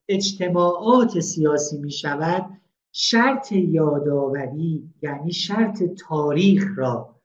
اجتماعات 0.08 1.20
سیاسی 1.20 1.78
می 1.78 1.92
شود 1.92 2.60
شرط 2.92 3.52
یادآوری 3.52 4.90
یعنی 5.02 5.32
شرط 5.32 5.82
تاریخ 5.82 6.64
را 6.76 7.20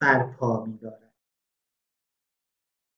برپا 0.00 0.64
می 0.64 0.78
دارد. 0.78 1.14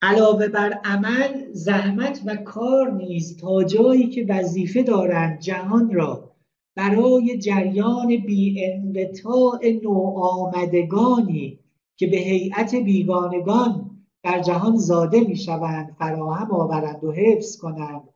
علاوه 0.03 0.49
بر 0.49 0.73
عمل 0.85 1.53
زحمت 1.53 2.23
و 2.27 2.37
کار 2.37 2.91
نیز 2.93 3.37
تا 3.37 3.65
جایی 3.65 4.11
که 4.11 4.27
وظیفه 4.29 4.83
دارند 4.83 5.41
جهان 5.41 5.95
را 5.95 6.37
برای 6.77 7.39
جریان 7.39 8.07
بی 8.27 8.65
انقطاع 8.65 9.61
نوآمدگانی 9.83 11.59
که 11.97 12.07
به 12.07 12.17
هیئت 12.17 12.75
بیگانگان 12.75 13.91
در 14.23 14.41
جهان 14.41 14.77
زاده 14.77 15.21
می 15.21 15.37
شوند 15.37 15.97
فراهم 15.99 16.51
آورند 16.51 17.05
و 17.05 17.13
حفظ 17.13 17.57
کنند 17.57 18.09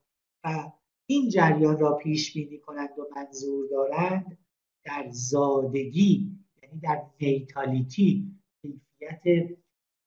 و 0.44 0.72
این 1.06 1.28
جریان 1.28 1.78
را 1.78 1.94
پیش 1.94 2.34
بینی 2.34 2.58
کنند 2.58 2.98
و 2.98 3.06
منظور 3.16 3.68
دارند 3.70 4.38
در 4.84 5.06
زادگی 5.10 6.36
یعنی 6.62 6.80
در 6.80 7.02
نیتالیتی 7.20 8.40
کیفیت 8.62 9.48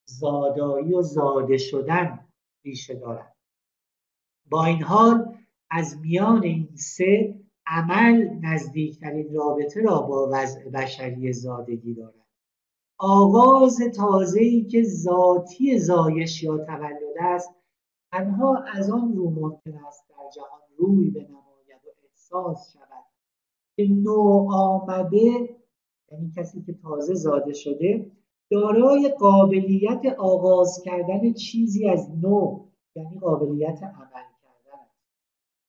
زادایی 0.05 0.93
و 0.93 1.01
زاده 1.01 1.57
شدن 1.57 2.27
ریشه 2.65 2.95
دارند. 2.95 3.35
با 4.49 4.65
این 4.65 4.83
حال 4.83 5.37
از 5.69 5.97
میان 6.01 6.43
این 6.43 6.75
سه 6.75 7.39
عمل 7.65 8.39
نزدیکترین 8.41 9.33
رابطه 9.33 9.81
را 9.81 10.01
با 10.01 10.29
وضع 10.33 10.69
بشری 10.69 11.33
زادگی 11.33 11.93
دارد. 11.93 12.22
آغاز 12.97 13.79
تازه‌ای 13.95 14.63
که 14.63 14.83
ذاتی 14.83 15.79
زایش 15.79 16.43
یا 16.43 16.57
تولد 16.57 17.17
است 17.19 17.49
تنها 18.11 18.57
از 18.73 18.89
آن 18.89 19.15
رو 19.15 19.29
ممکن 19.29 19.85
است 19.87 20.09
در 20.09 20.29
جهان 20.35 20.61
روی 20.77 21.09
بنماید 21.09 21.81
و 21.85 21.89
احساس 22.03 22.73
شود 22.73 23.05
که 23.75 23.87
نو 23.87 24.47
آمده 24.51 25.49
یعنی 26.11 26.31
کسی 26.37 26.61
که 26.61 26.73
تازه 26.73 27.13
زاده 27.13 27.53
شده 27.53 28.11
دارای 28.51 29.09
قابلیت 29.19 30.01
آغاز 30.17 30.81
کردن 30.85 31.33
چیزی 31.33 31.89
از 31.89 32.09
نو 32.21 32.65
یعنی 32.95 33.19
قابلیت 33.19 33.83
عمل 33.83 34.25
کردن. 34.43 34.85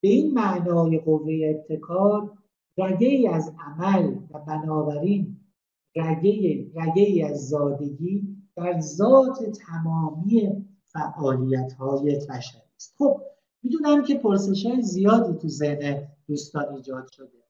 به 0.02 0.08
این 0.08 0.34
معنای 0.34 0.98
قوه 0.98 1.32
ابتکار 1.44 2.38
رگه 2.78 3.08
ای 3.08 3.28
از 3.28 3.52
عمل 3.66 4.16
و 4.30 4.38
بنابراین 4.38 5.33
رگه, 5.96 6.70
رگه 6.74 7.26
از 7.30 7.48
زادگی 7.48 8.36
در 8.56 8.80
ذات 8.80 9.44
تمامی 9.44 10.66
فعالیت 10.84 11.72
های 11.72 12.16
بشری 12.30 12.62
است. 12.76 12.94
خب 12.98 13.20
می‌دونم 13.62 14.04
که 14.04 14.14
پرسش 14.14 14.66
های 14.66 14.82
زیادی 14.82 15.38
تو 15.38 15.48
ذهن 15.48 16.08
دوستان 16.28 16.74
ایجاد 16.74 17.10
شده. 17.10 17.44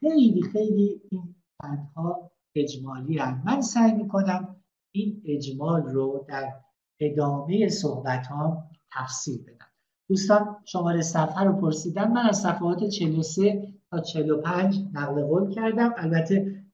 خیلی 0.00 0.42
خیلی 0.42 1.00
این 1.10 1.34
بندها 1.62 2.30
اجمالی 2.54 3.18
هم. 3.18 3.42
من 3.46 3.60
سعی 3.60 3.92
می‌کنم 3.92 4.56
این 4.92 5.22
اجمال 5.24 5.82
رو 5.82 6.24
در 6.28 6.52
ادامه 7.00 7.68
صحبت 7.68 8.26
ها 8.26 8.64
تفصیل 8.92 9.42
بدم. 9.42 9.66
دوستان 10.08 10.56
شماره 10.64 11.02
صفحه 11.02 11.44
رو 11.44 11.52
پرسیدن. 11.52 12.12
من 12.12 12.28
از 12.28 12.40
صفحات 12.40 12.88
43 12.88 13.72
تا 13.90 14.00
45 14.00 14.84
نقل 14.92 15.22
قول 15.22 15.50
کردم. 15.50 15.94
البته 15.96 16.65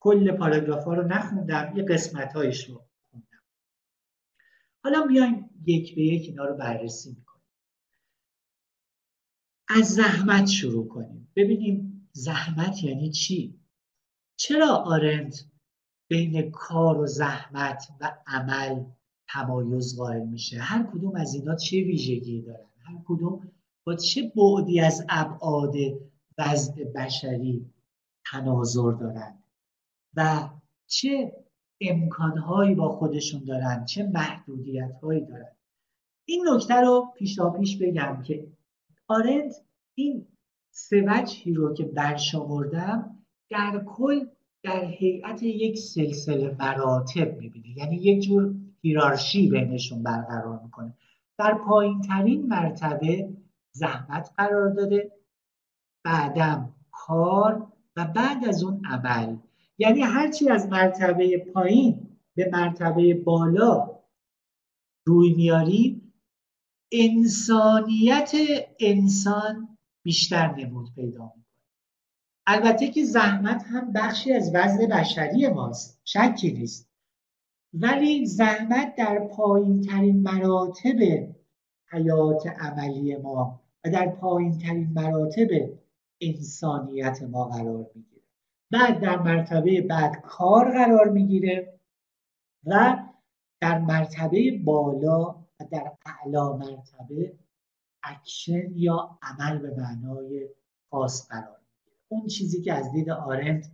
کل 0.00 0.32
پاراگراف 0.32 0.84
ها 0.84 0.94
رو 0.94 1.06
نخوندم 1.06 1.72
یه 1.76 1.84
قسمت 1.84 2.32
هایش 2.32 2.68
رو 2.68 2.84
خوندم. 3.10 3.42
حالا 4.84 5.06
بیایم 5.06 5.50
یک 5.66 5.94
به 5.94 6.02
یک 6.02 6.22
اینا 6.22 6.44
رو 6.44 6.56
بررسی 6.56 7.10
می‌کنیم. 7.10 7.44
از 9.68 9.94
زحمت 9.94 10.46
شروع 10.46 10.88
کنیم. 10.88 11.32
ببینیم 11.36 12.08
زحمت 12.12 12.84
یعنی 12.84 13.10
چی؟ 13.10 13.60
چرا 14.36 14.76
آرند 14.76 15.34
بین 16.08 16.50
کار 16.50 16.98
و 16.98 17.06
زحمت 17.06 17.88
و 18.00 18.16
عمل 18.26 18.84
تمایز 19.28 19.96
قائل 19.96 20.26
میشه؟ 20.26 20.58
هر 20.58 20.82
کدوم 20.82 21.16
از 21.16 21.34
اینا 21.34 21.56
چه 21.56 21.76
ویژگی 21.76 22.42
دارن؟ 22.42 22.70
هر 22.80 22.98
کدوم 23.04 23.52
با 23.84 23.96
چه 23.96 24.32
بعدی 24.36 24.80
از 24.80 25.06
ابعاد 25.08 25.74
وضع 26.38 26.84
بشری 26.84 27.70
تناظر 28.30 28.92
دارن؟ 28.92 29.39
و 30.16 30.48
چه 30.86 31.32
امکانهایی 31.80 32.74
با 32.74 32.88
خودشون 32.88 33.44
دارن 33.44 33.84
چه 33.84 34.02
محدودیت 34.02 34.92
هایی 35.02 35.20
دارن. 35.20 35.56
این 36.24 36.48
نکته 36.48 36.74
رو 36.74 37.12
پیشا 37.16 37.50
پیش 37.50 37.78
بگم 37.82 38.22
که 38.22 38.46
آرند 39.08 39.52
این 39.94 40.26
سه 40.70 41.04
وجهی 41.08 41.54
رو 41.54 41.74
که 41.74 41.84
برشمردم 41.84 43.16
در 43.50 43.84
کل 43.86 44.26
در 44.62 44.84
هیئت 44.84 45.42
یک 45.42 45.78
سلسله 45.78 46.56
مراتب 46.58 47.38
می‌بینه. 47.38 47.78
یعنی 47.78 47.96
یک 47.96 48.22
جور 48.22 48.54
هیرارشی 48.82 49.50
بینشون 49.50 50.02
برقرار 50.02 50.60
می‌کنه. 50.64 50.94
در 51.38 51.54
پایین 51.54 52.00
ترین 52.00 52.46
مرتبه 52.46 53.28
زحمت 53.72 54.30
قرار 54.36 54.70
داده 54.70 55.12
بعدم 56.04 56.74
کار 56.90 57.66
و 57.96 58.04
بعد 58.04 58.44
از 58.48 58.64
اون 58.64 58.82
عمل 58.84 59.36
یعنی 59.80 60.00
هرچی 60.00 60.48
از 60.48 60.68
مرتبه 60.68 61.38
پایین 61.38 62.16
به 62.36 62.50
مرتبه 62.52 63.14
بالا 63.14 64.00
روی 65.06 65.34
میاریم 65.34 66.12
انسانیت 66.92 68.32
انسان 68.80 69.78
بیشتر 70.04 70.54
نمود 70.54 70.94
پیدا 70.94 71.24
می‌کنه. 71.24 71.44
البته 72.46 72.88
که 72.88 73.04
زحمت 73.04 73.64
هم 73.66 73.92
بخشی 73.92 74.32
از 74.32 74.54
وزن 74.54 74.86
بشری 74.86 75.48
ماست 75.48 76.00
شکی 76.04 76.52
نیست. 76.52 76.90
ولی 77.72 78.26
زحمت 78.26 78.94
در 78.96 79.18
پایین 79.18 79.80
ترین 79.80 80.22
مراتب 80.22 80.98
حیات 81.92 82.46
عملی 82.46 83.16
ما 83.16 83.60
و 83.84 83.90
در 83.90 84.08
پایین 84.08 84.58
ترین 84.58 84.92
مراتب 84.94 85.48
انسانیت 86.20 87.22
ما 87.22 87.44
قرار 87.44 87.86
می‌گیره. 87.94 88.09
بعد 88.70 89.00
در 89.00 89.18
مرتبه 89.18 89.80
بعد 89.80 90.20
کار 90.20 90.72
قرار 90.72 91.08
می‌گیره 91.08 91.80
و 92.66 92.96
در 93.60 93.78
مرتبه 93.78 94.60
بالا 94.64 95.30
و 95.60 95.64
در 95.70 95.92
اعلا 96.06 96.56
مرتبه 96.56 97.38
اکشن 98.02 98.72
یا 98.74 99.18
عمل 99.22 99.58
به 99.58 99.74
معنای 99.76 100.48
خاص 100.90 101.28
قرار 101.28 101.60
اون 102.08 102.26
چیزی 102.26 102.62
که 102.62 102.72
از 102.72 102.92
دید 102.92 103.10
آرنت 103.10 103.70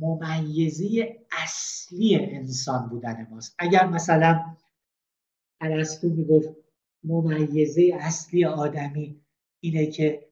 ممیزه 0.00 1.18
اصلی 1.42 2.16
انسان 2.16 2.88
بودن 2.88 3.26
ماست. 3.30 3.54
اگر 3.58 3.86
مثلا 3.86 4.56
ارسطو 5.60 6.08
می‌گفت 6.08 6.48
ممیزه 7.04 7.90
اصلی 8.00 8.44
آدمی 8.44 9.20
اینه 9.60 9.86
که 9.86 10.28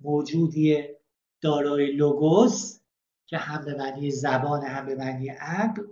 موجودی 0.00 0.97
دارای 1.40 1.92
لوگوس 1.92 2.80
که 3.26 3.36
هم 3.36 3.64
به 3.64 3.74
معنی 3.74 4.10
زبان 4.10 4.64
هم 4.64 4.86
به 4.86 4.94
معنی 4.94 5.28
عقل 5.28 5.82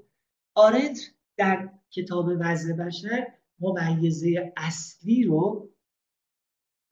آرنت 0.54 0.98
در 1.36 1.70
کتاب 1.90 2.28
وضع 2.40 2.72
بشر 2.72 3.26
ممیزه 3.60 4.52
اصلی 4.56 5.24
رو 5.24 5.70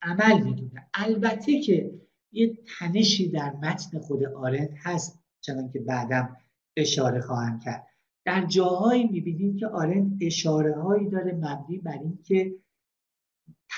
عمل 0.03 0.43
می‌دونه. 0.43 0.89
البته 0.95 1.61
که 1.61 2.01
یه 2.33 2.59
تنشی 2.79 3.31
در 3.31 3.53
متن 3.53 3.99
خود 3.99 4.25
آرنت 4.25 4.71
هست 4.83 5.25
چنان 5.41 5.71
که 5.71 5.81
بعدم 5.81 6.37
اشاره 6.77 7.21
خواهم 7.21 7.59
کرد. 7.59 7.87
در 8.25 8.47
جاهایی 8.47 9.05
می‌بینیم 9.05 9.57
که 9.57 9.67
آرنت 9.67 10.13
اشاره 10.21 10.83
هایی 10.83 11.11
داره 11.11 11.33
مبنی 11.33 11.79
بر 11.79 11.99
اینکه 11.99 12.55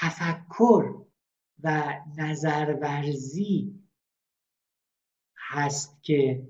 تفکر 0.00 0.94
و 1.62 1.94
نظرورزی 2.16 3.85
هست 5.48 6.02
که 6.02 6.42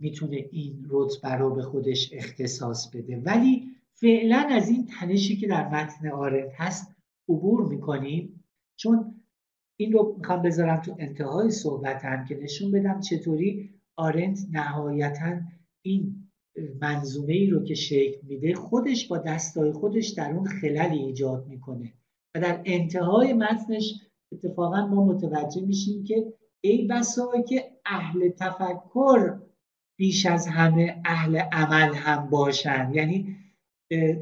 می‌تونه 0.00 0.48
این 0.52 0.86
رتبه 0.90 1.28
رو 1.28 1.54
به 1.54 1.62
خودش 1.62 2.10
اختصاص 2.12 2.90
بده. 2.90 3.16
ولی 3.16 3.70
فعلا 3.94 4.46
از 4.50 4.68
این 4.68 4.86
تنشی 4.86 5.36
که 5.36 5.46
در 5.46 5.68
متن 5.68 6.08
آرنت 6.08 6.52
هست 6.56 6.94
عبور 7.28 7.68
می‌کنیم. 7.68 8.44
چون 8.76 9.14
این 9.76 9.92
رو 9.92 10.14
می‌خوام 10.18 10.42
بذارم 10.42 10.80
تو 10.80 10.96
انتهای 10.98 11.50
صحبتم 11.50 12.24
که 12.24 12.36
نشون 12.36 12.70
بدم 12.70 13.00
چطوری 13.00 13.70
آرنت 13.96 14.38
نهایتا 14.52 15.40
این 15.82 16.30
منظومه 16.80 17.32
ای 17.32 17.46
رو 17.46 17.64
که 17.64 17.74
شکل 17.74 18.18
میده 18.22 18.54
خودش 18.54 19.08
با 19.08 19.18
دستای 19.18 19.72
خودش 19.72 20.08
در 20.08 20.32
اون 20.32 20.44
خللی 20.44 20.98
ایجاد 20.98 21.46
می‌کنه. 21.46 21.92
و 22.34 22.40
در 22.40 22.62
انتهای 22.64 23.32
متنش 23.32 23.94
اتفاقا 24.32 24.86
ما 24.86 25.04
متوجه 25.04 25.60
میشیم 25.66 26.04
که 26.04 26.32
ای 26.60 26.86
بسا 26.86 27.32
که 27.48 27.69
اهل 27.86 28.28
تفکر 28.28 29.40
بیش 29.98 30.26
از 30.26 30.46
همه 30.48 31.02
اهل 31.04 31.38
عمل 31.38 31.94
هم 31.94 32.30
باشن. 32.30 32.90
یعنی 32.94 33.36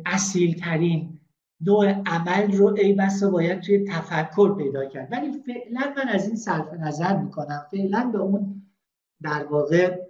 اصیل 0.07 0.61
ترین 0.61 1.21
نوع 1.61 1.93
عمل 2.07 2.53
رو 2.53 2.67
ای 2.79 2.93
بسا 2.93 3.31
باید 3.31 3.61
توی 3.61 3.85
تفکر 3.89 4.57
پیدا 4.57 4.87
کرد. 4.87 5.13
ولی 5.13 5.33
فعلا 5.33 5.95
من 5.97 6.09
از 6.09 6.27
این 6.27 6.37
صرف 6.37 6.73
نظر 6.73 7.17
می‌کنم. 7.17 7.67
فعلا 7.71 8.11
به 8.13 8.19
اون 8.19 8.63
در 9.23 9.45
واقع 9.45 10.09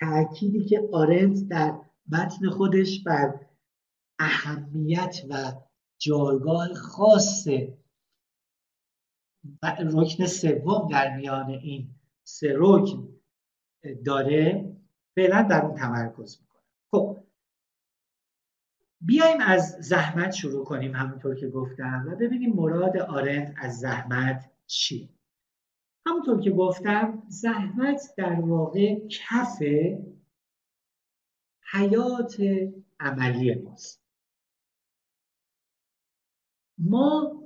تأکیدی 0.00 0.64
که 0.64 0.88
آرنت 0.92 1.48
در 1.48 1.80
متن 2.12 2.50
خودش 2.50 3.02
بر 3.02 3.40
اهمیت 4.18 5.16
و 5.30 5.52
جایگاه 6.00 6.74
خاص 6.74 7.46
رکن 9.94 10.26
سوم 10.26 10.88
در 10.90 11.16
میان 11.16 11.50
این 11.50 11.94
سه 12.30 12.54
رکن 12.56 13.08
داره 14.04 14.72
فعلا 15.14 15.42
در 15.42 15.64
اون 15.64 15.74
تمرکز 15.74 16.38
می‌کنم 16.40 16.62
خب 16.90 17.24
بیایم 19.00 19.40
از 19.40 19.76
زحمت 19.80 20.32
شروع 20.32 20.64
کنیم 20.64 20.94
همونطور 20.94 21.34
که 21.34 21.48
گفتم 21.48 22.04
و 22.08 22.16
ببینیم 22.16 22.52
مراد 22.52 22.96
آرند 22.96 23.54
از 23.58 23.78
زحمت 23.78 24.50
چیه 24.66 25.08
همونطور 26.06 26.40
که 26.40 26.50
گفتم 26.50 27.22
زحمت 27.28 28.14
در 28.16 28.40
واقع 28.40 29.08
کف 29.08 29.62
حیات 31.72 32.36
عملی 33.00 33.54
ماست. 33.54 34.02
ما 36.78 37.42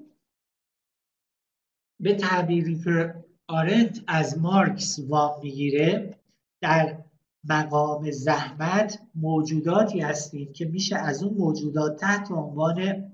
به 2.01 2.15
تعبیری 2.15 2.77
که 2.77 3.24
آرنت 3.49 4.05
از 4.07 4.39
مارکس 4.39 4.99
وام 5.09 5.41
می‌گیره 5.43 6.19
در 6.63 7.05
مقام 7.49 8.11
زحمت 8.11 8.99
موجوداتی 9.15 10.01
هستیم 10.01 10.53
که 10.53 10.65
میشه 10.65 10.97
از 10.97 11.23
اون 11.23 11.35
موجودات 11.35 12.01
تحت 12.01 12.31
عنوان 12.31 13.11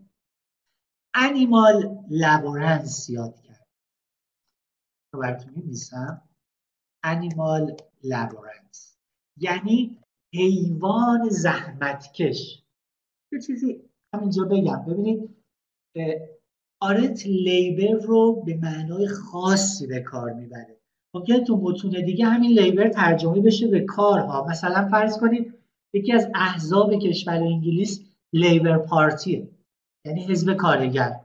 انیمال 1.15 2.05
لابورنس 2.11 3.11
یاد 3.11 3.41
کرد. 3.41 3.67
براتون 5.13 5.53
میمیسم 5.57 6.29
انیمال 7.05 7.77
لابورنس 8.05 8.97
یعنی 9.37 9.99
حیوان 10.35 11.29
زحمتکش. 11.29 12.63
یه 13.33 13.41
چیزی 13.41 13.91
همینجا 14.15 14.45
بگم. 14.45 14.85
ببینید 14.89 15.37
آرت 16.81 17.27
لیبر 17.27 18.05
رو 18.05 18.43
به 18.47 18.57
معنای 18.57 19.09
خاصی 19.09 19.87
به 19.87 20.01
کار 20.01 20.33
می‌بره. 20.33 20.81
ممکنه 21.15 21.41
تو 21.41 21.57
متون 21.57 21.91
دیگه 21.91 22.27
همین 22.27 22.51
لیبر 22.61 22.89
ترجمه 22.89 23.41
بشه 23.41 23.67
به 23.67 23.81
کارها. 23.81 24.47
مثلا 24.47 24.89
فرض 24.89 25.19
کنید 25.19 25.55
یکی 25.95 26.13
از 26.13 26.29
احزاب 26.35 26.95
کشور 26.95 27.35
انگلیس 27.35 28.01
لیبر 28.33 28.79
پارتیه 28.79 29.49
یعنی 30.07 30.25
حزب 30.25 30.55
کارگر. 30.55 31.21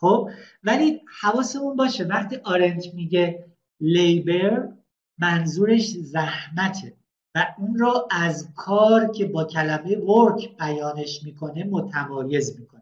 خب 0.00 0.30
ولی 0.62 1.00
حواسمون 1.20 1.76
باشه 1.76 2.04
وقتی 2.04 2.36
آرنت 2.36 2.94
میگه 2.94 3.46
labor 3.80 4.68
منظورش 5.18 5.86
زحمته 5.90 6.96
و 7.34 7.54
اون 7.58 7.78
را 7.78 8.08
از 8.10 8.54
کار 8.56 9.12
که 9.12 9.26
با 9.26 9.44
کلمه 9.44 9.96
work 9.96 10.56
بیانش 10.56 11.22
می‌کنه 11.24 11.64
متمایز 11.64 12.60
می‌کنه. 12.60 12.75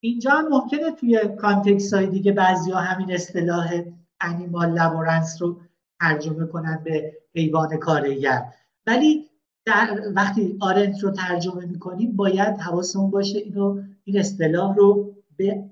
اینجا 0.00 0.30
هم 0.30 0.48
ممکنه 0.48 0.90
توی 0.90 1.20
context 1.40 1.94
های 1.94 2.06
دیگه 2.06 2.32
بعضی 2.32 2.70
ها 2.70 2.80
همین 2.80 3.12
اصطلاح 3.12 3.82
animal 4.20 4.72
laborans 4.72 5.42
رو 5.42 5.60
ترجمه 6.00 6.46
کنن 6.46 6.80
به 6.84 7.12
حیوان 7.34 7.76
کارگر. 7.76 8.52
ولی 8.86 9.30
در 9.64 10.00
وقتی 10.14 10.56
آرنت 10.60 11.00
رو 11.02 11.10
ترجمه 11.10 11.66
می‌کنیم 11.66 12.16
باید 12.16 12.60
حواسمون 12.60 13.10
باشه 13.10 13.38
اینو 13.38 13.82
این 14.04 14.18
اصطلاح 14.18 14.74
رو 14.76 15.14
به 15.36 15.70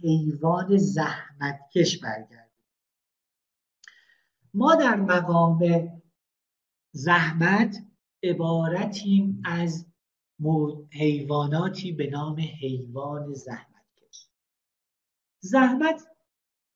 حیوان 0.00 0.76
زحمتکش 0.76 1.98
برگردیم 1.98 2.38
ما 4.54 4.74
در 4.74 4.96
مقام 4.96 5.88
زحمت 6.92 7.78
عبارتیم 8.22 9.42
از 9.44 9.86
حیواناتی 10.92 11.92
به 11.92 12.10
نام 12.10 12.40
حیوان 12.40 13.32
زحمتکش 13.32 14.28
زحمت 15.40 16.06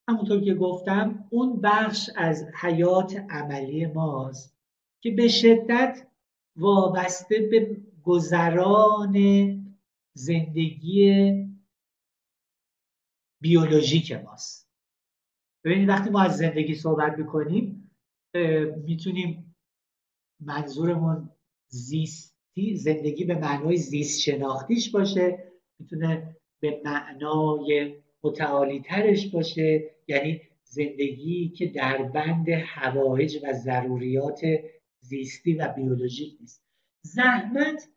همونطور 0.08 0.44
که 0.44 0.54
گفتم 0.54 1.28
اون 1.30 1.60
بخش 1.60 2.10
از 2.16 2.44
حیات 2.60 3.16
عملی 3.30 3.86
ماست 3.86 4.56
که 5.02 5.10
به 5.10 5.28
شدت 5.28 6.08
وابسته 6.56 7.48
به 7.50 7.76
گذران 8.02 9.16
زندگی 10.14 11.32
بیولوژیک 13.42 14.12
ماست. 14.12 14.68
ببینید 15.64 15.88
وقتی 15.88 16.10
ما 16.10 16.20
از 16.20 16.36
زندگی 16.36 16.74
صحبت 16.74 17.18
می‌کنیم 17.18 17.90
می‌تونیم 18.84 19.56
منظورمون 20.40 21.30
زیستی 21.68 22.31
زندگی 22.74 23.24
به 23.24 23.34
معنای 23.34 23.76
زیست 23.76 24.20
شناختیش 24.20 24.90
باشه 24.90 25.38
می‌تونه 25.78 26.36
به 26.60 26.80
معنای 26.84 27.94
متعالی 28.22 28.80
ترش 28.80 29.26
باشه 29.26 29.90
یعنی 30.08 30.40
زندگی 30.64 31.48
که 31.48 31.66
در 31.66 32.02
بند 32.02 32.48
هوایج 32.48 33.38
و 33.42 33.52
ضروریات 33.52 34.40
زیستی 35.00 35.54
و 35.54 35.68
بیولوژیک 35.76 36.36
نیست. 36.40 36.64
زحمت 37.04 37.88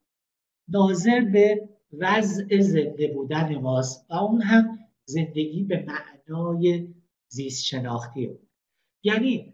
ناظر 0.67 1.21
به 1.21 1.69
وضع 1.93 2.59
زنده 2.59 3.07
بودن 3.07 3.55
ماست 3.55 4.05
و 4.09 4.13
اون 4.13 4.41
هم 4.41 4.79
زندگی 5.05 5.63
به 5.63 5.85
معنای 5.87 6.87
زیست 7.27 7.65
شناختی 7.65 8.39
یعنی 9.03 9.53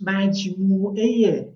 مجموعه 0.00 1.48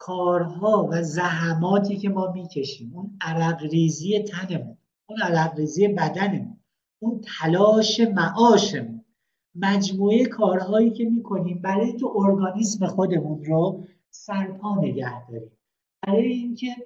کارها 0.00 0.88
و 0.90 1.02
زحماتی 1.02 1.96
که 1.96 2.08
ما 2.08 2.32
می‌کشیم 2.32 2.92
اون 2.94 3.18
عرق 3.20 3.62
ریزی 3.62 4.22
تنمون 4.22 4.76
اون 5.06 5.18
عرق 5.22 5.56
ریزی 5.56 5.88
بدنمون 5.88 6.60
اون 6.98 7.20
تلاش 7.40 8.00
معاشمون. 8.00 9.04
مجموعه 9.54 10.24
کارهایی 10.24 10.90
که 10.90 11.04
می‌کنیم 11.04 11.62
برای 11.62 11.92
تو 11.92 12.14
ارگانیسم 12.16 12.86
خودمون 12.86 13.44
رو 13.44 13.86
سرپا 14.10 14.74
نگه 14.74 15.28
داریم. 15.28 15.50
برای 16.06 16.32
اینکه 16.32 16.76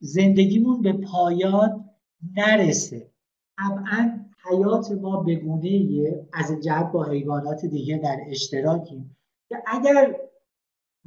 زندگیمون 0.00 0.82
به 0.82 0.92
پایان 0.92 1.90
نرسه. 2.36 3.10
طبعا 3.58 4.24
حیات 4.50 4.92
ما 4.92 5.22
بگونه 5.22 6.26
از 6.32 6.52
جهت 6.64 6.92
با 6.92 7.04
حیوانات 7.04 7.64
دیگه 7.66 7.98
در 7.98 8.20
اشتراکیم. 8.26 9.16
که 9.48 9.62
اگر 9.66 10.16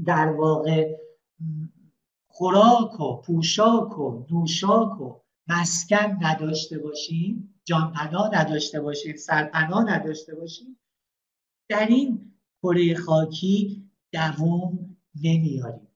در 0.06 0.28
واقع 0.28 0.98
خوراک 2.42 3.00
و 3.00 3.22
پوشاک 3.22 4.00
و 4.00 4.26
نوشاک 4.32 5.02
و 5.02 5.20
مسکن 5.48 6.18
نداشته 6.22 6.80
باشیم 6.80 7.62
جانپناه 7.66 8.30
نداشته 8.36 8.82
باشیم 8.82 9.16
سرپناه 9.16 9.94
نداشته 9.94 10.36
باشیم 10.36 10.80
در 11.70 11.86
این 11.86 12.34
کره 12.64 12.96
خاکی 12.96 13.90
دوام 14.14 14.98
نمیاریم. 15.24 15.88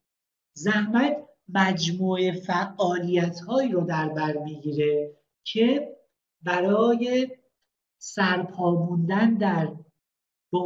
زحمت 0.53 1.17
مجموعه 1.49 2.31
فعالیت 2.31 3.39
هایی 3.39 3.71
رو 3.71 3.81
در 3.81 4.09
بر 4.09 4.37
می‌گیره 4.37 5.11
که 5.43 5.95
برای 6.41 7.27
سرپاموندن 7.97 9.33
در 9.33 9.73
به 10.51 10.59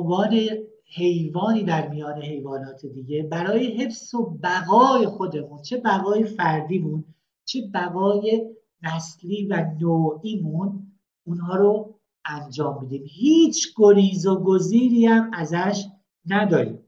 حیوانی 0.92 1.64
در 1.64 1.88
میان 1.88 2.22
حیوانات 2.22 2.86
دیگه 2.86 3.24
برای 3.24 3.68
حفظ 3.78 4.14
و 4.14 4.38
بقای 4.44 5.06
خودمون 5.06 5.62
چه 5.62 5.78
بقای 5.78 6.24
فردیمون 6.24 7.04
چه 7.46 7.62
بقای 7.74 8.56
نسلی 8.84 9.48
و 9.48 9.66
نوعیمون 9.82 10.92
اونها 11.28 11.56
رو 11.56 12.00
انجام 12.26 12.82
میدیم. 12.82 13.04
هیچ 13.06 13.74
گریز 13.78 14.28
و 14.28 14.44
گزیری 14.44 15.06
هم 15.06 15.32
ازش 15.34 15.86
نداریم. 16.26 16.80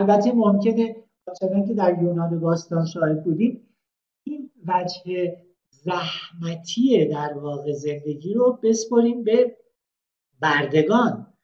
البته 0.00 0.32
ممکنه 0.32 0.96
چون 1.40 1.66
که 1.66 1.74
در 1.74 2.02
یونان 2.02 2.40
باستان 2.40 2.86
شاهد 2.86 3.24
بودیم 3.24 3.68
این 4.24 4.50
وجه 4.66 5.36
زحمتی 5.70 7.06
در 7.06 7.38
واقع 7.38 7.72
زندگی 7.72 8.34
رو 8.34 8.58
بسپریم 8.62 9.24
به 9.24 9.56
بردگان 10.40 11.34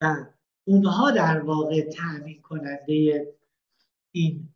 و 0.00 0.26
اونها 0.64 1.10
در 1.10 1.40
واقع 1.40 1.80
تأمین 1.80 2.40
کننده 2.42 3.26
این 4.12 4.48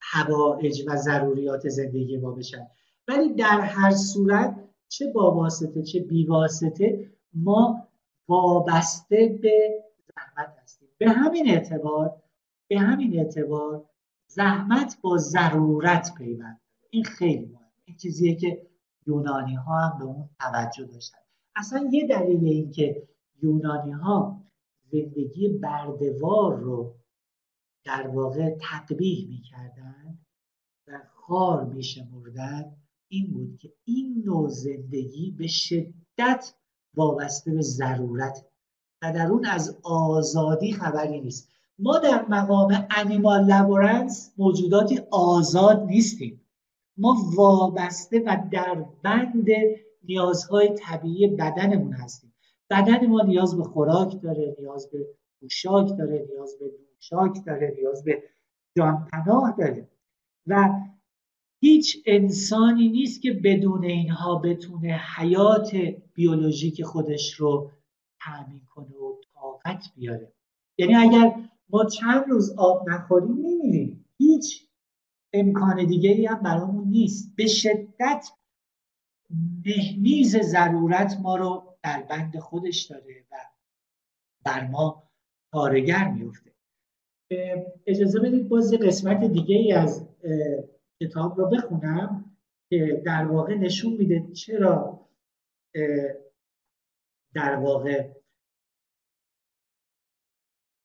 هوایج 0.00 0.84
و 0.86 0.96
ضروریات 0.96 1.68
زندگی 1.68 2.16
ما 2.16 2.30
بشن. 2.30 2.66
ولی 3.08 3.34
در 3.34 3.60
هر 3.60 3.90
صورت 3.90 4.56
چه 4.88 5.12
با 5.12 5.34
واسطه 5.34 5.82
چه 5.82 6.00
بی 6.00 6.24
واسطه 6.26 7.10
ما 7.34 7.88
وابسته 8.28 9.38
به 9.42 9.84
زحمت 10.16 10.56
هستیم. 10.62 10.88
به 10.98 11.10
همین 11.10 11.50
اعتبار 11.50 12.22
به 12.68 12.78
همین 12.78 13.18
اعتبار 13.18 13.84
زحمت 14.26 14.98
با 15.02 15.16
ضرورت 15.16 16.14
پیوند. 16.18 16.60
این 16.90 17.04
خیلی 17.04 17.46
مهمه. 17.46 17.66
این 17.84 17.96
چیزیه 17.96 18.34
که 18.34 18.66
یونانی 19.06 19.54
ها 19.54 19.78
هم 19.78 19.98
به 19.98 20.04
اون 20.04 20.28
توجه 20.40 20.84
داشتن. 20.84 21.18
اصلا 21.56 21.88
یه 21.92 22.06
دلیل 22.06 22.44
این 22.44 22.70
که 22.70 23.08
یونانی 23.42 23.90
ها 23.90 24.40
زندگی 24.92 25.48
بردوار 25.48 26.56
رو 26.56 26.94
در 27.84 28.08
واقع 28.08 28.56
تقبیح 28.60 29.28
می‌کردن 29.28 30.18
و 30.88 31.00
خار 31.14 31.64
میشمردن. 31.64 32.76
این 33.08 33.32
بود 33.32 33.58
که 33.58 33.72
این 33.84 34.22
نوع 34.26 34.48
زندگی 34.48 35.30
به 35.30 35.46
شدت 35.46 36.54
وابسته 36.94 37.52
به 37.52 37.62
ضرورت 37.62 38.46
و 39.02 39.12
در 39.12 39.26
اون 39.26 39.46
از 39.46 39.78
آزادی 39.82 40.72
خبری 40.72 41.20
نیست. 41.20 41.48
ما 41.78 41.98
در 41.98 42.26
مقام 42.28 42.86
انیمال 42.96 43.44
لبورنس 43.44 44.32
موجوداتی 44.38 45.00
آزاد 45.10 45.82
نیستیم. 45.82 46.40
ما 46.96 47.16
وابسته 47.36 48.20
و 48.26 48.48
در 48.52 48.86
بند 49.02 49.46
نیازهای 50.04 50.74
طبیعی 50.78 51.26
بدنمون 51.26 51.92
هستیم. 51.92 52.29
بدن 52.70 53.06
ما 53.06 53.22
نیاز 53.22 53.56
به 53.56 53.64
خوراک 53.64 54.22
داره 54.22 54.56
نیاز 54.58 54.90
به 54.90 55.06
پوشاک 55.40 55.98
داره 55.98 56.26
نیاز 56.30 56.56
به 56.60 56.70
دوشاک 56.94 57.44
داره 57.46 57.74
نیاز 57.78 58.04
به 58.04 58.22
جان 58.76 59.08
پناه 59.12 59.54
داره. 59.58 59.88
و 60.46 60.80
هیچ 61.62 62.02
انسانی 62.06 62.88
نیست 62.88 63.22
که 63.22 63.32
بدون 63.32 63.84
اینها 63.84 64.38
بتونه 64.38 65.00
حیات 65.16 65.70
بیولوژیک 66.14 66.82
خودش 66.82 67.34
رو 67.34 67.70
تأمین 68.20 68.62
کنه 68.74 68.96
و 68.96 69.16
طاقت 69.34 69.84
بیاره. 69.96 70.32
یعنی 70.78 70.94
اگر 70.94 71.34
ما 71.70 71.84
چند 71.84 72.24
روز 72.28 72.54
آب 72.58 72.90
نخوریم 72.90 73.32
میمیریم 73.32 74.04
هیچ 74.18 74.68
امکان 75.32 75.86
دیگه 75.86 76.10
ای 76.10 76.26
هم 76.26 76.42
برامون 76.42 76.88
نیست. 76.88 77.36
به 77.36 77.46
شدت 77.46 78.30
نهمیز 79.66 80.36
ضرورت 80.36 81.18
ما 81.22 81.36
رو 81.36 81.69
در 81.82 82.02
بند 82.02 82.38
خودش 82.38 82.82
داره 82.82 83.24
و 83.32 83.36
بر 84.44 84.66
ما 84.66 85.10
کارگر 85.52 86.08
میفته 86.08 86.50
اجازه 87.86 88.20
بدید 88.20 88.48
باز 88.48 88.74
قسمت 88.74 89.24
دیگه 89.24 89.56
ای 89.56 89.72
از 89.72 90.08
کتاب 91.00 91.38
رو 91.38 91.50
بخونم 91.50 92.36
که 92.70 93.02
در 93.06 93.26
واقع 93.26 93.54
نشون 93.54 93.92
میده 93.92 94.32
چرا 94.32 95.06
در 97.34 97.56
واقع 97.56 98.10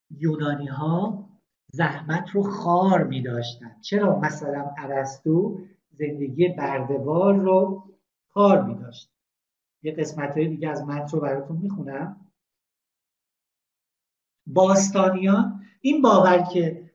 یونانی 0.10 0.68
ها 0.68 1.30
زحمت 1.68 2.30
رو 2.30 2.44
خار 2.44 3.04
می 3.04 3.22
داشتن 3.22 3.82
چرا؟ 3.82 4.20
مثلا 4.20 4.74
ارسطو 4.78 5.60
زندگی 5.92 6.48
بردوار 6.48 7.36
رو 7.36 7.84
خار 8.28 8.64
می 8.64 8.76
داشت 8.76 9.15
یه 9.84 9.92
قسمت 9.92 10.38
های 10.38 10.48
دیگه 10.48 10.70
از 10.70 10.84
متن 10.84 11.08
رو 11.18 11.20
براتون 11.20 11.58
می‌خونم. 11.58 12.32
باستانیان 14.48 15.62
این 15.82 16.02
باور 16.02 16.42
که 16.54 16.92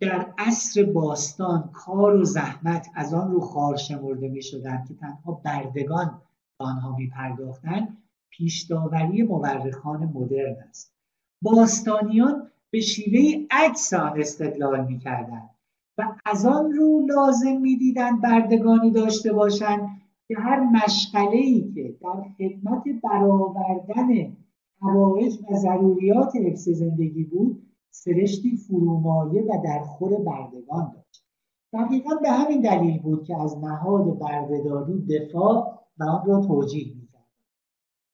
در 0.00 0.32
عصر 0.38 0.84
باستان 0.84 1.70
کار 1.72 2.16
و 2.16 2.24
زحمت 2.24 2.86
از 2.94 3.14
آن 3.14 3.30
رو 3.30 3.40
خار 3.40 3.76
شمرده 3.76 4.28
می 4.28 4.42
شدن 4.42 4.84
که 4.88 4.94
تنها 4.94 5.32
بردگان 5.32 6.22
آنها 6.58 6.96
می 6.96 7.06
پرداختن 7.06 7.96
پیشداوری 8.30 9.22
مورخان 9.22 10.04
مدرن 10.04 10.56
است. 10.68 10.94
باستانیان 11.42 12.50
به 12.70 12.80
شیوه 12.80 13.46
عکس 13.50 13.92
استدلال 13.92 14.86
می‌کردند 14.86 15.50
و 15.98 16.14
از 16.24 16.46
آن 16.46 16.72
رو 16.72 17.06
لازم 17.08 17.56
می‌دیدند 17.60 18.22
بردگانی 18.22 18.90
داشته 18.90 19.32
باشند. 19.32 20.01
که 20.28 20.34
هر 20.38 20.60
مشغله 20.60 21.36
ای 21.36 21.72
که 21.74 21.96
در 22.00 22.22
خدمت 22.38 22.84
برآوردن 23.02 24.36
حوایج 24.80 25.38
و 25.50 25.56
ضروریات 25.56 26.36
حفظ 26.36 26.68
زندگی 26.68 27.24
بود 27.24 27.62
سرشتی 27.90 28.56
فرومایه 28.56 29.42
و 29.42 29.62
در 29.64 29.80
خور 29.80 30.10
بردگان 30.10 30.92
داشت. 30.94 31.26
دقیقا 31.72 32.14
به 32.22 32.30
همین 32.30 32.60
دلیل 32.60 33.02
بود 33.02 33.24
که 33.24 33.42
از 33.42 33.58
نهاد 33.58 34.18
بردهداری 34.18 35.06
دفاع 35.06 35.78
و 35.98 36.04
آن 36.04 36.26
را 36.26 36.40
توجیه 36.40 36.86
می‌کرد. 36.86 37.28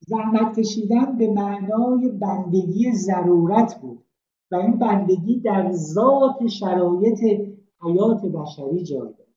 زحمت 0.01 0.59
کشیدن 0.59 1.19
به 1.19 1.31
معنای 1.33 2.09
بندگی 2.09 2.93
ضرورت 2.93 3.81
بود 3.81 4.05
و 4.51 4.57
این 4.57 4.79
بندگی 4.79 5.41
در 5.41 5.73
ذات 5.73 6.47
شرایط 6.47 7.19
حیات 7.83 8.23
بشری 8.23 8.83
جای 8.85 9.13
داشت. 9.19 9.28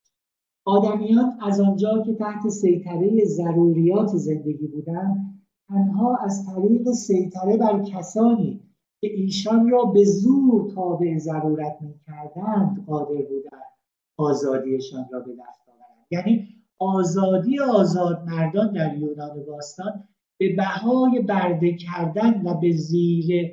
آدمیان 0.72 1.38
از 1.42 1.60
آنجا 1.62 2.04
که 2.06 2.14
تحت 2.14 2.50
سیطره 2.50 3.26
ضروریات 3.26 4.08
زندگی 4.08 4.68
بودند 4.68 5.42
تنها 5.68 6.16
از 6.16 6.46
طریق 6.46 6.92
سیطره 6.92 7.58
بر 7.58 7.84
کسانی 7.84 8.62
که 9.02 9.08
ایشان 9.08 9.70
را 9.70 9.86
به 9.86 10.04
زور 10.04 10.72
تابع 10.76 11.18
ضرورت 11.18 11.78
می‌کردند 11.82 12.86
قادر 12.88 13.22
بودند 13.22 13.72
آزادیشان 14.18 15.06
را 15.12 15.20
به 15.20 15.32
دست 15.32 15.70
آورند. 15.70 16.08
یعنی 16.12 16.48
آزادی 16.80 17.60
آزاد 17.60 18.24
مردان 18.26 18.74
در 18.74 18.98
یونان 18.98 19.46
باستان 19.48 20.04
به 20.38 20.56
بهای 20.56 21.20
برده 21.20 21.74
کردن 21.74 22.42
و 22.46 22.54
به 22.54 22.72
زیر 22.72 23.52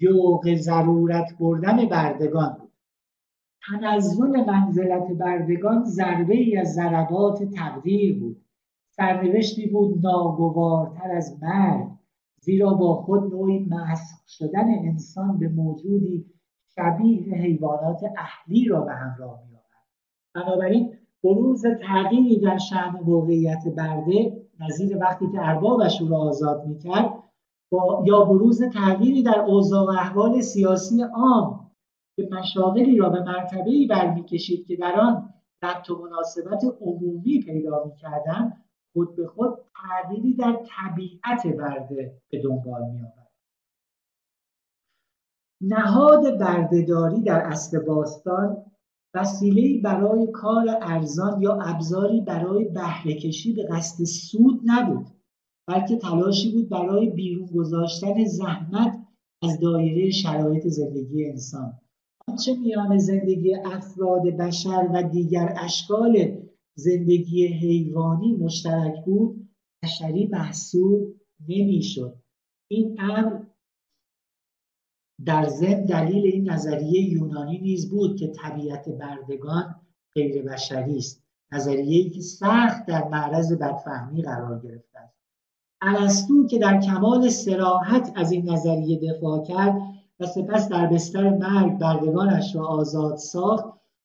یوق 0.00 0.54
ضرورت 0.54 1.26
بردن 1.40 1.88
بردگان 1.88 2.56
بود. 2.60 2.69
تنزل 3.78 4.44
منزلت 4.44 5.12
بردگان 5.12 5.84
ضربه 5.84 6.34
ای 6.34 6.56
از 6.56 6.74
ضربات 6.74 7.42
تقدیر 7.42 8.18
بود. 8.18 8.44
سرنوشتی 8.90 9.66
بود 9.66 10.06
ناگوارتر 10.06 11.10
از 11.10 11.42
مرگ 11.42 11.86
زیرا 12.40 12.74
با 12.74 12.94
خود 12.94 13.34
نوعی 13.34 13.58
مسخ 13.58 14.28
شدن 14.28 14.68
انسان 14.68 15.38
به 15.38 15.48
موجودی 15.48 16.26
شبیه 16.74 17.34
حیوانات 17.34 18.00
اهلی 18.16 18.64
را 18.64 18.80
به 18.80 18.92
همراه 18.92 19.40
می 19.48 19.56
آورد 19.56 19.86
بنابراین 20.34 20.92
بروز 21.24 21.62
تغییری 21.66 22.40
در 22.40 22.58
شعن 22.58 22.96
واقعیت 23.04 23.62
برده 23.76 24.42
نظیر 24.60 24.98
وقتی 24.98 25.26
که 25.32 25.48
اربابش 25.48 26.02
او 26.02 26.08
را 26.08 26.18
آزاد 26.18 26.66
می‌کرد 26.66 27.14
با 27.70 28.04
یا 28.06 28.24
بروز 28.24 28.62
تغییری 28.62 29.22
در 29.22 29.40
اوضاع 29.40 29.86
و 29.86 29.90
احوال 29.90 30.40
سیاسی 30.40 31.02
عام 31.02 31.69
که 32.20 32.34
مشاغلی 32.34 32.96
را 32.96 33.08
به 33.08 33.20
مرتبه 33.20 33.86
برمیکشید 33.90 34.66
که 34.66 34.76
در 34.76 35.00
آن 35.00 35.34
ربط 35.62 35.90
و 35.90 36.02
مناسبت 36.02 36.64
عمومی 36.80 37.40
پیدا 37.40 37.84
می‌کردند 37.84 38.64
خود 38.92 39.16
به 39.16 39.26
خود 39.26 39.58
تغییری 39.74 40.34
در 40.34 40.58
طبیعت 40.66 41.46
برده 41.46 42.20
به 42.30 42.42
دنبال 42.42 42.82
می 42.90 42.98
آورد. 42.98 43.30
نهاد 45.60 46.38
بردهداری 46.38 47.22
در 47.22 47.40
اصل 47.40 47.78
باستان 47.78 48.64
وسیله 49.14 49.82
برای 49.82 50.26
کار 50.32 50.78
ارزان 50.82 51.42
یا 51.42 51.58
ابزاری 51.62 52.20
برای 52.20 52.64
بهره 52.64 53.14
کشی 53.14 53.52
به 53.52 53.66
قصد 53.70 54.04
سود 54.04 54.60
نبود 54.64 55.06
بلکه 55.68 55.96
تلاشی 55.96 56.52
بود 56.52 56.68
برای 56.68 57.10
بیرون 57.10 57.46
گذاشتن 57.46 58.24
زحمت 58.24 59.06
از 59.42 59.60
دایره 59.60 60.10
شرایط 60.10 60.66
زندگی 60.66 61.30
انسان 61.30 61.72
آنچه 62.28 62.54
میان 62.54 62.98
زندگی 62.98 63.54
افراد 63.54 64.22
بشر 64.22 64.88
و 64.94 65.02
دیگر 65.02 65.54
اشکال 65.56 66.40
زندگی 66.74 67.46
حیوانی 67.46 68.36
مشترک 68.36 69.04
بود؟ 69.04 69.48
بشری 69.84 70.26
محسوب 70.26 71.14
نمی‌شد. 71.48 72.18
این 72.70 73.00
امر 73.00 73.40
در 75.24 75.48
ضمن 75.48 75.84
دلیل 75.84 76.24
این 76.24 76.50
نظریه 76.50 77.02
یونانی 77.02 77.58
نیز 77.58 77.90
بود 77.90 78.16
که 78.16 78.28
طبیعت 78.28 78.88
بردگان 78.88 79.80
غیر 80.14 80.42
بشری 80.42 80.98
است. 80.98 81.24
نظریه 81.52 82.10
که 82.10 82.20
سخت 82.20 82.86
در 82.86 83.08
معرض 83.08 83.52
بدفهمی 83.52 84.22
قرار 84.22 84.60
گرفته 84.60 84.98
است. 84.98 85.14
ارسطو 85.82 86.46
که 86.46 86.58
در 86.58 86.80
کمال 86.80 87.28
سراحت 87.28 88.12
از 88.16 88.32
این 88.32 88.50
نظریه 88.50 89.12
دفاع 89.12 89.44
کرد 89.44 89.99
و 90.20 90.26
سپس 90.26 90.68
در 90.68 90.86
بستر 90.86 91.30
مرگ 91.30 91.78
بردگانش 91.78 92.56
را 92.56 92.66
آزاد 92.66 93.16
ساخت 93.16 93.64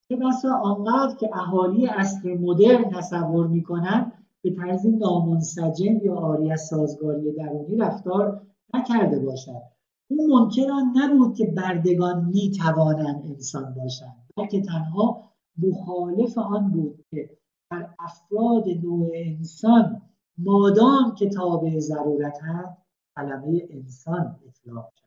چه 0.09 0.15
بسا 0.15 0.53
آنقدر 0.53 1.15
که 1.15 1.29
اهالی 1.33 1.87
اصر 1.87 2.33
مدرن 2.33 2.89
تصور 2.89 3.47
می‌کنند 3.47 4.11
به 4.41 4.51
طرز 4.51 4.85
نامنسجم 4.85 5.97
یا 6.03 6.15
آری 6.15 6.51
از 6.51 6.61
سازگاری 6.61 7.31
درونی 7.31 7.77
رفتار 7.77 8.41
نکرده 8.73 9.19
باشد. 9.19 9.61
او 10.07 10.27
منکر 10.27 10.67
نبود 10.95 11.35
که 11.35 11.45
بردگان 11.45 12.25
می‌توانند 12.25 13.23
انسان 13.25 13.73
باشند 13.73 14.25
بلکه 14.37 14.61
تنها 14.61 15.31
مخالف 15.57 16.37
آن 16.37 16.71
بود 16.71 17.05
که 17.09 17.29
در 17.71 17.89
افراد 17.99 18.63
نوع 18.83 19.11
انسان 19.13 20.01
مادام 20.37 21.15
که 21.17 21.29
تابع 21.29 21.79
ضرورت 21.79 22.37
هست 22.41 22.77
کلمه 23.15 23.67
انسان 23.69 24.39
اطلاق 24.47 24.91
شد. 24.95 25.04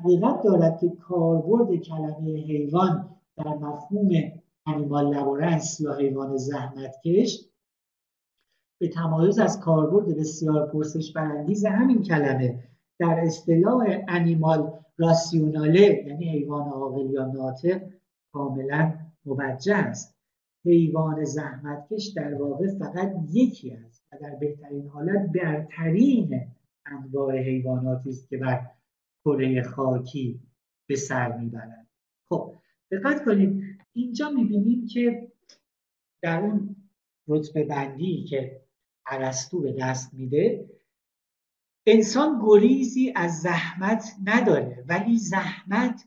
حقیقت 0.00 0.42
دارد 0.42 0.80
که 0.80 0.88
کاربرد 0.88 1.76
کلمه 1.76 2.30
حیوان 2.30 3.16
در 3.36 3.54
مفهوم 3.54 4.10
انیمال 4.66 5.14
لبورنس 5.14 5.80
یا 5.80 5.94
حیوان 5.94 6.36
زحمتکش 6.36 7.48
به 8.80 8.88
تمایز 8.88 9.38
از 9.38 9.60
کاربرد 9.60 10.16
بسیار 10.16 10.66
پرسش 10.66 11.12
برانگیز 11.12 11.66
همین 11.66 12.02
کلمه. 12.02 12.64
در 12.98 13.20
اصطلاح 13.22 13.86
انیمال 14.08 14.72
راسیوناله 14.98 16.04
یعنی 16.06 16.28
حیوان 16.28 16.68
عاقل 16.68 17.10
یا 17.10 17.26
ناطق 17.26 17.82
کاملا 18.32 18.94
موجه 19.24 19.76
است. 19.76 20.14
حیوان 20.64 21.24
زحمتکش 21.24 22.06
در 22.06 22.34
واقع 22.34 22.66
فقط 22.78 23.12
یکی 23.32 23.70
است 23.70 24.04
و 24.12 24.16
در 24.20 24.34
بهترین 24.34 24.88
حالت 24.88 25.32
برترین 25.32 26.40
انواع 26.86 27.38
حیواناتی 27.38 28.10
است 28.10 28.28
که 28.28 28.38
بر 28.38 28.66
کره 29.28 29.62
خاکی 29.62 30.40
به 30.86 30.96
سر 30.96 31.38
می‌برند. 31.38 31.88
خب 32.28 32.54
دقت 32.90 33.24
کنید 33.24 33.78
اینجا 33.92 34.30
می‌بینیم 34.30 34.86
که 34.86 35.32
در 36.22 36.40
اون 36.40 36.76
رتبه 37.28 37.64
بندی 37.64 38.24
که 38.24 38.62
عرستو 39.06 39.60
به 39.60 39.72
دست 39.72 40.14
میده 40.14 40.70
انسان 41.86 42.42
گریزی 42.46 43.12
از 43.16 43.40
زحمت 43.40 44.16
نداره 44.24 44.84
ولی 44.88 45.18
زحمت 45.18 46.04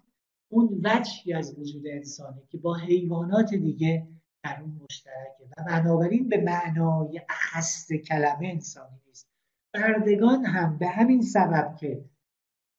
اون 0.51 0.81
وجهی 0.83 1.33
از 1.33 1.59
وجود 1.59 1.87
انسانه 1.87 2.41
که 2.49 2.57
با 2.57 2.75
حیوانات 2.75 3.53
دیگه 3.53 4.07
در 4.43 4.61
اون 4.61 4.81
مشترکه. 4.83 5.49
و 5.57 5.63
بنابراین 5.67 6.29
به 6.29 6.37
معنای 6.37 7.21
اخست 7.29 7.93
کلمه 7.93 8.47
انسانی 8.47 8.99
نیست. 9.07 9.27
بردگان 9.73 10.45
هم 10.45 10.77
به 10.77 10.87
همین 10.87 11.21
سبب 11.21 11.75
که 11.79 12.05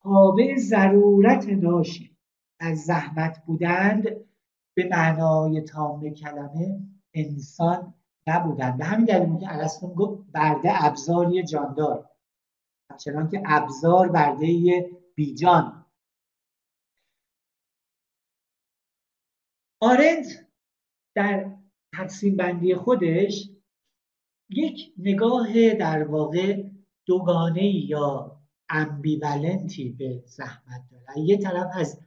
تابع 0.03 0.57
ضرورت 0.57 1.49
ناشی 1.49 2.17
از 2.61 2.79
زحمت 2.79 3.45
بودند 3.47 4.03
به 4.75 4.89
معنای 4.91 5.61
تام 5.61 6.11
کلمه 6.11 6.81
انسان 7.15 7.95
نبودند. 8.27 8.79
به 8.79 8.85
همین 8.85 9.05
دلیل 9.05 9.39
که 9.39 9.55
ارسطو 9.55 9.95
گفت 9.95 10.33
برده 10.33 10.85
ابزاری 10.85 11.43
جاندار. 11.43 12.11
همچنان 12.91 13.29
که 13.29 13.43
ابزار 13.47 14.09
برده 14.09 14.91
بیجان. 15.15 15.87
آرنت 19.81 20.47
در 21.15 21.57
تقسیم 21.95 22.37
بندی 22.37 22.75
خودش 22.75 23.51
یک 24.51 24.95
نگاه 24.99 25.75
در 25.75 26.05
واقع 26.05 26.65
دوگانه 27.07 27.65
یا 27.65 28.32
امبیولنتی 28.73 29.89
به 29.99 30.23
زحمت 30.27 30.83
داره. 30.91 31.21
یه 31.21 31.37
طرف 31.37 31.71
از 31.75 31.99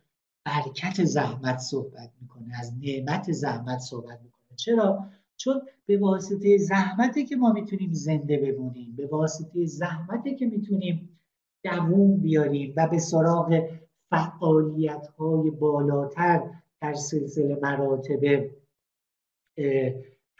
برکت 0.45 1.03
زحمت 1.03 1.57
صحبت 1.57 2.11
می‌کنه 2.21 2.59
از 2.59 2.73
نعمت 2.81 3.31
زحمت 3.31 3.79
صحبت 3.79 4.19
می‌کنه. 4.23 4.55
چرا؟ 4.55 5.05
چون 5.37 5.61
به 5.85 5.97
واسطه 5.97 6.57
زحمته 6.57 7.25
که 7.25 7.35
ما 7.35 7.53
می‌تونیم 7.53 7.93
زنده 7.93 8.37
بمونیم 8.37 8.95
به 8.95 9.07
واسطه 9.07 9.65
زحمته 9.65 10.35
که 10.35 10.45
می‌تونیم 10.45 11.19
دووم 11.63 12.17
بیاریم 12.17 12.73
و 12.77 12.87
به 12.87 12.99
سراغ 12.99 13.69
فعالیت 14.09 15.07
های 15.07 15.49
بالاتر 15.49 16.49
در 16.81 16.93
سلسله 16.93 17.59
مراتب 17.61 18.49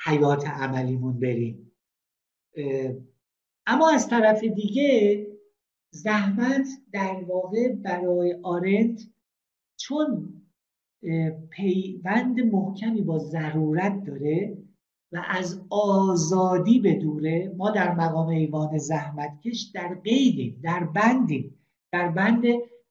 حیات 0.05 0.47
عملیمون 0.47 1.19
بریم. 1.19 1.71
اما 3.67 3.89
از 3.89 4.09
طرف 4.09 4.43
دیگه 4.43 5.27
زحمت 5.95 6.67
در 6.91 7.23
واقع 7.27 7.73
برای 7.73 8.39
آرنت 8.43 9.01
چون 9.77 10.33
پیوند 11.49 12.39
محکمی 12.39 13.01
با 13.01 13.17
ضرورت 13.17 14.03
داره 14.03 14.57
و 15.11 15.23
از 15.27 15.61
آزادی 15.69 16.79
به 16.79 16.93
دوره 16.93 17.53
ما 17.57 17.71
در 17.71 17.95
مقام 17.95 18.27
ایوان 18.27 18.77
زحمتکش 18.77 19.71
در 19.73 19.95
قیدیم 20.03 20.59
در 20.63 20.83
بندیم 20.83 21.59
در 21.91 22.11
بند 22.11 22.43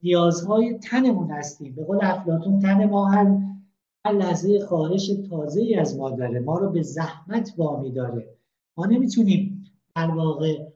نیازهای 0.03 0.79
تنمون 0.79 1.31
هستیم. 1.31 1.75
به 1.75 1.85
قول 1.85 1.99
افلاتون 2.03 2.59
تن 2.59 2.85
ما 2.85 3.09
هر 3.09 3.39
لحظه 4.07 4.67
خواهش 4.67 5.11
تازه 5.31 5.61
ای 5.61 5.75
از 5.75 5.99
ما 5.99 6.11
داره 6.11 6.41
ما 6.41 6.59
رو 6.59 6.71
به 6.71 6.83
زحمت 6.83 7.55
وامی 7.57 7.93
داره. 7.93 8.37
ما 8.77 8.87
نمی‌تونیم 8.87 9.65
در 9.97 10.11
واقع 10.11 10.74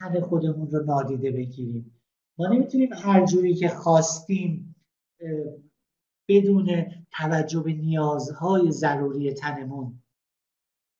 تن 0.00 0.20
خودمون 0.20 0.70
رو 0.70 0.84
نادیده 0.84 1.30
بگیریم. 1.30 2.00
ما 2.38 2.46
نمی‌تونیم 2.46 2.92
هر 2.92 3.24
جوری 3.24 3.54
که 3.54 3.68
خواستیم 3.68 4.76
بدون 6.28 6.84
توجه 7.12 7.60
به 7.60 7.72
نیازهای 7.72 8.70
ضروری 8.70 9.32
تنمون 9.32 10.02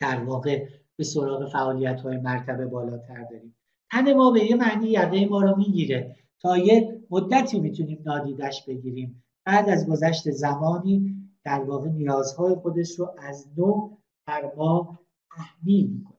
در 0.01 0.25
واقع 0.25 0.69
به 0.97 1.05
سراغ 1.05 1.53
فعالیت 1.53 2.01
های 2.01 2.17
مرتبه 2.17 2.67
بالاتر 2.67 3.25
داریم 3.31 3.57
تن 3.91 4.15
ما 4.15 4.31
به 4.31 4.45
یه 4.45 4.57
معنی 4.57 4.89
یقه 4.89 5.27
ما 5.27 5.41
رو 5.41 5.57
می‌گیره. 5.57 6.17
تا 6.41 6.59
یه 6.59 7.03
مدتی 7.11 7.61
می‌تونیم 7.61 8.03
نادیدش 8.07 8.65
بگیریم. 8.69 9.23
بعد 9.47 9.69
از 9.69 9.89
گذشت 9.89 10.31
زمانی 10.31 11.17
در 11.45 11.61
واقع 11.61 11.89
نیازهای 11.89 12.55
خودش 12.55 12.99
رو 12.99 13.15
از 13.19 13.49
نو 13.57 13.97
در 14.27 14.53
ما 14.57 14.99
تحمیل 15.37 15.91
می‌کنه. 15.91 16.19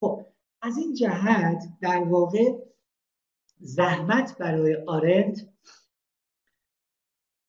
خب 0.00 0.26
از 0.66 0.78
این 0.78 0.94
جهت 0.94 1.64
در 1.80 1.98
واقع 1.98 2.38
زحمت 3.58 4.38
برای 4.38 4.76
آرنت 4.86 5.48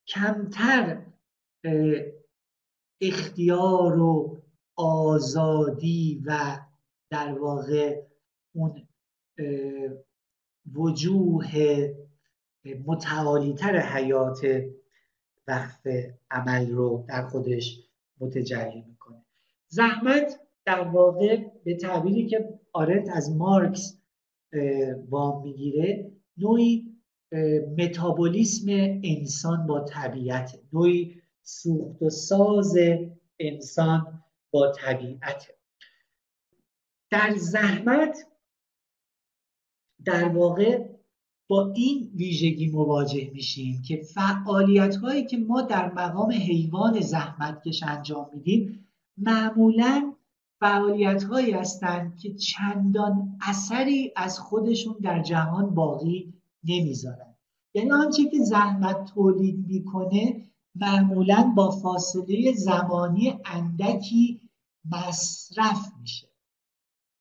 کمتر 0.07 1.05
اختیار 3.01 3.99
و 3.99 4.41
آزادی 4.75 6.23
و 6.25 6.59
در 7.09 7.39
واقع 7.39 8.01
اون 8.53 8.87
وجوه 10.75 11.47
متعالیتر 12.85 13.79
حیات 13.79 14.41
وقف 15.47 15.87
عمل 16.31 16.71
رو 16.71 17.05
در 17.07 17.27
خودش 17.27 17.79
متجلی 18.19 18.81
می‌کنه. 18.81 19.25
زحمت 19.67 20.39
در 20.65 20.79
واقع 20.79 21.37
به 21.65 21.75
تعبیری 21.75 22.27
که 22.27 22.59
آرنت 22.77 23.09
از 23.09 23.35
مارکس 23.35 23.97
وام 25.09 25.43
می‌گیره. 25.43 26.11
نوعی 26.37 26.97
متابولیسم 27.77 28.65
انسان 29.03 29.67
با 29.67 29.79
طبیعت. 29.79 30.59
نوعی 30.73 31.21
سوخت 31.43 32.01
و 32.01 32.09
ساز 32.09 32.77
انسان 33.39 34.23
با 34.51 34.71
طبیعت. 34.71 35.47
در 37.09 37.35
زحمت 37.35 38.27
در 40.05 40.27
واقع 40.27 40.89
با 41.47 41.73
این 41.75 42.11
ویژگی 42.15 42.69
مواجه 42.69 43.31
میشیم 43.33 43.81
که 43.87 43.97
فعالیت 43.97 44.95
هایی 44.95 45.25
که 45.25 45.37
ما 45.37 45.61
در 45.61 45.93
مقام 45.93 46.31
حیوان 46.31 46.99
زحمتکش 46.99 47.83
انجام 47.83 48.29
میدیم 48.33 48.87
معمولا 49.17 50.13
فعالیت 50.59 51.23
هایی 51.23 51.51
هستند 51.51 52.17
که 52.17 52.33
چندان 52.33 53.37
اثری 53.41 54.11
از 54.15 54.39
خودشون 54.39 54.95
در 55.03 55.21
جهان 55.21 55.75
باقی 55.75 56.33
نمی‌ذارن. 56.63 57.35
یعنی 57.73 57.91
آنچه 57.91 58.25
که 58.25 58.39
زحمت 58.39 59.05
تولید 59.13 59.65
می‌کنه 59.67 60.41
معمولا 60.75 61.53
با 61.55 61.71
فاصله 61.71 62.53
زمانی 62.53 63.39
اندکی 63.45 64.41
مصرف 64.91 65.91
میشه. 66.01 66.27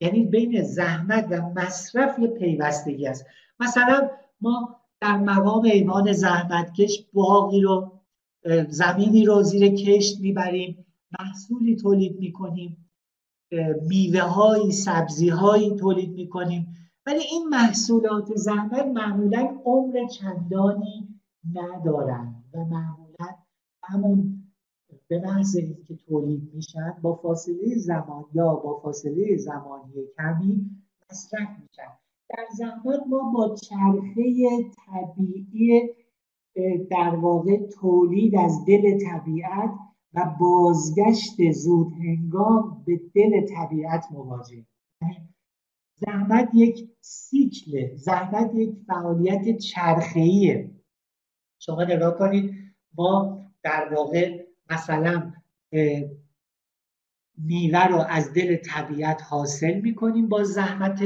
یعنی 0.01 0.25
بین 0.25 0.63
زحمت 0.63 1.27
و 1.31 1.41
مصرف 1.57 2.19
یه 2.19 2.29
پیوستگی 2.29 3.07
است. 3.07 3.27
مثلا 3.61 4.11
ما 4.41 4.77
در 5.01 5.17
مقام 5.17 5.65
ایمان 5.65 6.13
زحمتکش 6.13 7.05
باقی 7.13 7.61
رو 7.61 8.01
زمینی 8.69 9.25
رو 9.25 9.43
زیر 9.43 9.69
کشت 9.69 10.21
می‌بریم 10.21 10.87
محصولی 11.21 11.77
تولید 11.77 12.19
می‌کنیم. 12.19 12.86
میوه 13.89 14.21
هایی 14.21 14.73
سبزی 14.73 15.29
هایی 15.29 15.77
تولید 15.77 16.11
می‌کنیم. 16.11 16.77
ولی 17.07 17.21
این 17.31 17.49
محصولات 17.49 18.35
زحمت 18.35 18.87
معمولا 18.87 19.59
عمر 19.65 20.07
چندانی 20.07 21.21
ندارند 21.55 22.45
و 22.55 22.65
معمولا 22.65 23.35
همون 23.83 24.43
به 25.09 25.21
محض 25.21 25.57
اینکه 25.57 25.97
تولید 25.97 26.51
میشن 26.55 26.95
با 27.03 27.15
فاصله 27.15 27.75
زمان 27.77 28.25
یا 28.35 28.55
با 28.55 28.81
فاصله 28.83 29.37
زمانی 29.37 29.93
کمی 30.17 30.71
مصرف 31.11 31.49
میشن. 31.61 31.93
در 32.31 32.47
زحمت 32.57 33.07
ما 33.09 33.33
با 33.35 33.55
چرخه 33.55 34.25
طبیعی 34.87 35.91
در 36.91 37.17
واقع 37.17 37.67
تولید 37.67 38.37
از 38.37 38.65
دل 38.67 38.99
طبیعت 38.99 39.71
و 40.15 40.35
بازگشت 40.41 41.53
زود 41.53 41.93
هنگام 41.93 42.85
به 42.87 43.01
دل 43.15 43.47
طبیعت 43.47 44.07
مواجه. 44.11 44.67
زحمت 45.95 46.51
یک 46.55 46.89
سیکله 47.01 47.93
زحمت 47.97 48.55
یک 48.55 48.71
فعالیت 48.87 49.59
چرخه‌ایه. 49.59 50.71
شما 51.59 51.85
نگاه 51.85 52.19
کنید 52.19 52.55
ما 52.99 53.47
در 53.63 53.95
واقع 53.95 54.47
مثلا 54.71 55.33
میوه 57.39 57.87
رو 57.87 58.05
از 58.09 58.33
دل 58.33 58.57
طبیعت 58.57 59.23
حاصل 59.23 59.81
می‌کنیم 59.81 60.29
با 60.29 60.45
زحمت 60.45 61.03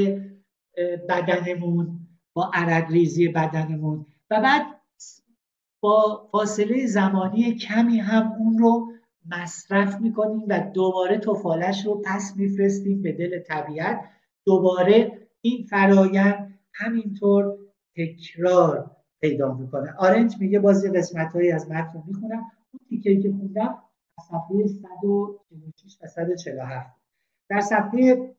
بدنمون 1.09 2.07
با 2.33 2.51
عرق 2.55 2.91
ریزی 2.91 3.29
بدنمون. 3.29 4.07
و 4.31 4.41
بعد 4.41 4.80
با 5.81 6.29
فاصله 6.33 6.87
زمانی 6.87 7.55
کمی 7.55 7.99
هم 7.99 8.33
اون 8.39 8.59
رو 8.59 8.93
مصرف 9.31 10.01
می‌کنیم 10.01 10.45
و 10.49 10.71
دوباره 10.75 11.19
توفالش 11.19 11.87
رو 11.87 12.03
پس 12.05 12.33
میفرستیم 12.37 13.03
به 13.03 13.13
دل 13.13 13.39
طبیعت. 13.39 14.01
دوباره 14.45 15.29
این 15.41 15.67
فرایند 15.67 16.59
همینطور 16.75 17.59
تکرار 17.97 18.91
پیدا 19.21 19.55
می‌کنه. 19.55 19.95
آرنج 19.99 20.37
میگه 20.41 20.61
بازی 20.61 20.91
قسمت 20.91 21.33
هایی 21.33 21.53
از 21.53 21.71
متن 21.71 21.93
رو 21.93 22.03
می‌خونم. 22.07 22.43
اون 22.73 22.81
تیکه 22.89 23.21
که 23.23 23.31
خوندم 23.39 23.79
صفحه 24.29 24.67
146 24.67 25.99
و 26.03 26.07
147 26.07 26.97
در 27.49 27.61
صفحه 27.61 28.35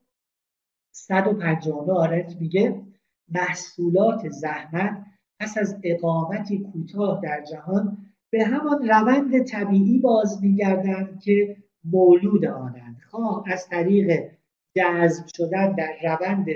159 0.92 1.92
آرنج 1.92 2.38
میگه 2.40 2.82
محصولات 3.30 4.30
زحمت 4.30 5.06
پس 5.42 5.58
از 5.58 5.80
اقامتی 5.84 6.60
کوتاه 6.60 7.22
در 7.24 7.44
جهان 7.52 7.98
به 8.30 8.46
همان 8.46 8.90
روند 8.90 9.44
طبیعی 9.44 10.00
باز 10.00 10.44
میگردند 10.44 11.22
که 11.22 11.58
مولود 11.84 12.46
آنند. 12.46 12.98
خواه 13.10 13.44
از 13.48 13.68
طریق 13.70 14.30
جذب 14.76 15.26
شدن 15.38 15.76
در 15.76 15.94
روند 16.04 16.48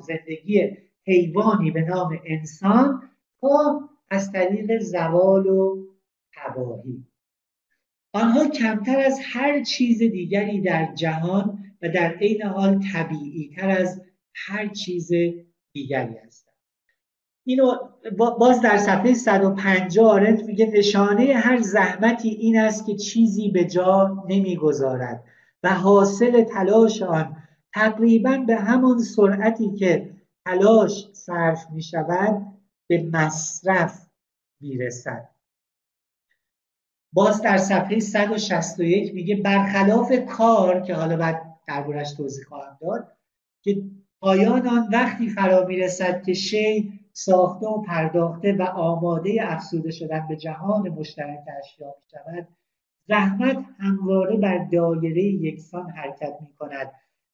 زندگی 0.00 0.76
حیوانی 1.04 1.70
به 1.70 1.82
نام 1.82 2.18
انسان 2.24 3.02
خواه 3.40 3.90
از 4.10 4.32
طریق 4.32 4.78
زوال 4.78 5.46
و 5.46 5.86
تباهی. 6.36 7.04
آنها 8.12 8.48
کمتر 8.48 9.00
از 9.00 9.20
هر 9.22 9.62
چیز 9.62 9.98
دیگری 9.98 10.60
در 10.60 10.94
جهان 10.94 11.58
و 11.82 11.88
در 11.88 12.14
عین 12.16 12.42
حال 12.42 12.80
طبیعی 12.92 13.50
تر 13.56 13.68
از 13.68 14.02
هر 14.34 14.68
چیز 14.68 15.10
دیگری 15.72 16.14
هستند. 16.26 16.47
اینو 17.48 17.76
باز 18.18 18.60
در 18.60 18.78
صفحه 18.78 19.14
150 19.14 20.10
آرنت 20.10 20.44
میگه 20.44 20.66
نشانه 20.66 21.34
هر 21.34 21.60
زحمتی 21.60 22.28
این 22.28 22.58
است 22.58 22.86
که 22.86 22.96
چیزی 22.96 23.50
به 23.50 23.64
جا 23.64 24.24
نمی‌گذارد 24.28 25.24
و 25.62 25.74
حاصل 25.74 26.44
تلاش 26.44 27.02
آن 27.02 27.36
تقریبا 27.74 28.44
به 28.46 28.56
همان 28.56 28.98
سرعتی 28.98 29.70
که 29.70 30.14
تلاش 30.44 31.08
صرف 31.12 31.70
می 31.70 31.82
شود 31.82 32.46
به 32.86 33.10
مصرف 33.12 34.06
می‌رسد. 34.60 35.28
باز 37.12 37.42
در 37.42 37.58
صفحه 37.58 38.00
161 38.00 39.14
میگه 39.14 39.36
برخلاف 39.36 40.12
کار 40.28 40.80
که 40.80 40.94
حالا 40.94 41.16
بعد 41.16 41.42
دربارش 41.66 42.12
توضیح 42.12 42.44
خواهم 42.44 42.78
داد 42.80 43.16
که 43.62 43.82
پایان 44.20 44.68
آن 44.68 44.88
وقتی 44.92 45.28
فرا 45.28 45.66
می‌رسد 45.66 46.22
که 46.22 46.34
شی 46.34 46.97
ساخته 47.24 47.66
و 47.66 47.82
پرداخته 47.82 48.52
و 48.52 48.62
آماده 48.62 49.36
افسوده 49.40 49.90
شدن 49.90 50.26
به 50.28 50.36
جهان 50.36 50.88
مشترک 50.88 51.44
اشیا 51.58 51.94
شود. 52.10 52.48
زحمت 53.08 53.64
همواره 53.78 54.36
بر 54.36 54.64
دایره 54.72 55.22
یکسان 55.22 55.90
حرکت 55.90 56.38
می 56.40 56.54
کند 56.58 56.92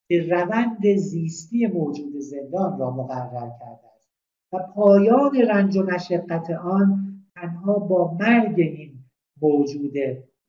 که 0.08 0.26
روند 0.30 0.94
زیستی 0.96 1.66
موجود 1.66 2.18
زندان 2.18 2.78
را 2.78 2.90
مقرر 2.90 3.50
کرده 3.60 3.88
است 3.96 4.10
و 4.52 4.58
پایان 4.74 5.36
رنج 5.48 5.76
و 5.76 5.82
مشقت 5.82 6.50
آن 6.50 7.16
تنها 7.34 7.78
با 7.78 8.16
مرگ 8.20 8.60
این 8.60 9.04
موجود 9.42 9.94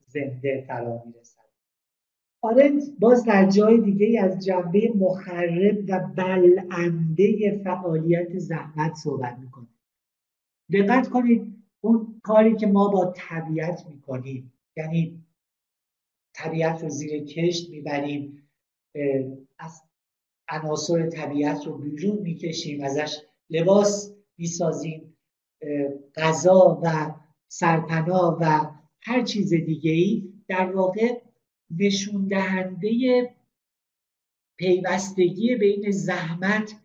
زنده 0.08 0.66
فرا 0.68 1.04
می‌رسد 1.06 1.35
آرنت 2.46 2.84
باز 3.00 3.26
در 3.26 3.50
جای 3.50 3.82
دیگه 3.82 4.22
از 4.22 4.46
جنبه 4.46 4.92
مخرب 4.96 5.78
و 5.88 6.00
بلنده 6.16 7.62
فعالیت 7.64 8.38
زحمت 8.38 8.94
صحبت 8.94 9.38
می‌کنه. 9.38 9.68
دقت 10.74 11.10
کنید 11.10 11.64
اون 11.82 12.20
کاری 12.24 12.56
که 12.56 12.68
ما 12.68 12.88
با 12.88 13.14
طبیعت 13.16 13.86
می‌کنیم 13.90 14.54
یعنی 14.78 15.22
طبیعت 16.34 16.84
رو 16.84 16.90
زیر 16.90 17.24
کشت 17.24 17.70
می‌بریم 17.70 18.50
از 19.60 19.82
عناصر 20.50 21.10
طبیعت 21.10 21.68
رو 21.68 21.78
بیرون 21.78 22.18
می‌کشیم 22.18 22.84
ازش 22.84 23.18
لباس 23.50 24.14
می‌سازیم 24.38 25.18
غذا 26.16 26.82
و 26.84 27.14
سرپناه 27.48 28.38
و 28.42 28.72
هر 29.02 29.22
چیز 29.22 29.54
دیگه 29.54 29.92
ای 29.92 30.34
در 30.48 30.72
واقع 30.72 31.25
نشون 31.72 32.28
دهنده 32.28 33.30
پیوستگی 34.58 35.56
بین 35.56 35.92
زحمت 35.92 36.76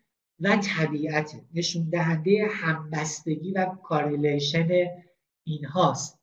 و 0.40 0.56
طبیعت. 0.56 1.40
نشون 1.54 1.90
دهنده 1.90 2.48
همبستگی 2.50 3.52
و 3.52 3.64
کارلیشن 3.64 4.68
اینهاست. 5.44 6.20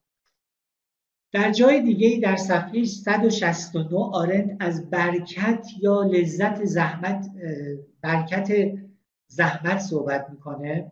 در 1.32 1.52
جای 1.52 1.82
دیگه 1.82 2.20
در 2.20 2.36
صفحه 2.36 2.86
169 2.86 3.98
آرند 3.98 4.58
از 4.60 4.90
برکت 4.90 5.68
یا 5.82 6.04
لذت 6.04 6.66
زحمت 6.66 7.30
برکت 8.02 8.74
زحمت 9.28 9.80
صحبت 9.80 10.28
می‌کنه. 10.30 10.92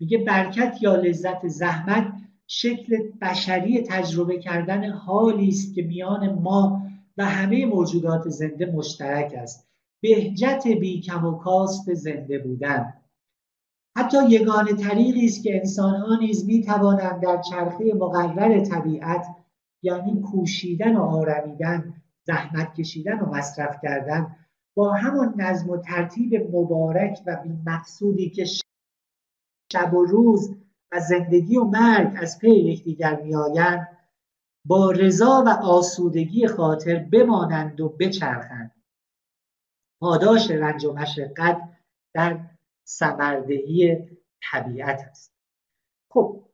میگه 0.00 0.18
برکت 0.18 0.78
یا 0.80 0.96
لذت 0.96 1.48
زحمت 1.48 2.23
شکل 2.46 3.10
بشری 3.20 3.82
تجربه 3.82 4.38
کردن 4.38 4.90
حالی 4.90 5.48
است 5.48 5.74
که 5.74 5.82
میان 5.82 6.34
ما 6.34 6.82
و 7.16 7.24
همه 7.24 7.66
موجودات 7.66 8.28
زنده 8.28 8.66
مشترک 8.66 9.34
است. 9.36 9.68
بهجت 10.02 10.66
بی 10.66 11.00
کم 11.00 11.26
و 11.26 11.38
کاست 11.38 11.94
زنده 11.94 12.38
بودن. 12.38 12.94
حتی 13.96 14.16
یگانه 14.28 14.72
طریقی 14.72 15.26
است 15.26 15.42
که 15.42 15.56
انسانها 15.56 16.16
نیز 16.20 16.46
می 16.46 16.62
توانند 16.62 17.22
در 17.22 17.42
چرخه 17.42 17.94
مقرر 17.94 18.64
طبیعت 18.64 19.26
یعنی 19.82 20.20
کوشیدن 20.20 20.96
و 20.96 21.02
آرمیدن 21.02 22.02
زحمت 22.26 22.74
کشیدن 22.74 23.20
و 23.20 23.34
مصرف 23.34 23.78
کردن 23.82 24.36
با 24.76 24.92
همان 24.92 25.34
نظم 25.36 25.70
و 25.70 25.76
ترتیب 25.76 26.56
مبارک 26.56 27.22
و 27.26 27.36
بی 27.42 27.52
مقصودی 27.66 28.30
که 28.30 28.44
شب 29.72 29.94
و 29.94 30.04
روز 30.04 30.56
و 30.94 31.00
زندگی 31.00 31.56
و 31.56 31.64
مرگ 31.64 32.16
از 32.16 32.38
پی 32.38 32.50
یکدیگر 32.50 33.20
میآیند 33.20 33.98
با 34.64 34.90
رضا 34.90 35.44
و 35.46 35.48
آسودگی 35.48 36.46
خاطر 36.46 36.96
بمانند 36.96 37.80
و 37.80 37.88
بچرخند. 37.88 38.82
پاداش 40.00 40.50
رنج 40.50 40.84
و 40.84 40.92
مشقت 40.92 41.62
در 42.14 42.40
سمردهی 42.84 44.08
طبیعت 44.50 45.00
است. 45.10 45.34
خب 46.10 46.44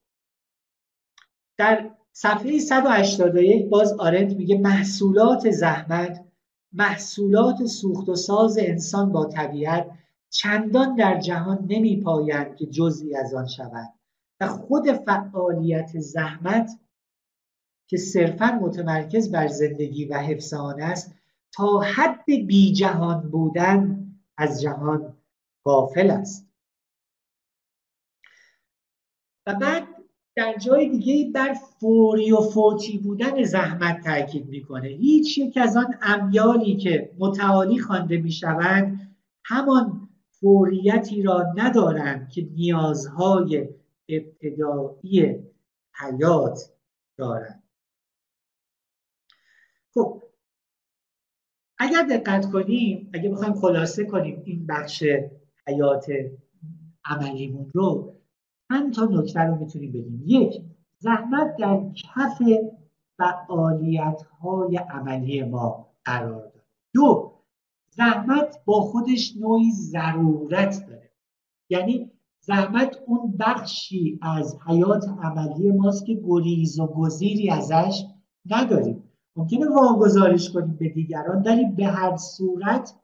در 1.59 1.91
صفحه 2.13 2.59
181 2.59 3.69
باز 3.69 3.93
آرنت 3.93 4.37
میگه 4.37 4.59
محصولات 4.59 5.51
زحمت 5.51 6.25
محصولات 6.73 7.65
سوخت 7.67 8.09
و 8.09 8.15
ساز 8.15 8.59
انسان 8.59 9.13
با 9.13 9.25
طبیعت 9.25 9.91
چندان 10.31 10.97
در 10.97 11.21
جهان 11.21 11.67
نمی 11.69 12.01
پایند 12.01 12.57
که 12.57 12.67
جزئی 12.67 13.17
از 13.17 13.35
آن 13.35 13.47
شود. 13.47 14.00
و 14.41 14.47
خود 14.47 14.93
فعالیت 14.93 16.01
زحمت 16.01 16.71
که 17.87 17.97
صرفا 17.97 18.59
متمرکز 18.63 19.31
بر 19.31 19.49
زندگی 19.49 20.05
و 20.05 20.15
حفظ 20.19 20.55
آن 20.55 20.81
است 20.83 21.15
تا 21.53 21.81
حد 21.81 22.25
بی 22.27 22.73
جهان 22.73 23.31
بودن 23.31 24.07
از 24.37 24.63
جهان 24.63 25.17
غافل 25.65 26.11
است. 26.11 26.51
و 29.47 29.55
بعد 29.55 29.89
در 30.37 30.55
جای 30.59 30.89
دیگه 30.89 31.31
بر 31.33 31.55
فوری 31.55 32.33
و 32.33 32.41
فوتی 32.41 32.99
بودن 32.99 33.43
زحمت 33.43 34.05
تاکید 34.05 34.47
می‌کنه. 34.49 34.89
هیچ 34.89 35.39
یک 35.39 35.57
از 35.57 35.77
آن 35.77 35.99
امیالی 36.03 36.77
که 36.77 37.13
متعالی 37.19 37.79
خوانده 37.79 38.17
می‌شوند 38.17 39.17
همان 39.45 40.09
فوریتی 40.31 41.23
را 41.23 41.53
ندارند 41.57 42.31
که 42.31 42.49
نیازهای 42.53 43.69
ابتدایی 44.11 45.47
حیات 45.93 46.73
دارند 47.17 47.63
خب 49.95 50.23
اگر 51.79 52.03
دقت 52.11 52.51
کنیم 52.53 53.11
اگر 53.15 53.31
بخوایم 53.31 53.55
خلاصه 53.55 54.05
کنیم 54.05 54.43
این 54.45 54.67
بخش 54.67 55.05
حیات 55.67 56.07
عملیمون 57.05 57.71
رو 57.75 58.17
چند 58.69 58.95
تا 58.95 59.05
نکته 59.05 59.41
رو 59.41 59.55
می‌تونیم 59.55 59.93
بگیم. 59.93 60.23
یک 60.27 60.63
زحمت 60.99 61.57
در 61.57 61.81
کف 61.95 62.43
فعالیت 63.19 64.23
های 64.23 64.77
عملی 64.77 65.43
ما 65.43 65.95
قرار 66.05 66.43
داره 66.43 66.67
دو 66.95 67.33
زحمت 67.91 68.65
با 68.65 68.81
خودش 68.81 69.37
نوعی 69.37 69.73
ضرورت 69.73 70.87
داره. 70.89 71.11
یعنی 71.69 72.11
زحمت 72.43 72.99
اون 73.07 73.37
بخشی 73.39 74.19
از 74.23 74.57
حیات 74.67 75.09
عملی 75.23 75.71
ماست 75.71 76.07
که 76.07 76.15
گریز 76.15 76.81
و 76.81 76.87
گزیری 76.87 77.51
ازش 77.51 78.05
نداریم. 78.51 79.03
ممکنه 79.37 79.67
واگذارش 79.69 80.51
کنیم 80.51 80.77
به 80.77 80.89
دیگران 80.89 81.43
ولی 81.43 81.65
به 81.65 81.87
هر 81.87 82.17
صورت 82.17 82.95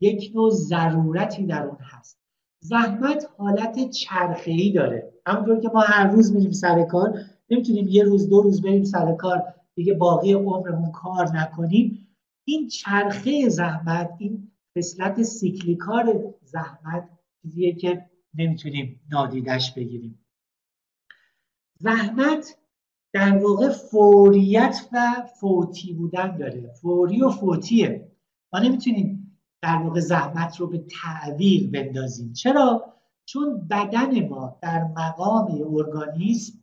یک 0.00 0.32
نوع 0.34 0.50
ضرورتی 0.50 1.46
در 1.46 1.66
اون 1.66 1.78
هست. 1.80 2.18
زحمت 2.60 3.28
حالت 3.38 3.90
چرخه‌ای 3.90 4.72
داره. 4.72 5.12
همونطور 5.26 5.60
که 5.60 5.70
ما 5.74 5.80
هر 5.80 6.10
روز 6.10 6.34
میریم 6.34 6.50
سر 6.52 6.82
کار 6.82 7.20
نمی‌تونیم 7.50 7.88
یه 7.88 8.04
روز 8.04 8.28
دو 8.28 8.42
روز 8.42 8.62
بریم 8.62 8.84
سر 8.84 9.12
کار 9.12 9.42
دیگه 9.74 9.94
باقی 9.94 10.32
عمرمون 10.32 10.92
کار 10.92 11.28
نکنیم. 11.36 12.08
این 12.44 12.68
چرخه 12.68 13.48
زحمت 13.48 14.10
این 14.18 14.50
خصلت 14.78 15.22
سیکلیکار 15.22 16.34
زحمت 16.44 17.08
چیزیه 17.42 17.74
که 17.74 18.04
نمی‌تونیم 18.34 19.00
نادیدش 19.10 19.74
بگیریم. 19.74 20.24
زحمت 21.78 22.58
در 23.12 23.38
واقع 23.38 23.68
فوریت 23.68 24.88
و 24.92 25.28
فوتی 25.40 25.92
بودن 25.92 26.36
داره. 26.36 26.72
فوری 26.82 27.22
و 27.22 27.30
فوتیه. 27.30 28.12
ما 28.52 28.58
نمی‌تونیم 28.58 29.40
در 29.62 29.76
واقع 29.76 30.00
زحمت 30.00 30.56
رو 30.56 30.66
به 30.66 30.78
تعویل 30.78 31.70
بندازیم. 31.70 32.32
چرا؟ 32.32 32.94
چون 33.24 33.68
بدن 33.68 34.28
ما 34.28 34.58
در 34.62 34.84
مقام 34.84 35.74
ارگانیسم 35.76 36.58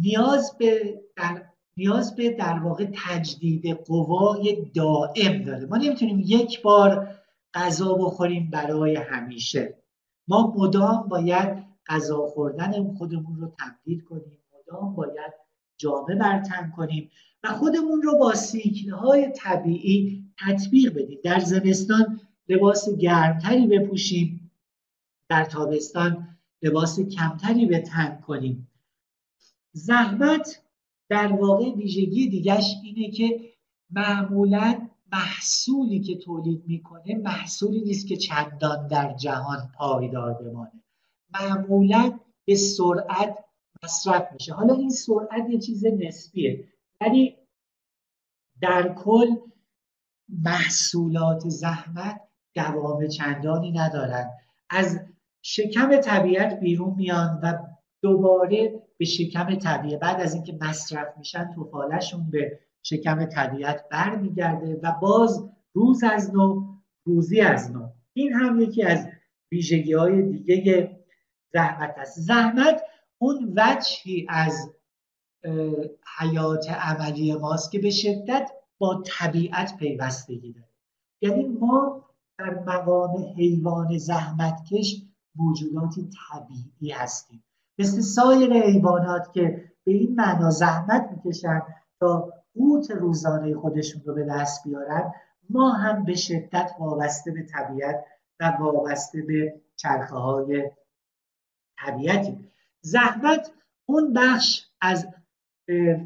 نیاز 0.00 0.56
به 0.58 1.00
در 1.16 1.44
نیاز 1.76 2.16
به 2.16 2.30
در 2.30 2.58
واقع 2.58 2.86
تجدید 3.06 3.66
قوای 3.66 4.70
دائم 4.74 5.42
داره. 5.42 5.66
ما 5.66 5.76
نمی‌تونیم 5.76 6.22
یک 6.24 6.62
بار 6.62 7.20
غذا 7.54 7.94
بخوریم 7.94 8.50
برای 8.50 8.96
همیشه. 8.96 9.78
ما 10.28 10.54
مدام 10.56 11.08
باید 11.08 11.64
غذا 11.86 12.26
خوردن 12.26 12.94
خودمون 12.94 13.40
رو 13.40 13.52
تبدیل 13.60 14.00
کنیم. 14.00 14.38
مدام 14.54 14.94
باید 14.94 15.32
جامعه 15.76 16.16
برتن 16.16 16.72
کنیم 16.76 17.10
و 17.42 17.48
خودمون 17.48 18.02
رو 18.02 18.18
با 18.18 18.34
سیکل 18.34 18.90
های 18.90 19.32
طبیعی 19.36 20.24
تطبیق 20.38 20.94
بدیم. 20.94 21.18
در 21.24 21.40
زمستان 21.40 22.20
لباس 22.48 22.88
گرمتری 22.88 23.66
بپوشیم. 23.66 24.50
در 25.28 25.44
تابستان 25.44 26.28
لباس 26.62 27.00
کمتری 27.00 27.66
به 27.66 27.78
تن 27.78 28.20
کنیم. 28.26 28.68
زحمت 29.72 30.62
در 31.08 31.32
واقع 31.32 31.72
ویژگی 31.72 32.28
دیگش 32.28 32.74
اینه 32.84 33.10
که 33.10 33.40
معمولا 33.90 34.88
محصولی 35.14 36.00
که 36.00 36.16
تولید 36.16 36.62
می‌کنه 36.66 37.14
محصولی 37.14 37.80
نیست 37.80 38.06
که 38.06 38.16
چندان 38.16 38.88
در 38.88 39.14
جهان 39.14 39.72
پایدار 39.74 40.32
بمانه. 40.32 40.82
معمولا 41.34 42.20
به 42.44 42.56
سرعت 42.56 43.44
مصرف 43.82 44.32
میشه. 44.32 44.54
حالا 44.54 44.74
این 44.74 44.90
سرعت 44.90 45.50
یه 45.50 45.58
چیز 45.58 45.86
نسبیه. 45.86 46.68
ولی 47.00 47.36
در 48.60 48.94
کل 48.94 49.26
محصولات 50.28 51.48
زحمت 51.48 52.20
دوام 52.54 53.08
چندانی 53.08 53.72
ندارن. 53.72 54.30
از 54.70 55.00
شکم 55.42 55.96
طبیعت 55.96 56.60
بیرون 56.60 56.94
میان 56.94 57.40
و 57.42 57.58
دوباره 58.02 58.82
به 58.98 59.04
شکم 59.04 59.54
طبیعت 59.54 60.00
بعد 60.00 60.20
از 60.20 60.34
اینکه 60.34 60.58
مصرف 60.60 61.18
میشن 61.18 61.52
توفالشون 61.54 62.30
به 62.30 62.60
شکم 62.86 63.24
طبیعت 63.24 63.88
برمیگرده 63.90 64.80
و 64.82 64.92
باز 65.02 65.50
روز 65.72 66.04
از 66.04 66.34
نو 66.34 66.64
روزی 67.04 67.40
از 67.40 67.70
نو. 67.70 67.88
این 68.12 68.32
هم 68.32 68.60
یکی 68.60 68.82
از 68.82 69.06
ویژگی 69.52 69.92
های 69.92 70.22
دیگه 70.22 71.04
زحمت 71.52 71.94
است. 71.98 72.20
زحمت 72.20 72.82
اون 73.18 73.54
وجهی 73.56 74.26
از 74.28 74.70
حیات 76.18 76.70
عملی 76.70 77.34
ماست 77.34 77.72
که 77.72 77.78
به 77.78 77.90
شدت 77.90 78.50
با 78.78 79.02
طبیعت 79.06 79.76
پیوستگی 79.76 80.52
داره. 80.52 80.68
یعنی 81.22 81.44
ما 81.44 82.04
در 82.38 82.54
مقام 82.54 83.34
حیوان 83.36 83.98
زحمتکش 83.98 85.02
موجوداتی 85.34 86.08
طبیعی 86.32 86.92
هستیم. 86.92 87.44
مثل 87.78 88.00
سایر 88.00 88.52
حیوانات 88.52 89.32
که 89.32 89.72
به 89.84 89.92
این 89.92 90.14
معنا 90.14 90.50
زحمت 90.50 91.08
می‌کشن 91.10 91.62
تا 92.00 92.32
قوت 92.54 92.90
روزانه 92.90 93.54
خودشون 93.54 94.02
رو 94.04 94.14
به 94.14 94.24
دست 94.24 94.64
بیارن 94.64 95.12
ما 95.50 95.72
هم 95.72 96.04
به 96.04 96.14
شدت 96.14 96.70
وابسته 96.78 97.30
به 97.30 97.42
طبیعت 97.42 98.04
و 98.40 98.44
وابسته 98.60 99.22
به 99.22 99.60
چرخه 99.76 100.16
های 100.16 100.70
طبیعتی 101.78 102.50
زحمت 102.80 103.50
اون 103.86 104.12
بخش 104.12 104.66
از 104.80 105.08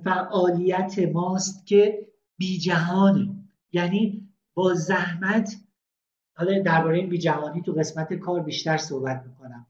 فعالیت 0.04 0.98
ماست 0.98 1.66
که 1.66 2.08
بی 2.36 2.58
جهانه 2.58 3.28
یعنی 3.72 4.28
با 4.54 4.74
زحمت 4.74 5.56
حالا 6.36 6.62
درباره 6.62 6.98
این 6.98 7.08
بی 7.08 7.18
جهانی 7.18 7.62
تو 7.62 7.72
قسمت 7.72 8.14
کار 8.14 8.42
بیشتر 8.42 8.76
صحبت 8.76 9.24
می‌کنم. 9.26 9.66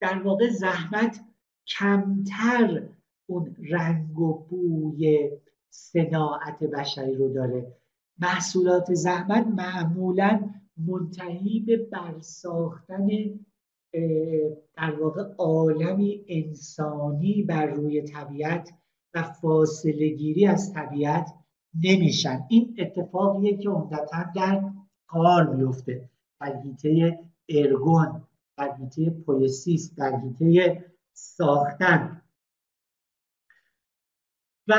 در 0.00 0.22
واقع 0.22 0.48
زحمت 0.48 1.20
کمتر 1.66 2.82
اون 3.26 3.56
رنگ 3.70 4.18
و 4.18 4.38
بوی 4.38 5.30
صناعت 5.70 6.58
بشری 6.58 7.14
رو 7.14 7.32
داره. 7.32 7.76
محصولات 8.18 8.94
زحمت 8.94 9.46
معمولا 9.46 10.50
منتهی 10.76 11.60
به 11.60 11.76
برساختن 11.76 13.08
در 14.76 15.00
واقع 15.00 15.22
عالمی 15.38 16.24
انسانی 16.28 17.42
بر 17.42 17.66
روی 17.66 18.02
طبیعت 18.02 18.70
و 19.14 19.22
فاصله 19.22 20.08
گیری 20.08 20.46
از 20.46 20.72
طبیعت 20.72 21.34
نمیشن. 21.84 22.46
این 22.48 22.76
اتفاقیه 22.78 23.56
که 23.56 23.68
عمدتا 23.68 24.24
در 24.36 24.70
کار 25.06 25.54
میفته. 25.54 26.10
در 26.40 26.56
حیطه 26.56 27.18
ارگون 27.48 28.22
در 28.56 28.74
حیطه 28.74 29.10
پویسیست 29.10 29.98
در 29.98 30.16
حیطه 30.16 30.84
ساختن. 31.12 32.22
و 34.68 34.74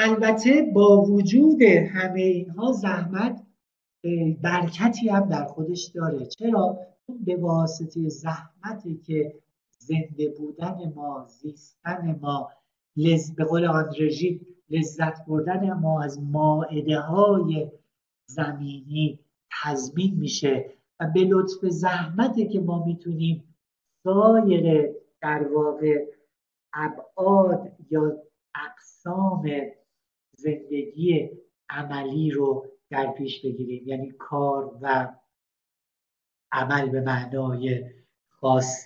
البته 0.00 0.62
با 0.74 1.02
وجود 1.02 1.62
همه 1.62 2.20
اینها 2.20 2.72
زحمت 2.72 3.42
برکتی 4.42 5.08
هم 5.08 5.28
در 5.28 5.44
خودش 5.44 5.84
داره 5.94 6.26
چرا؟ 6.26 6.78
به 7.26 7.36
واسطه 7.36 8.08
زحمتی 8.08 8.96
که 8.96 9.34
زنده 9.78 10.28
بودن 10.38 10.92
ما 10.94 11.26
زیستن 11.28 12.18
ما 12.22 12.50
لز... 12.96 13.34
به 13.34 13.44
قول 13.44 13.64
آندرژی 13.64 14.40
لذت 14.70 15.26
بردن 15.26 15.72
ما 15.72 16.02
از 16.02 16.22
ماعده 16.22 16.98
های 16.98 17.70
زمینی 18.26 19.18
تضمین 19.62 20.14
میشه 20.14 20.70
و 21.00 21.10
به 21.14 21.20
لطف 21.20 21.64
زحمتی 21.64 22.48
که 22.48 22.60
ما 22.60 22.84
می‌تونیم 22.84 23.54
سایر 24.04 24.92
در 25.22 25.48
واقع 25.54 26.04
ابعاد 26.72 27.72
یا 27.90 28.16
اقسام 28.54 29.42
زندگی 30.38 31.30
عملی 31.68 32.30
رو 32.30 32.66
در 32.90 33.12
پیش 33.12 33.44
بگیریم. 33.44 33.88
یعنی 33.88 34.10
کار 34.10 34.78
و 34.82 35.14
عمل 36.52 36.88
به 36.88 37.00
معنای 37.00 37.84
خاص 38.28 38.84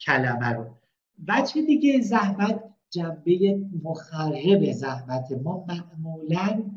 کلمه 0.00 0.48
رو. 0.48 0.66
وجه 1.28 1.62
دیگه 1.62 2.00
زحمت؟ 2.00 2.64
جنبه 2.90 3.60
مخرب 3.82 4.72
زحمت. 4.72 5.32
ما 5.44 5.66
معمولا 5.68 6.70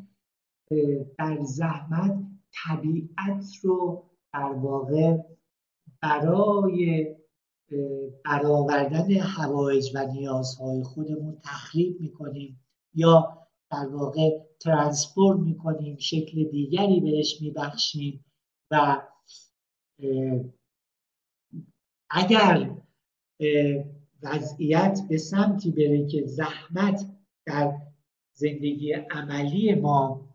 در 1.18 1.38
زحمت 1.42 2.24
طبیعت 2.54 3.46
رو 3.64 4.04
در 4.34 4.54
واقع 4.54 5.18
برای 6.02 7.08
برآوردن 8.26 9.12
حوایج 9.12 9.92
و 9.96 10.06
نیازهای 10.06 10.84
خودمون 10.84 11.38
تخریب 11.44 12.02
می‌کنیم 12.02 12.60
یا 12.94 13.41
در 13.72 13.88
واقع 13.88 14.40
ترانسفورم 14.60 15.44
می‌کنیم 15.44 15.98
شکل 15.98 16.44
دیگری 16.44 17.00
بهش 17.00 17.42
میبخشیم 17.42 18.26
و 18.72 19.02
اگر 22.10 22.72
وضعیت 24.24 25.00
به 25.10 25.18
سمتی 25.18 25.72
بره 25.72 26.08
که 26.08 26.26
زحمت 26.26 27.06
در 27.46 27.74
زندگی 28.34 28.94
عملی 28.94 29.76
ما 29.76 30.30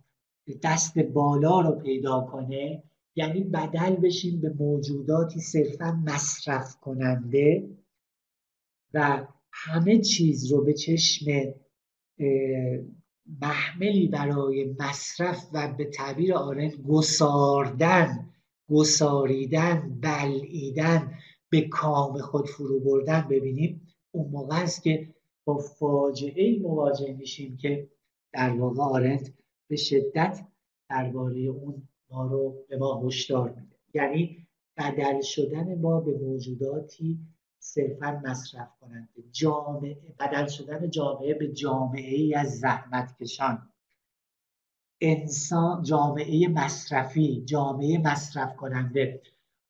دست 0.62 0.98
بالا 0.98 1.60
رو 1.60 1.72
پیدا 1.72 2.20
کنه 2.20 2.82
یعنی 3.16 3.40
بدل 3.40 3.96
بشیم 3.96 4.40
به 4.40 4.48
موجوداتی 4.58 5.40
صرفا 5.40 6.02
مصرف 6.04 6.76
کننده 6.76 7.68
و 8.94 9.26
همه 9.52 10.00
چیز 10.00 10.52
رو 10.52 10.64
به 10.64 10.74
چشم 10.74 11.26
محملی 13.40 14.08
برای 14.08 14.74
مصرف 14.80 15.48
و 15.52 15.74
به 15.78 15.84
تعبیر 15.84 16.34
آرنت 16.34 16.76
گساردن 16.76 18.32
گساریدن 18.68 19.98
بلعیدن 20.00 21.14
به 21.50 21.60
کام 21.60 22.18
خود 22.18 22.48
فرو 22.48 22.80
بردن. 22.80 23.28
ببینیم 23.30 23.88
اون 24.10 24.30
موقع 24.30 24.62
است 24.62 24.82
که 24.82 25.14
با 25.44 25.58
فاجعه 25.58 26.58
مواجه 26.58 27.12
میشیم 27.12 27.56
که 27.56 27.88
در 28.32 28.50
واقع 28.50 28.82
آرنت 28.82 29.32
به 29.68 29.76
شدت 29.76 30.46
درباره 30.90 31.40
اون 31.40 31.88
ما 32.10 32.26
رو 32.26 32.64
به 32.68 32.76
ما 32.76 33.02
هشدار 33.06 33.50
میده. 33.50 33.76
یعنی 33.94 34.46
بدل 34.76 35.20
شدن 35.20 35.74
ما 35.80 36.00
به 36.00 36.18
موجوداتی 36.18 37.18
صرفا 37.58 38.22
مصرف 38.24 38.68
کننده. 38.80 39.22
جامعه 39.32 40.14
بدل 40.20 40.46
شدن 40.46 40.90
جامعه 40.90 41.34
به 41.34 41.52
جامعه 41.52 42.14
ای 42.14 42.34
از 42.34 42.58
زحمت 42.58 43.16
کشان. 43.16 43.72
انسان 45.00 45.82
جامعه 45.82 46.48
مصرفی 46.48 47.42
جامعه 47.44 47.98
مصرف 47.98 48.56
کننده. 48.56 49.22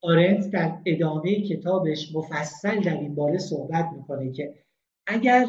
آرنت 0.02 0.50
در 0.50 0.78
ادامه 0.86 1.40
کتابش 1.48 2.14
مفصل 2.14 2.80
در 2.80 3.00
این 3.00 3.14
باره 3.14 3.38
صحبت 3.38 3.88
می‌کنه 3.96 4.32
که 4.32 4.64
اگر 5.06 5.46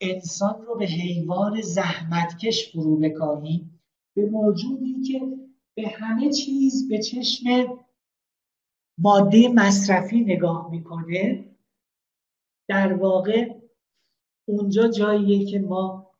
انسان 0.00 0.62
رو 0.66 0.78
به 0.78 0.86
حیوان 0.86 1.60
زحمتکش 1.60 2.72
فرو 2.72 2.96
بکاهیم 2.96 3.80
به 4.16 4.26
موجودی 4.26 5.02
که 5.02 5.20
به 5.74 5.88
همه 5.88 6.32
چیز 6.32 6.88
به 6.88 6.98
چشم 6.98 7.46
ماده 8.98 9.48
مصرفی 9.48 10.20
نگاه 10.20 10.70
می‌کنه 10.70 11.44
در 12.68 12.92
واقع 12.92 13.54
اونجا 14.48 14.88
جاییه 14.88 15.50
که 15.50 15.58
ما 15.58 16.10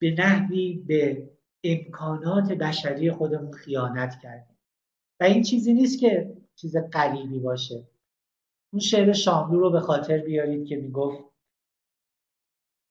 به 0.00 0.10
نحوی 0.10 0.74
به 0.74 1.30
امکانات 1.64 2.52
بشری 2.52 3.10
خودمون 3.10 3.52
خیانت 3.52 4.18
کردیم. 4.22 4.58
و 5.20 5.24
این 5.24 5.42
چیزی 5.42 5.72
نیست 5.72 6.00
که 6.00 6.36
چیز 6.54 6.76
قریبی 6.76 7.38
باشه. 7.38 7.88
اون 8.72 8.80
شعر 8.80 9.12
شاملو 9.12 9.60
رو 9.60 9.70
به 9.70 9.80
خاطر 9.80 10.18
بیارید 10.18 10.66
که 10.66 10.76
می‌گفت 10.76 11.24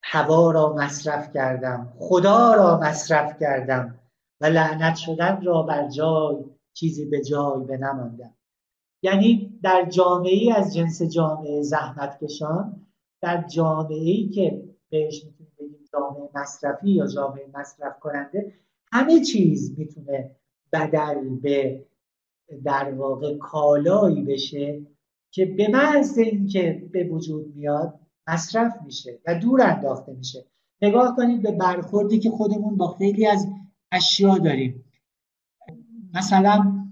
هوا 0.04 0.52
را 0.52 0.74
مصرف 0.74 1.34
کردم 1.34 1.94
خدا 2.00 2.54
را 2.54 2.80
مصرف 2.80 3.40
کردم 3.40 4.00
و 4.42 4.46
لعنت 4.46 4.96
شدن 4.96 5.42
را 5.42 5.64
بر 5.64 5.88
جای 5.88 6.46
چیزی 6.74 7.06
به 7.06 7.22
جای 7.22 7.78
نماندم. 7.78 8.36
یعنی 9.04 9.47
در 9.64 9.86
جامعه 9.90 10.54
از 10.56 10.76
جنس 10.76 11.02
جامعه 11.02 11.62
زحمت 11.62 12.24
کشان 12.24 12.86
در 13.22 13.44
جامعه 13.48 13.98
ای 13.98 14.30
که 14.30 14.64
بهش 14.90 15.24
می‌تونیم 15.26 15.52
بگیم 15.60 15.86
جامعه 15.94 16.30
مصرفی 16.36 16.90
یا 16.90 17.08
جامعه 17.08 17.50
مصرف 17.54 18.00
کننده 18.00 18.54
همه 18.92 19.20
چیز 19.20 19.80
می‌تونه 19.80 20.32
بدل 20.74 21.30
به 21.30 21.86
در 22.64 22.94
واقع 22.94 23.38
کالایی 23.38 24.22
بشه 24.22 24.82
که 25.32 25.46
به 25.46 25.68
محض 25.68 26.18
اینکه 26.18 26.90
به 26.92 27.04
وجود 27.04 27.56
میاد 27.56 28.00
مصرف 28.28 28.82
میشه 28.86 29.20
و 29.28 29.40
دور 29.40 29.62
انداخته 29.62 30.14
میشه. 30.14 30.46
نگاه 30.82 31.16
کنید 31.16 31.42
به 31.42 31.52
برخوردی 31.52 32.20
که 32.20 32.30
خودمون 32.30 32.78
با 32.78 32.88
خیلی 32.88 33.28
از 33.28 33.48
اشیا 33.92 34.38
داریم. 34.38 34.86
مثلا 36.14 36.87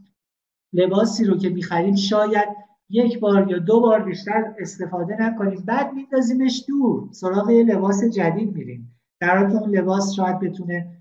لباسی 0.74 1.26
رو 1.26 1.38
که 1.38 1.50
می‌خریم 1.50 1.96
شاید 1.96 2.48
یک 2.90 3.20
بار 3.20 3.52
یا 3.52 3.60
دو 3.60 3.80
بار 3.80 4.04
بیشتر 4.04 4.56
استفاده 4.60 5.18
نکنیم. 5.22 5.64
بعد 5.66 5.94
میندازیمش 5.94 6.66
دور. 6.68 7.10
سراغ 7.12 7.50
یه 7.50 7.64
لباس 7.64 8.04
جدید 8.04 8.56
میریم. 8.56 8.96
در 9.20 9.38
حالی 9.38 9.58
اون 9.58 9.70
لباس 9.70 10.14
شاید 10.14 10.40
بتونه 10.40 10.96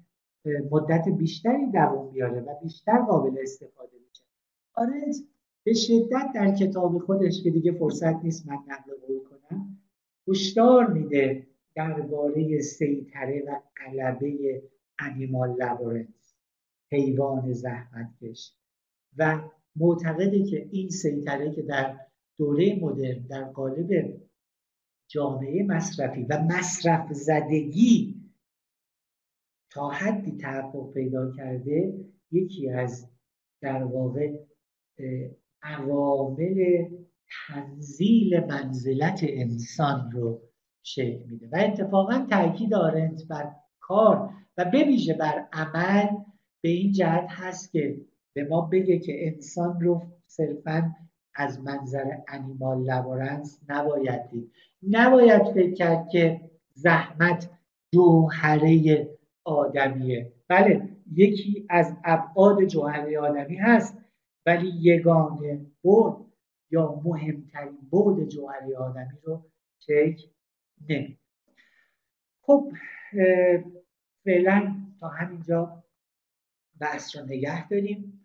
مدت 0.71 1.09
بیشتری 1.09 1.71
دوام 1.71 2.11
بیاره 2.11 2.41
و 2.41 2.55
بیشتر 2.63 2.99
قابل 2.99 3.39
استفاده 3.43 3.97
میشه 4.09 4.25
آره 4.75 5.13
به 5.65 5.75
شدت 5.75 6.31
در 6.35 6.55
کتاب 6.55 6.99
خودش 6.99 7.43
که 7.43 7.51
دیگه 7.51 7.73
فرصت 7.73 8.25
نیست 8.25 8.49
من 8.49 8.55
نقل 8.55 8.93
قول 9.07 9.19
کنم 9.25 9.79
هشدار 10.29 10.87
میده 10.87 11.47
درباره 11.75 12.61
سیطره 12.61 13.43
و 13.47 13.61
قلبه 13.77 14.63
انیمال 14.99 15.57
لابورنس 15.57 16.35
حیوان 16.93 17.53
زحمتکش. 17.53 18.53
و 19.19 19.51
معتقده 19.77 20.45
که 20.45 20.69
این 20.71 20.89
سیطره 20.89 21.55
که 21.55 21.63
در 21.63 22.01
دوره 22.39 22.79
مدرن 22.81 23.27
در 23.27 23.45
قالب 23.45 24.21
جامعه 25.09 25.63
مصرفی 25.63 26.25
و 26.25 26.43
مصرف 26.43 27.13
زدگی 27.13 28.15
تا 29.71 29.89
حدی 29.89 30.37
تحقق 30.37 30.93
پیدا 30.93 31.31
کرده 31.31 31.95
یکی 32.33 32.71
از 32.71 33.11
در 33.63 33.83
واقع 33.83 34.39
عوامل 35.63 36.85
تنزیل 37.47 38.41
منزلت 38.41 39.21
انسان 39.23 40.11
رو 40.13 40.43
شکل 40.83 41.25
میده. 41.31 41.49
و 41.53 41.57
اتفاقا 41.57 42.27
تاکید 42.31 42.75
آرنت 42.75 43.29
بر 43.29 43.55
کار 43.81 44.31
و 44.59 44.65
بویژه 44.65 45.15
بر 45.15 45.49
عمل 45.53 46.07
به 46.63 46.69
این 46.69 46.93
جهت 46.93 47.27
هست 47.29 47.73
که 47.73 48.01
به 48.35 48.45
ما 48.45 48.61
بگه 48.61 48.99
که 48.99 49.27
انسان 49.27 49.81
رو 49.81 50.03
صرفا 50.27 50.97
از 51.35 51.61
منظر 51.61 52.17
انیمال 52.29 52.83
لابورنس 52.83 53.61
نباید 53.69 54.29
دید. 54.29 54.53
نباید 54.91 55.43
فکر 55.43 55.75
کرد 55.75 56.09
که 56.09 56.51
زحمت 56.75 57.51
جوهره 57.93 59.09
آدمیه. 59.45 60.33
بله 60.49 60.89
یکی 61.13 61.67
از 61.71 61.97
ابعاد 62.05 62.65
جوهره 62.65 63.19
آدمی 63.19 63.57
هست 63.57 63.99
ولی 64.47 64.69
یگانه 64.69 65.67
بود 65.83 66.33
یا 66.71 67.03
مهمترین 67.05 67.79
بود 67.91 68.29
جوهره 68.29 68.77
آدمی 68.77 69.19
رو 69.23 69.43
چک 69.79 70.21
نمی. 70.89 71.19
خب 72.43 72.73
فعلا 74.25 74.77
تا 75.01 75.09
همینجا 75.09 75.85
بحث 76.81 77.17
رو 77.17 77.27
نگه 77.27 77.69
داریم. 77.69 78.24